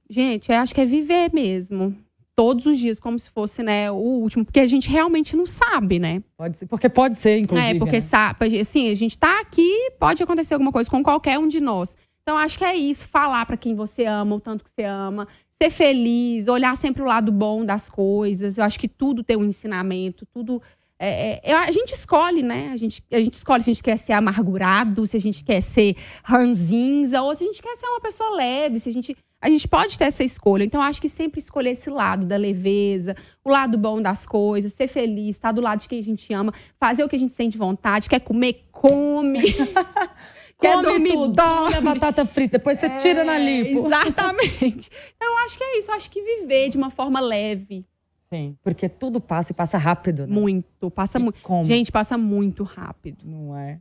Gente, 0.09 0.51
eu 0.51 0.59
acho 0.59 0.75
que 0.75 0.81
é 0.81 0.85
viver 0.85 1.33
mesmo. 1.33 1.97
Todos 2.37 2.65
os 2.67 2.79
dias, 2.79 2.99
como 2.99 3.19
se 3.19 3.29
fosse, 3.29 3.63
né, 3.63 3.91
o 3.91 3.97
último. 3.97 4.45
Porque 4.45 4.61
a 4.61 4.67
gente 4.67 4.89
realmente 4.89 5.37
não 5.37 5.45
sabe, 5.45 5.99
né? 5.99 6.23
Pode 6.37 6.57
ser, 6.57 6.67
porque 6.67 6.89
pode 6.89 7.19
ser, 7.19 7.39
inclusive. 7.39 7.77
É, 7.77 7.79
porque 7.79 7.97
né? 7.97 8.01
sabe, 8.01 8.59
assim, 8.59 8.91
a 8.91 8.95
gente 8.95 9.19
tá 9.19 9.41
aqui, 9.41 9.91
pode 9.99 10.23
acontecer 10.23 10.55
alguma 10.55 10.73
coisa 10.73 10.91
com 10.91 11.03
qualquer 11.03 11.39
um 11.39 11.49
de 11.49 11.61
nós. 11.61 11.97
Então, 12.23 12.37
acho 12.39 12.59
que 12.59 12.65
é 12.65 12.75
isso, 12.77 13.09
falar 13.09 13.45
pra 13.45 13.57
quem 13.57 13.75
você 13.75 14.05
ama, 14.05 14.37
o 14.37 14.41
tanto 14.41 14.63
que 14.63 14.71
você 14.71 14.85
ama, 14.85 15.27
ser 15.63 15.71
feliz, 15.71 16.49
olhar 16.49 16.77
sempre 16.77 17.03
o 17.03 17.05
lado 17.05 17.31
bom 17.31 17.65
das 17.65 17.89
coisas. 17.89 18.57
Eu 18.57 18.65
acho 18.65 18.79
que 18.79 18.89
tudo 18.89 19.23
tem 19.23 19.37
um 19.37 19.45
ensinamento, 19.45 20.25
tudo. 20.27 20.63
é, 20.99 21.51
é, 21.51 21.55
a 21.55 21.71
gente 21.71 21.93
escolhe, 21.93 22.43
né? 22.43 22.71
A 22.73 22.77
gente, 22.77 23.03
a 23.11 23.21
gente 23.21 23.35
escolhe 23.35 23.63
se 23.63 23.71
a 23.71 23.75
gente 23.75 23.83
quer 23.83 23.97
ser 23.97 24.13
amargurado, 24.13 25.05
se 25.07 25.17
a 25.17 25.21
gente 25.21 25.45
quer 25.45 25.61
ser 25.61 25.97
ranzinza, 26.25 27.21
ou 27.23 27.35
se 27.35 27.45
a 27.45 27.47
gente 27.47 27.63
quer 27.63 27.77
ser 27.77 27.87
uma 27.87 28.01
pessoa 28.01 28.31
leve, 28.37 28.81
se 28.81 28.89
a 28.89 28.93
gente. 28.93 29.17
A 29.43 29.49
gente 29.49 29.67
pode 29.67 29.97
ter 29.99 30.05
essa 30.05 30.23
escolha. 30.23 30.65
Então, 30.65 30.81
eu 30.81 30.87
acho 30.87 31.01
que 31.01 31.09
sempre 31.09 31.39
escolher 31.41 31.71
esse 31.71 31.89
lado 31.89 32.27
da 32.27 32.37
leveza, 32.37 33.17
o 33.43 33.49
lado 33.51 33.79
bom 33.79 34.01
das 34.03 34.27
coisas, 34.27 34.73
ser 34.75 34.87
feliz, 34.87 35.37
estar 35.37 35.53
do 35.53 35.63
lado 35.63 35.81
de 35.81 35.89
quem 35.89 35.99
a 35.99 36.03
gente 36.03 36.31
ama, 36.35 36.53
fazer 36.79 37.03
o 37.05 37.09
que 37.09 37.17
a 37.17 37.19
gente 37.19 37.33
sente 37.33 37.57
vontade, 37.57 38.09
quer 38.09 38.21
comer, 38.21 38.67
come. 38.71 39.41
quer 40.61 40.75
Come 40.75 40.83
dormir, 40.87 41.13
tudo, 41.13 41.33
dorme. 41.35 41.75
come 41.75 41.77
a 41.77 41.81
batata 41.81 42.27
frita, 42.27 42.59
depois 42.59 42.79
você 42.79 42.91
tira 42.99 43.25
na 43.25 43.37
É, 43.37 43.39
lipo. 43.39 43.87
Exatamente. 43.87 44.91
Então, 45.17 45.29
eu 45.33 45.39
acho 45.47 45.57
que 45.57 45.65
é 45.65 45.79
isso. 45.79 45.91
Eu 45.91 45.95
acho 45.95 46.11
que 46.11 46.23
viver 46.23 46.69
de 46.69 46.77
uma 46.77 46.91
forma 46.91 47.19
leve. 47.19 47.87
Sim, 48.33 48.57
porque 48.63 48.89
tudo 48.89 49.21
passa 49.21 49.53
e 49.53 49.55
passa 49.55 49.77
rápido, 49.79 50.27
né? 50.27 50.33
Muito. 50.35 50.91
Passa 50.91 51.19
muito. 51.19 51.39
Gente, 51.65 51.91
passa 51.91 52.17
muito 52.19 52.63
rápido. 52.63 53.25
Não 53.27 53.57
é? 53.57 53.81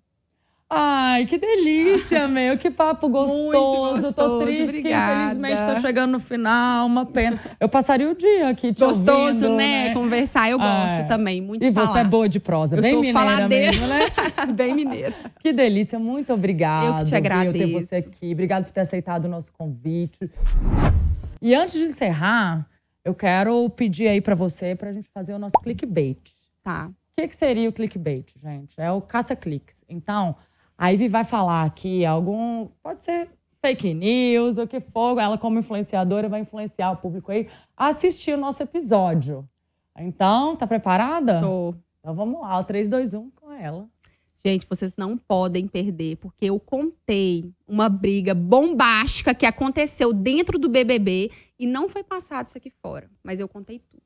Ai, 0.72 1.26
que 1.26 1.40
delícia, 1.40 2.28
meu. 2.30 2.56
Que 2.56 2.70
papo 2.70 3.10
gostoso. 3.10 3.48
Eu 4.08 4.14
tô 4.14 4.30
gostoso, 4.30 4.46
triste 4.46 4.64
obrigada. 4.64 5.14
que 5.32 5.38
infelizmente 5.38 5.58
tá 5.74 5.82
chegando 5.82 6.12
no 6.12 6.20
final. 6.20 6.86
Uma 6.86 7.08
pena. 7.08 7.40
Eu 7.60 7.68
passaria 7.68 8.08
o 8.10 8.14
dia 8.16 8.50
aqui 8.50 8.72
te 8.72 8.80
Gostoso, 8.86 9.16
ouvindo, 9.48 9.56
né? 9.58 9.94
Conversar, 9.96 10.52
eu 10.52 10.60
gosto 10.60 11.00
É. 11.00 11.04
também, 11.06 11.42
muito 11.42 11.66
E 11.66 11.74
falar. 11.74 11.88
você 11.88 12.00
é 12.00 12.04
boa 12.04 12.30
de 12.30 12.40
prosa, 12.40 12.76
Eu 12.78 12.82
bem 12.84 12.92
sou 12.92 13.02
mineira 13.02 13.20
faladeira. 13.20 13.68
mesmo, 13.72 13.88
né? 13.88 14.00
Bem 14.54 14.76
mineira. 14.76 15.16
Que 15.40 15.52
delícia, 15.52 15.98
muito 15.98 16.32
obrigada. 16.34 16.86
Eu 16.86 16.94
que 16.98 17.00
te 17.00 17.04
viu, 17.06 17.10
ter 17.12 17.18
agradeço. 17.18 17.72
você 17.88 17.96
aqui. 17.96 18.32
Obrigado 18.32 18.66
por 18.66 18.72
ter 18.72 18.82
aceitado 18.82 19.26
o 19.26 19.28
nosso 19.28 19.52
convite. 19.54 20.30
E 21.42 21.56
antes 21.56 21.74
de 21.80 21.86
encerrar, 21.86 22.68
eu 23.04 23.16
quero 23.16 23.68
pedir 23.72 24.08
aí 24.08 24.22
pra 24.22 24.36
você 24.36 24.76
pra 24.76 24.94
gente 24.94 25.10
fazer 25.12 25.34
o 25.34 25.40
nosso 25.40 25.56
clickbait. 25.64 26.20
Tá. 26.64 26.90
O 26.92 27.22
que, 27.22 27.28
que 27.28 27.36
seria 27.36 27.68
o 27.68 27.74
clickbait, 27.74 28.26
gente? 28.42 28.76
É 28.78 28.92
o 28.92 29.02
caça-cliques. 29.02 29.78
Então, 29.90 30.36
a 30.80 30.88
Ivy 30.94 31.10
vai 31.10 31.26
falar 31.26 31.66
aqui 31.66 32.06
algum. 32.06 32.70
Pode 32.82 33.04
ser 33.04 33.30
fake 33.62 33.94
news, 33.94 34.58
o 34.58 34.66
que 34.66 34.80
for. 34.80 35.20
Ela, 35.20 35.38
como 35.38 35.60
influenciadora, 35.60 36.30
vai 36.30 36.40
influenciar 36.40 36.92
o 36.92 36.96
público 36.96 37.34
aí 37.34 37.50
a 37.76 37.88
assistir 37.88 38.32
o 38.32 38.38
nosso 38.38 38.64
episódio. 38.64 39.46
Então, 39.98 40.56
tá 40.56 40.66
preparada? 40.66 41.42
Tô. 41.42 41.76
Então 42.00 42.16
vamos 42.16 42.40
lá, 42.40 42.58
o 42.58 42.64
3, 42.64 42.90
2, 42.90 43.14
1 43.14 43.30
com 43.32 43.52
ela. 43.52 43.90
Gente, 44.44 44.66
vocês 44.66 44.96
não 44.96 45.18
podem 45.18 45.68
perder, 45.68 46.16
porque 46.16 46.46
eu 46.46 46.58
contei 46.58 47.52
uma 47.68 47.90
briga 47.90 48.34
bombástica 48.34 49.34
que 49.34 49.46
aconteceu 49.46 50.14
dentro 50.14 50.58
do 50.58 50.70
BBB 50.70 51.30
e 51.60 51.68
não 51.68 51.90
foi 51.90 52.06
passado 52.06 52.48
isso 52.48 52.58
aqui 52.58 52.72
fora. 52.82 53.10
Mas 53.22 53.42
eu 53.42 53.50
contei 53.50 53.80
tudo. 53.80 54.02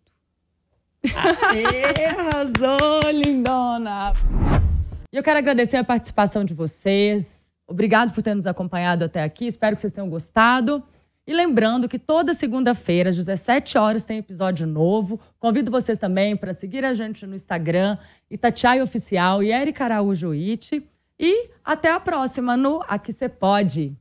Aê, 1.51 2.05
arrasou, 2.07 3.11
lindona! 3.11 4.11
E 5.14 5.16
eu 5.16 5.22
quero 5.22 5.38
agradecer 5.38 5.78
a 5.78 5.84
participação 5.84 6.43
de 6.43 6.55
vocês. 6.55 7.55
Obrigado 7.68 8.11
por 8.11 8.24
ter 8.24 8.34
nos 8.34 8.47
acompanhado 8.47 9.05
até 9.05 9.22
aqui. 9.22 9.45
Espero 9.45 9.76
que 9.76 9.82
vocês 9.82 9.93
tenham 9.93 10.09
gostado. 10.09 10.82
E 11.28 11.32
lembrando 11.32 11.88
que 11.88 11.99
toda 11.99 12.34
segunda-feira, 12.34 13.11
às 13.11 13.16
17 13.16 13.78
horas, 13.78 14.03
tem 14.03 14.18
episódio 14.18 14.66
novo. 14.66 15.20
Convido 15.39 15.70
vocês 15.70 15.99
também 15.99 16.36
para 16.36 16.51
seguir 16.51 16.84
a 16.84 16.95
gente 16.95 17.28
no 17.28 17.36
Instagram, 17.36 17.95
Itatiaia 18.28 18.84
Oficial 18.84 19.43
e 19.43 19.51
Erika 19.51 19.84
Araújo 19.84 20.32
It. 20.32 20.84
E 21.20 21.49
até 21.64 21.91
a 21.91 21.99
próxima 21.99 22.57
no 22.57 22.84
Aqui 22.88 23.14
Cê 23.14 23.30
Pode. 23.30 23.95